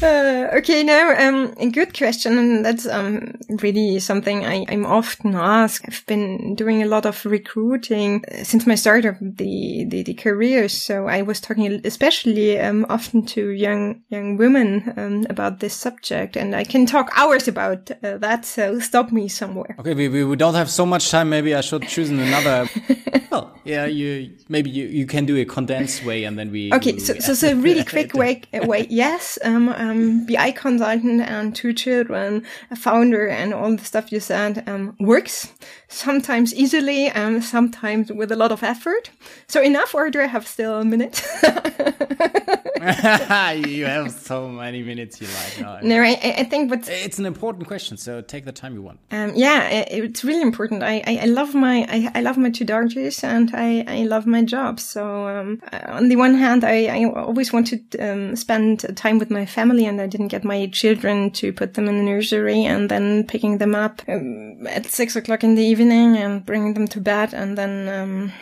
Uh, 0.00 0.48
okay, 0.52 0.84
now 0.84 1.10
um, 1.18 1.52
a 1.58 1.68
good 1.68 1.96
question, 1.96 2.38
and 2.38 2.64
that's 2.64 2.86
um, 2.86 3.34
really 3.60 3.98
something 3.98 4.46
I, 4.46 4.64
I'm 4.68 4.86
often 4.86 5.34
asked. 5.34 5.86
I've 5.88 6.06
been 6.06 6.54
doing 6.54 6.84
a 6.84 6.86
lot 6.86 7.04
of 7.04 7.24
recruiting 7.24 8.24
uh, 8.30 8.44
since 8.44 8.64
my 8.64 8.76
start 8.76 9.04
of 9.04 9.16
the, 9.18 9.86
the, 9.88 10.04
the 10.04 10.14
career, 10.14 10.68
so 10.68 11.08
I 11.08 11.22
was 11.22 11.40
talking 11.40 11.80
especially 11.84 12.60
um, 12.60 12.86
often 12.88 13.26
to 13.26 13.48
young 13.48 14.02
young 14.08 14.36
women 14.36 14.92
um, 14.96 15.26
about 15.28 15.58
this 15.58 15.74
subject, 15.74 16.36
and 16.36 16.54
I 16.54 16.62
can 16.62 16.86
talk 16.86 17.10
hours 17.16 17.48
about 17.48 17.90
uh, 17.90 18.18
that. 18.18 18.44
So 18.44 18.78
stop 18.78 19.10
me 19.10 19.26
somewhere. 19.26 19.74
Okay, 19.80 19.94
we, 19.94 20.24
we 20.24 20.36
don't 20.36 20.54
have 20.54 20.70
so 20.70 20.86
much 20.86 21.10
time. 21.10 21.30
Maybe 21.30 21.56
I 21.56 21.60
should 21.60 21.88
choose 21.88 22.10
another. 22.10 22.68
well, 23.32 23.52
yeah, 23.64 23.86
you 23.86 24.36
maybe 24.48 24.70
you, 24.70 24.86
you 24.86 25.06
can 25.06 25.26
do 25.26 25.36
a 25.36 25.44
condensed 25.44 26.04
way, 26.04 26.22
and 26.22 26.38
then 26.38 26.52
we. 26.52 26.72
Okay, 26.72 26.98
so 26.98 27.14
so, 27.18 27.34
so 27.34 27.56
really 27.56 27.84
quick 27.96 28.14
way 28.14 28.42
way 28.52 28.86
yes. 28.88 29.38
Um, 29.42 29.68
um, 29.88 30.26
BI 30.26 30.50
consultant 30.52 31.20
and 31.22 31.54
two 31.54 31.72
children, 31.72 32.44
a 32.70 32.76
founder, 32.76 33.26
and 33.28 33.54
all 33.54 33.74
the 33.76 33.84
stuff 33.84 34.12
you 34.12 34.20
said 34.20 34.68
um, 34.68 34.96
works. 35.00 35.52
Sometimes 35.88 36.54
easily, 36.54 37.08
and 37.08 37.42
sometimes 37.42 38.12
with 38.12 38.30
a 38.32 38.36
lot 38.36 38.52
of 38.52 38.62
effort. 38.62 39.10
So 39.46 39.62
enough, 39.62 39.94
or 39.94 40.10
do 40.10 40.20
I 40.20 40.26
have 40.26 40.46
still 40.46 40.80
a 40.80 40.84
minute? 40.84 41.22
you 43.68 43.84
have 43.86 44.10
so 44.10 44.48
many 44.48 44.82
minutes 44.82 45.20
you 45.20 45.26
like. 45.26 45.82
No, 45.82 45.96
no 45.96 46.02
I, 46.02 46.34
I 46.38 46.44
think 46.44 46.70
but 46.70 46.88
it's 46.88 47.18
an 47.18 47.26
important 47.26 47.66
question. 47.66 47.96
So 47.96 48.20
take 48.20 48.44
the 48.44 48.52
time 48.52 48.74
you 48.74 48.82
want. 48.82 48.98
Um, 49.10 49.32
yeah, 49.34 49.68
it, 49.68 50.04
it's 50.04 50.24
really 50.24 50.42
important. 50.42 50.82
I, 50.82 51.02
I, 51.06 51.18
I 51.22 51.24
love 51.26 51.54
my 51.54 51.86
I, 51.88 52.10
I, 52.14 52.20
love 52.20 52.38
my 52.38 52.50
two 52.50 52.64
daughters 52.64 53.22
and 53.22 53.50
I, 53.54 53.84
I 53.86 54.04
love 54.04 54.26
my 54.26 54.42
job. 54.42 54.80
So 54.80 55.28
um, 55.28 55.62
on 55.86 56.08
the 56.08 56.16
one 56.16 56.34
hand, 56.34 56.64
I, 56.64 56.86
I 56.86 57.04
always 57.04 57.52
wanted 57.52 57.90
to 57.92 58.12
um, 58.12 58.36
spend 58.36 58.96
time 58.96 59.18
with 59.18 59.30
my 59.30 59.46
family, 59.46 59.86
and 59.86 60.00
I 60.00 60.06
didn't 60.06 60.28
get 60.28 60.44
my 60.44 60.66
children 60.66 61.30
to 61.32 61.52
put 61.52 61.74
them 61.74 61.88
in 61.88 61.98
the 61.98 62.04
nursery 62.04 62.64
and 62.64 62.90
then 62.90 63.24
picking 63.24 63.58
them 63.58 63.74
up 63.74 64.02
um, 64.08 64.66
at 64.66 64.86
six 64.86 65.16
o'clock 65.16 65.44
in 65.44 65.54
the 65.54 65.62
evening 65.62 66.16
and 66.16 66.44
bringing 66.44 66.74
them 66.74 66.88
to 66.88 67.00
bed, 67.00 67.34
and 67.34 67.58
then 67.58 68.32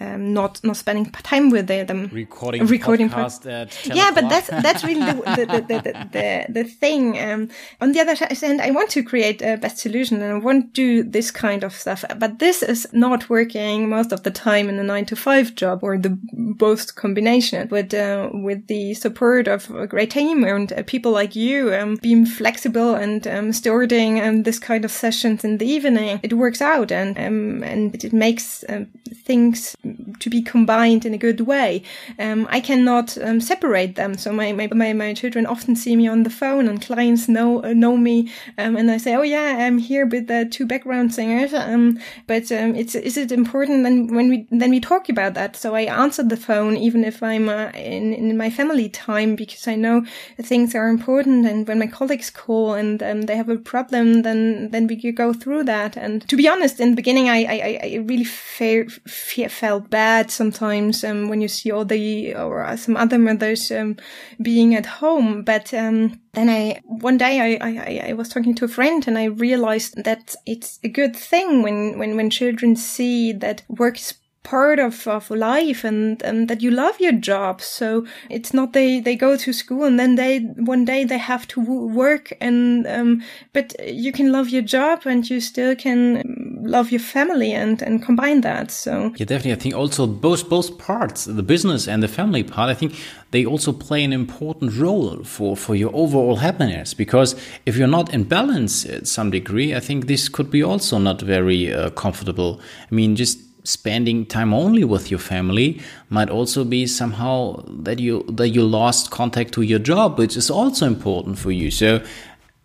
um, 0.00 0.32
not 0.32 0.62
not 0.64 0.76
spending 0.76 1.06
time 1.06 1.50
with 1.50 1.66
them 1.66 2.08
recording 2.12 2.66
recording 2.66 3.08
podcast 3.08 3.94
yeah 3.94 4.10
but 4.14 4.28
that's 4.28 4.48
that's 4.48 4.84
really 4.84 5.00
the 5.00 5.14
the, 5.36 5.46
the, 5.46 5.60
the, 5.68 6.08
the, 6.12 6.46
the 6.52 6.64
thing. 6.64 7.18
Um, 7.18 7.48
on 7.80 7.92
the 7.92 8.00
other 8.00 8.14
hand 8.14 8.60
i 8.60 8.70
want 8.70 8.90
to 8.90 9.02
create 9.02 9.42
a 9.42 9.56
best 9.56 9.78
solution 9.78 10.22
and 10.22 10.32
i 10.32 10.38
want 10.38 10.74
to 10.74 11.02
do 11.02 11.02
this 11.02 11.30
kind 11.30 11.64
of 11.64 11.72
stuff. 11.72 12.04
But 12.18 12.38
this 12.38 12.62
is 12.62 12.86
not 12.92 13.28
working 13.28 13.88
most 13.88 14.12
of 14.12 14.22
the 14.22 14.30
time 14.30 14.68
in 14.68 14.78
a 14.78 14.82
nine 14.82 15.06
to 15.06 15.16
five 15.16 15.54
job 15.54 15.82
or 15.82 15.98
the 15.98 16.16
both 16.32 16.94
combination 16.94 17.68
but 17.68 17.92
uh, 17.94 18.28
with 18.32 18.66
the 18.66 18.94
support 18.94 19.48
of 19.48 19.70
a 19.70 19.86
great 19.86 20.10
team 20.10 20.44
and 20.44 20.72
uh, 20.72 20.82
people 20.86 21.12
like 21.12 21.36
you 21.36 21.74
um, 21.74 21.96
being 21.96 22.26
flexible 22.26 22.94
and 22.94 23.26
um, 23.26 23.52
starting 23.52 24.20
um, 24.20 24.42
this 24.42 24.58
kind 24.58 24.84
of 24.84 24.90
sessions 24.90 25.44
in 25.44 25.58
the 25.58 25.66
evening. 25.66 26.20
It 26.22 26.32
works 26.34 26.60
out 26.60 26.92
and 26.92 27.16
um, 27.18 27.62
and 27.62 27.94
it 28.04 28.12
makes 28.12 28.64
um, 28.68 28.86
things 29.24 29.75
to 30.20 30.30
be 30.30 30.42
combined 30.42 31.04
in 31.04 31.14
a 31.14 31.18
good 31.18 31.40
way. 31.40 31.82
Um, 32.18 32.46
I 32.50 32.60
cannot 32.60 33.16
um, 33.18 33.40
separate 33.40 33.94
them. 33.96 34.16
So 34.16 34.32
my, 34.32 34.52
my, 34.52 34.68
my, 34.68 34.92
my, 34.92 35.14
children 35.14 35.46
often 35.46 35.76
see 35.76 35.96
me 35.96 36.08
on 36.08 36.24
the 36.24 36.30
phone 36.30 36.68
and 36.68 36.80
clients 36.80 37.28
know, 37.28 37.62
uh, 37.62 37.72
know 37.72 37.96
me. 37.96 38.30
Um, 38.58 38.76
and 38.76 38.90
I 38.90 38.98
say, 38.98 39.14
Oh 39.14 39.22
yeah, 39.22 39.56
I'm 39.60 39.78
here 39.78 40.06
with 40.06 40.26
the 40.26 40.46
two 40.50 40.66
background 40.66 41.14
singers. 41.14 41.54
Um, 41.54 41.98
but, 42.26 42.50
um, 42.52 42.74
it's, 42.74 42.94
is 42.94 43.16
it 43.16 43.32
important 43.32 43.84
then 43.84 44.08
when 44.08 44.28
we, 44.28 44.46
then 44.50 44.70
we 44.70 44.80
talk 44.80 45.08
about 45.08 45.34
that? 45.34 45.56
So 45.56 45.74
I 45.74 45.82
answer 45.82 46.22
the 46.22 46.36
phone 46.36 46.76
even 46.76 47.04
if 47.04 47.22
I'm 47.22 47.48
uh, 47.48 47.70
in, 47.74 48.12
in 48.12 48.36
my 48.36 48.50
family 48.50 48.88
time 48.88 49.36
because 49.36 49.68
I 49.68 49.74
know 49.74 50.04
things 50.40 50.74
are 50.74 50.88
important. 50.88 51.46
And 51.46 51.66
when 51.66 51.78
my 51.78 51.86
colleagues 51.86 52.30
call 52.30 52.74
and 52.74 53.02
um, 53.02 53.22
they 53.22 53.36
have 53.36 53.48
a 53.48 53.56
problem, 53.56 54.22
then, 54.22 54.70
then 54.70 54.86
we 54.86 54.96
go 55.12 55.32
through 55.32 55.64
that. 55.64 55.96
And 55.96 56.28
to 56.28 56.36
be 56.36 56.48
honest, 56.48 56.80
in 56.80 56.90
the 56.90 56.96
beginning, 56.96 57.28
I, 57.28 57.44
I, 57.44 57.78
I 57.82 57.96
really 58.04 58.24
fe- 58.24 58.88
fe- 58.88 59.48
felt 59.48 59.90
bad 59.90 60.05
sometimes 60.30 61.04
um, 61.04 61.28
when 61.28 61.40
you 61.40 61.48
see 61.48 61.70
all 61.70 61.84
the 61.84 62.34
or 62.34 62.76
some 62.76 62.96
other 62.96 63.18
mothers 63.18 63.70
um, 63.70 63.96
being 64.40 64.74
at 64.74 64.86
home. 64.86 65.42
But 65.42 65.72
um, 65.74 66.20
then 66.32 66.48
I 66.48 66.80
one 66.84 67.18
day 67.18 67.40
I, 67.40 67.68
I 67.68 68.08
I 68.10 68.12
was 68.12 68.28
talking 68.28 68.54
to 68.56 68.64
a 68.64 68.68
friend 68.68 69.06
and 69.06 69.18
I 69.18 69.24
realized 69.24 70.04
that 70.04 70.34
it's 70.44 70.78
a 70.82 70.88
good 70.88 71.16
thing 71.16 71.62
when 71.62 71.98
when 71.98 72.16
when 72.16 72.30
children 72.30 72.76
see 72.76 73.32
that 73.32 73.62
work 73.68 73.98
is 73.98 74.14
part 74.46 74.78
of, 74.78 75.08
of 75.08 75.28
life 75.28 75.82
and, 75.82 76.22
and 76.22 76.46
that 76.48 76.62
you 76.62 76.70
love 76.70 77.00
your 77.00 77.12
job. 77.12 77.60
So 77.60 78.06
it's 78.30 78.54
not 78.54 78.72
they, 78.74 79.00
they 79.00 79.16
go 79.16 79.36
to 79.36 79.52
school 79.52 79.82
and 79.82 79.98
then 79.98 80.14
they, 80.14 80.38
one 80.38 80.84
day 80.84 81.02
they 81.02 81.18
have 81.18 81.48
to 81.48 81.60
work 81.60 82.32
and, 82.40 82.86
um, 82.86 83.22
but 83.52 83.74
you 83.84 84.12
can 84.12 84.30
love 84.30 84.48
your 84.48 84.62
job 84.62 85.02
and 85.04 85.28
you 85.28 85.40
still 85.40 85.74
can 85.74 86.22
love 86.62 86.92
your 86.92 87.00
family 87.00 87.52
and, 87.52 87.82
and 87.82 88.04
combine 88.04 88.42
that. 88.42 88.70
So 88.70 89.12
yeah, 89.16 89.26
definitely. 89.26 89.52
I 89.52 89.56
think 89.56 89.74
also 89.74 90.06
both, 90.06 90.48
both 90.48 90.78
parts, 90.78 91.24
the 91.24 91.42
business 91.42 91.88
and 91.88 92.00
the 92.00 92.08
family 92.08 92.44
part, 92.44 92.70
I 92.70 92.74
think 92.74 92.94
they 93.32 93.44
also 93.44 93.72
play 93.72 94.04
an 94.04 94.12
important 94.12 94.76
role 94.76 95.24
for, 95.24 95.56
for 95.56 95.74
your 95.74 95.90
overall 95.92 96.36
happiness 96.36 96.94
because 96.94 97.34
if 97.66 97.76
you're 97.76 97.88
not 97.88 98.14
in 98.14 98.22
balance 98.22 98.86
at 98.86 99.08
some 99.08 99.32
degree, 99.32 99.74
I 99.74 99.80
think 99.80 100.06
this 100.06 100.28
could 100.28 100.52
be 100.52 100.62
also 100.62 100.98
not 100.98 101.20
very 101.20 101.74
uh, 101.74 101.90
comfortable. 101.90 102.60
I 102.90 102.94
mean, 102.94 103.16
just 103.16 103.45
spending 103.66 104.24
time 104.24 104.54
only 104.54 104.84
with 104.84 105.10
your 105.10 105.18
family 105.18 105.80
might 106.08 106.30
also 106.30 106.64
be 106.64 106.86
somehow 106.86 107.62
that 107.68 107.98
you 107.98 108.24
that 108.28 108.50
you 108.50 108.62
lost 108.62 109.10
contact 109.10 109.52
to 109.52 109.62
your 109.62 109.80
job 109.80 110.18
which 110.18 110.36
is 110.36 110.50
also 110.50 110.86
important 110.86 111.38
for 111.38 111.50
you. 111.50 111.70
So 111.70 112.00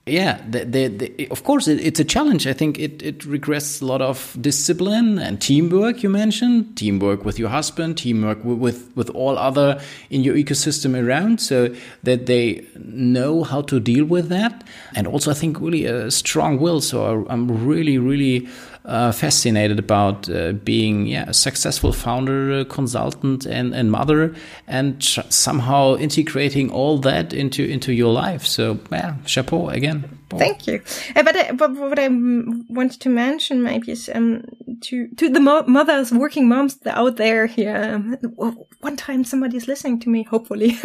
yeah 0.07 0.41
the, 0.49 0.65
the, 0.65 0.87
the, 0.87 1.27
of 1.29 1.43
course 1.43 1.67
it, 1.67 1.79
it's 1.79 1.99
a 1.99 2.03
challenge. 2.03 2.45
I 2.45 2.53
think 2.53 2.77
it, 2.77 3.01
it 3.01 3.25
requires 3.25 3.81
a 3.81 3.85
lot 3.85 4.01
of 4.01 4.37
discipline 4.39 5.17
and 5.17 5.41
teamwork 5.41 6.03
you 6.03 6.09
mentioned 6.09 6.77
teamwork 6.77 7.25
with 7.25 7.39
your 7.39 7.49
husband 7.49 7.97
teamwork 7.97 8.43
with 8.43 8.91
with 8.95 9.09
all 9.11 9.39
other 9.39 9.81
in 10.11 10.23
your 10.23 10.35
ecosystem 10.35 10.95
around 10.95 11.41
so 11.41 11.73
that 12.03 12.27
they 12.27 12.63
know 12.75 13.43
how 13.43 13.61
to 13.63 13.79
deal 13.79 14.05
with 14.05 14.29
that. 14.29 14.63
And 14.95 15.07
also 15.07 15.31
i 15.31 15.33
think 15.33 15.59
really 15.59 15.85
a 15.85 16.11
strong 16.11 16.59
will. 16.59 16.79
So 16.79 17.25
i'm 17.27 17.65
really 17.65 17.97
really 17.97 18.47
uh, 18.85 19.11
fascinated 19.11 19.79
about 19.79 20.29
uh, 20.29 20.53
being 20.53 21.07
yeah, 21.07 21.25
a 21.27 21.33
successful 21.33 21.93
founder, 21.93 22.51
uh, 22.51 22.63
consultant, 22.65 23.45
and, 23.45 23.73
and 23.73 23.91
mother, 23.91 24.35
and 24.67 25.03
somehow 25.03 25.95
integrating 25.97 26.71
all 26.71 26.97
that 26.99 27.33
into 27.33 27.63
into 27.63 27.93
your 27.93 28.11
life. 28.11 28.45
So 28.45 28.79
yeah, 28.91 29.15
chapeau 29.25 29.69
again. 29.69 30.17
Thank 30.37 30.67
you. 30.67 30.81
Uh, 31.15 31.23
but, 31.23 31.35
uh, 31.35 31.53
but 31.53 31.71
what 31.71 31.99
I 31.99 32.07
wanted 32.07 33.01
to 33.01 33.09
mention 33.09 33.63
maybe 33.63 33.91
is 33.91 34.09
um, 34.13 34.43
to 34.81 35.07
to 35.17 35.29
the 35.29 35.39
mo 35.39 35.63
mothers, 35.67 36.11
working 36.11 36.47
moms 36.47 36.77
out 36.85 37.17
there 37.17 37.47
here. 37.47 37.75
Um, 37.75 38.17
one 38.79 38.95
time 38.95 39.23
somebody 39.23 39.57
is 39.57 39.67
listening 39.67 39.99
to 40.01 40.09
me. 40.09 40.23
Hopefully, 40.23 40.77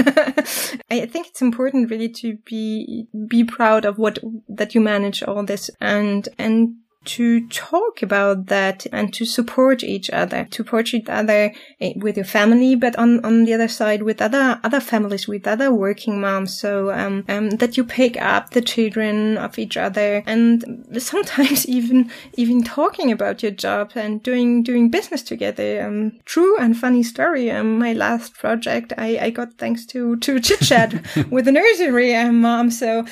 I 0.90 1.06
think 1.06 1.28
it's 1.28 1.42
important 1.42 1.90
really 1.90 2.08
to 2.10 2.36
be 2.44 3.06
be 3.28 3.44
proud 3.44 3.84
of 3.84 3.98
what 3.98 4.18
that 4.48 4.74
you 4.74 4.80
manage 4.80 5.22
all 5.22 5.44
this 5.44 5.70
and 5.80 6.28
and 6.38 6.74
to 7.06 7.46
talk 7.48 8.02
about 8.02 8.46
that 8.46 8.86
and 8.92 9.12
to 9.14 9.24
support 9.24 9.82
each 9.82 10.10
other, 10.10 10.44
to 10.50 10.56
support 10.56 10.92
each 10.92 11.08
other 11.08 11.52
eh, 11.80 11.92
with 11.96 12.16
your 12.16 12.24
family, 12.24 12.74
but 12.74 12.96
on, 12.96 13.24
on 13.24 13.44
the 13.44 13.54
other 13.54 13.68
side 13.68 14.02
with 14.02 14.20
other, 14.20 14.60
other 14.64 14.80
families, 14.80 15.28
with 15.28 15.46
other 15.46 15.72
working 15.72 16.20
moms. 16.20 16.58
So, 16.58 16.90
um, 16.90 17.24
um, 17.28 17.50
that 17.50 17.76
you 17.76 17.84
pick 17.84 18.20
up 18.20 18.50
the 18.50 18.60
children 18.60 19.38
of 19.38 19.58
each 19.58 19.76
other 19.76 20.22
and 20.26 20.86
sometimes 20.98 21.66
even, 21.76 22.10
even 22.34 22.62
talking 22.62 23.12
about 23.12 23.42
your 23.42 23.52
job 23.52 23.92
and 23.94 24.22
doing, 24.22 24.62
doing 24.62 24.90
business 24.90 25.22
together. 25.22 25.86
Um, 25.86 26.18
true 26.24 26.58
and 26.58 26.76
funny 26.76 27.02
story. 27.02 27.50
Um, 27.50 27.78
my 27.78 27.92
last 27.92 28.34
project 28.34 28.92
I, 28.98 29.18
I 29.20 29.30
got 29.30 29.54
thanks 29.54 29.86
to, 29.86 30.16
to 30.16 30.40
chit 30.40 30.60
chat 30.60 30.94
with 31.30 31.48
a 31.48 31.52
nursery 31.52 32.14
um, 32.14 32.40
mom. 32.40 32.70
So 32.70 33.04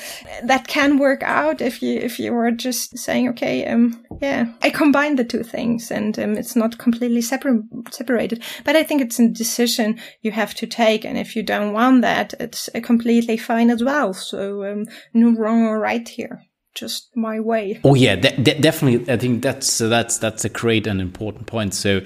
that 0.43 0.67
can 0.67 0.97
work 0.97 1.23
out 1.23 1.61
if 1.61 1.81
you, 1.81 1.99
if 1.99 2.19
you 2.19 2.33
were 2.33 2.51
just 2.51 2.97
saying, 2.97 3.29
okay, 3.29 3.65
um, 3.67 3.84
yeah, 4.21 4.53
I 4.61 4.69
combine 4.69 5.15
the 5.15 5.23
two 5.23 5.43
things 5.43 5.91
and 5.91 6.17
um, 6.19 6.37
it's 6.37 6.55
not 6.55 6.77
completely 6.77 7.21
separ- 7.21 7.63
separated. 7.91 8.43
But 8.63 8.75
I 8.75 8.83
think 8.83 9.01
it's 9.01 9.19
a 9.19 9.27
decision 9.27 9.99
you 10.21 10.31
have 10.31 10.53
to 10.55 10.67
take. 10.67 11.05
And 11.05 11.17
if 11.17 11.35
you 11.35 11.43
don't 11.43 11.73
want 11.73 12.01
that, 12.01 12.33
it's 12.39 12.69
uh, 12.73 12.79
completely 12.81 13.37
fine 13.37 13.69
as 13.69 13.83
well. 13.83 14.13
So, 14.13 14.63
um, 14.63 14.85
no 15.13 15.31
wrong 15.31 15.63
or 15.63 15.79
right 15.79 16.07
here. 16.07 16.41
Just 16.75 17.15
my 17.15 17.39
way. 17.39 17.79
Oh 17.85 17.95
yeah, 17.95 18.17
de- 18.17 18.35
de- 18.35 18.59
definitely. 18.59 19.11
I 19.11 19.15
think 19.15 19.41
that's 19.41 19.79
uh, 19.79 19.87
that's 19.87 20.17
that's 20.17 20.43
a 20.43 20.49
great 20.49 20.87
and 20.87 20.99
important 20.99 21.47
point. 21.47 21.73
So 21.73 22.01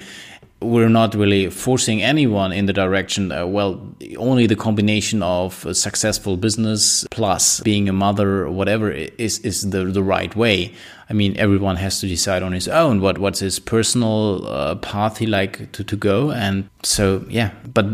we're 0.62 0.88
not 0.88 1.14
really 1.14 1.48
forcing 1.48 2.02
anyone 2.02 2.52
in 2.52 2.66
the 2.66 2.72
direction 2.72 3.32
uh, 3.32 3.46
well 3.46 3.80
only 4.16 4.46
the 4.46 4.56
combination 4.56 5.22
of 5.22 5.64
a 5.66 5.74
successful 5.74 6.36
business 6.36 7.06
plus 7.10 7.60
being 7.60 7.88
a 7.88 7.92
mother 7.92 8.44
or 8.44 8.50
whatever 8.50 8.90
is 8.90 9.38
is 9.40 9.70
the 9.70 9.84
the 9.84 10.02
right 10.02 10.34
way. 10.36 10.72
I 11.08 11.12
mean 11.12 11.36
everyone 11.36 11.76
has 11.76 12.00
to 12.00 12.06
decide 12.06 12.42
on 12.42 12.52
his 12.52 12.68
own 12.68 13.00
what 13.00 13.18
what's 13.18 13.40
his 13.40 13.58
personal 13.58 14.46
uh, 14.46 14.74
path 14.76 15.18
he 15.18 15.26
like 15.26 15.72
to 15.72 15.84
to 15.84 15.96
go. 15.96 16.30
And 16.30 16.68
so 16.82 17.24
yeah 17.28 17.50
but 17.72 17.86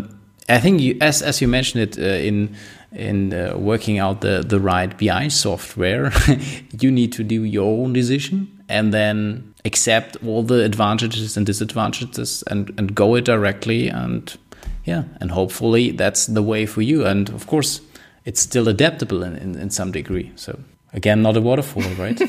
I 0.49 0.61
think 0.61 0.81
you, 0.81 0.97
as 1.01 1.23
as 1.23 1.41
you 1.41 1.49
mentioned 1.49 1.83
it 1.83 1.99
uh, 1.99 2.03
in 2.03 2.57
in 2.93 3.35
uh, 3.35 3.57
working 3.59 3.99
out 3.99 4.21
the, 4.21 4.43
the 4.47 4.59
right 4.59 4.97
BI 4.97 5.29
software, 5.29 6.13
you 6.81 6.91
need 6.91 7.13
to 7.13 7.25
do 7.25 7.45
your 7.45 7.83
own 7.83 7.93
decision 7.93 8.57
and 8.69 8.93
then 8.93 9.55
accept 9.67 10.17
all 10.25 10.43
the 10.43 10.65
advantages 10.65 11.37
and 11.37 11.45
disadvantages 11.45 12.43
and, 12.47 12.73
and 12.79 12.95
go 12.95 13.17
it 13.17 13.25
directly. 13.25 13.89
And 13.89 14.35
yeah, 14.85 15.05
and 15.21 15.33
hopefully 15.33 15.91
that's 15.91 16.27
the 16.27 16.43
way 16.43 16.65
for 16.65 16.81
you. 16.81 17.05
And 17.05 17.29
of 17.31 17.47
course, 17.47 17.81
it's 18.25 18.41
still 18.41 18.69
adaptable 18.69 19.23
in, 19.23 19.37
in, 19.37 19.59
in 19.59 19.71
some 19.71 19.93
degree. 19.93 20.33
So 20.37 20.59
again, 20.93 21.23
not 21.23 21.37
a 21.37 21.41
waterfall, 21.41 21.83
right? 21.99 22.21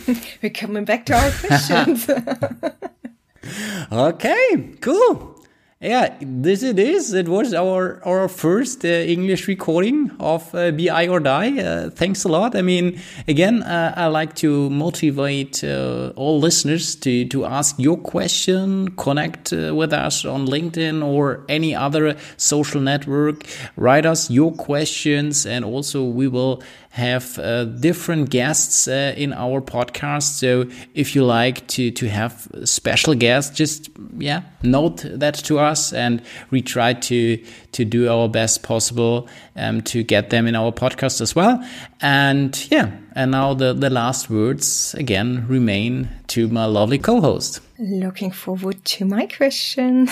We're 0.41 0.49
coming 0.49 0.83
back 0.83 1.05
to 1.05 1.13
our 1.13 1.31
questions. 1.47 2.09
okay, 3.91 4.73
cool. 4.81 5.36
Yeah, 5.79 6.15
this 6.21 6.63
it 6.63 6.79
is. 6.79 7.13
It 7.13 7.27
was 7.27 7.53
our 7.53 8.01
our 8.03 8.27
first 8.27 8.83
uh, 8.83 8.87
English 8.87 9.47
recording 9.47 10.09
of 10.19 10.41
uh, 10.55 10.71
BI 10.71 11.07
or 11.07 11.19
Die. 11.19 11.59
Uh, 11.59 11.91
thanks 11.91 12.23
a 12.23 12.27
lot. 12.29 12.55
I 12.55 12.63
mean, 12.63 12.99
again, 13.27 13.61
uh, 13.61 13.93
I 13.95 14.07
like 14.07 14.33
to 14.37 14.71
motivate 14.71 15.63
uh, 15.63 16.13
all 16.15 16.39
listeners 16.39 16.95
to 17.01 17.25
to 17.25 17.45
ask 17.45 17.75
your 17.77 17.95
question, 17.95 18.87
connect 18.95 19.53
uh, 19.53 19.75
with 19.75 19.93
us 19.93 20.25
on 20.25 20.47
LinkedIn 20.47 21.05
or 21.05 21.45
any 21.47 21.75
other 21.75 22.15
social 22.37 22.81
network. 22.81 23.43
Write 23.75 24.07
us 24.07 24.31
your 24.31 24.53
questions, 24.53 25.45
and 25.45 25.63
also 25.63 26.03
we 26.03 26.27
will 26.27 26.63
have 26.97 27.37
uh, 27.37 27.65
different 27.65 28.31
guests 28.31 28.87
uh, 28.87 29.13
in 29.15 29.31
our 29.31 29.61
podcast. 29.61 30.39
So 30.39 30.65
if 30.95 31.15
you 31.15 31.23
like 31.23 31.67
to 31.67 31.91
to 31.91 32.09
have 32.09 32.47
special 32.65 33.13
guests, 33.13 33.55
just 33.55 33.89
yeah, 34.17 34.41
note 34.63 35.05
that 35.05 35.35
to 35.45 35.59
us, 35.59 35.93
and 35.93 36.21
we 36.49 36.61
try 36.61 36.93
to 36.93 37.37
to 37.71 37.85
do 37.85 38.09
our 38.09 38.27
best 38.27 38.63
possible 38.63 39.27
um, 39.55 39.81
to 39.81 40.03
get 40.03 40.31
them 40.31 40.47
in 40.47 40.55
our 40.55 40.71
podcast 40.71 41.21
as 41.21 41.35
well. 41.35 41.63
And 42.01 42.67
yeah, 42.71 42.89
and 43.13 43.31
now 43.31 43.53
the 43.53 43.73
the 43.73 43.91
last 43.91 44.29
words 44.29 44.95
again 44.95 45.45
remain 45.47 46.09
to 46.27 46.47
my 46.47 46.65
lovely 46.65 46.97
co-host. 46.97 47.61
Looking 47.77 48.31
forward 48.31 48.83
to 48.85 49.05
my 49.05 49.27
questions. 49.27 50.09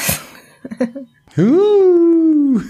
Ooh. 1.37 2.05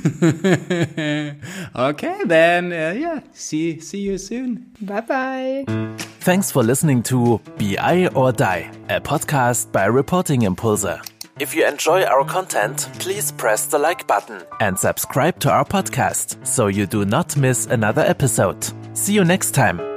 okay, 1.76 2.24
then 2.26 2.74
uh, 2.74 2.96
yeah, 2.98 3.20
see 3.34 3.80
see 3.80 4.00
you 4.00 4.18
soon. 4.18 4.72
Bye 4.82 5.02
bye. 5.02 5.66
Thanks 6.22 6.50
for 6.52 6.64
listening 6.64 7.04
to 7.04 7.40
BI 7.58 8.08
or 8.16 8.32
Die, 8.32 8.72
a 8.90 9.00
podcast 9.00 9.72
by 9.72 9.86
Reporting 9.86 10.42
Impulse. 10.42 10.88
If 11.40 11.54
you 11.54 11.68
enjoy 11.68 12.04
our 12.04 12.26
content, 12.26 12.90
please 12.98 13.32
press 13.32 13.68
the 13.68 13.78
like 13.78 14.08
button 14.08 14.42
and 14.60 14.80
subscribe 14.80 15.40
to 15.42 15.52
our 15.52 15.66
podcast 15.66 16.48
so 16.48 16.68
you 16.68 16.88
do 16.88 17.06
not 17.06 17.38
miss 17.38 17.68
another 17.68 18.02
episode. 18.02 18.66
See 18.94 19.14
you 19.14 19.26
next 19.26 19.52
time. 19.52 19.95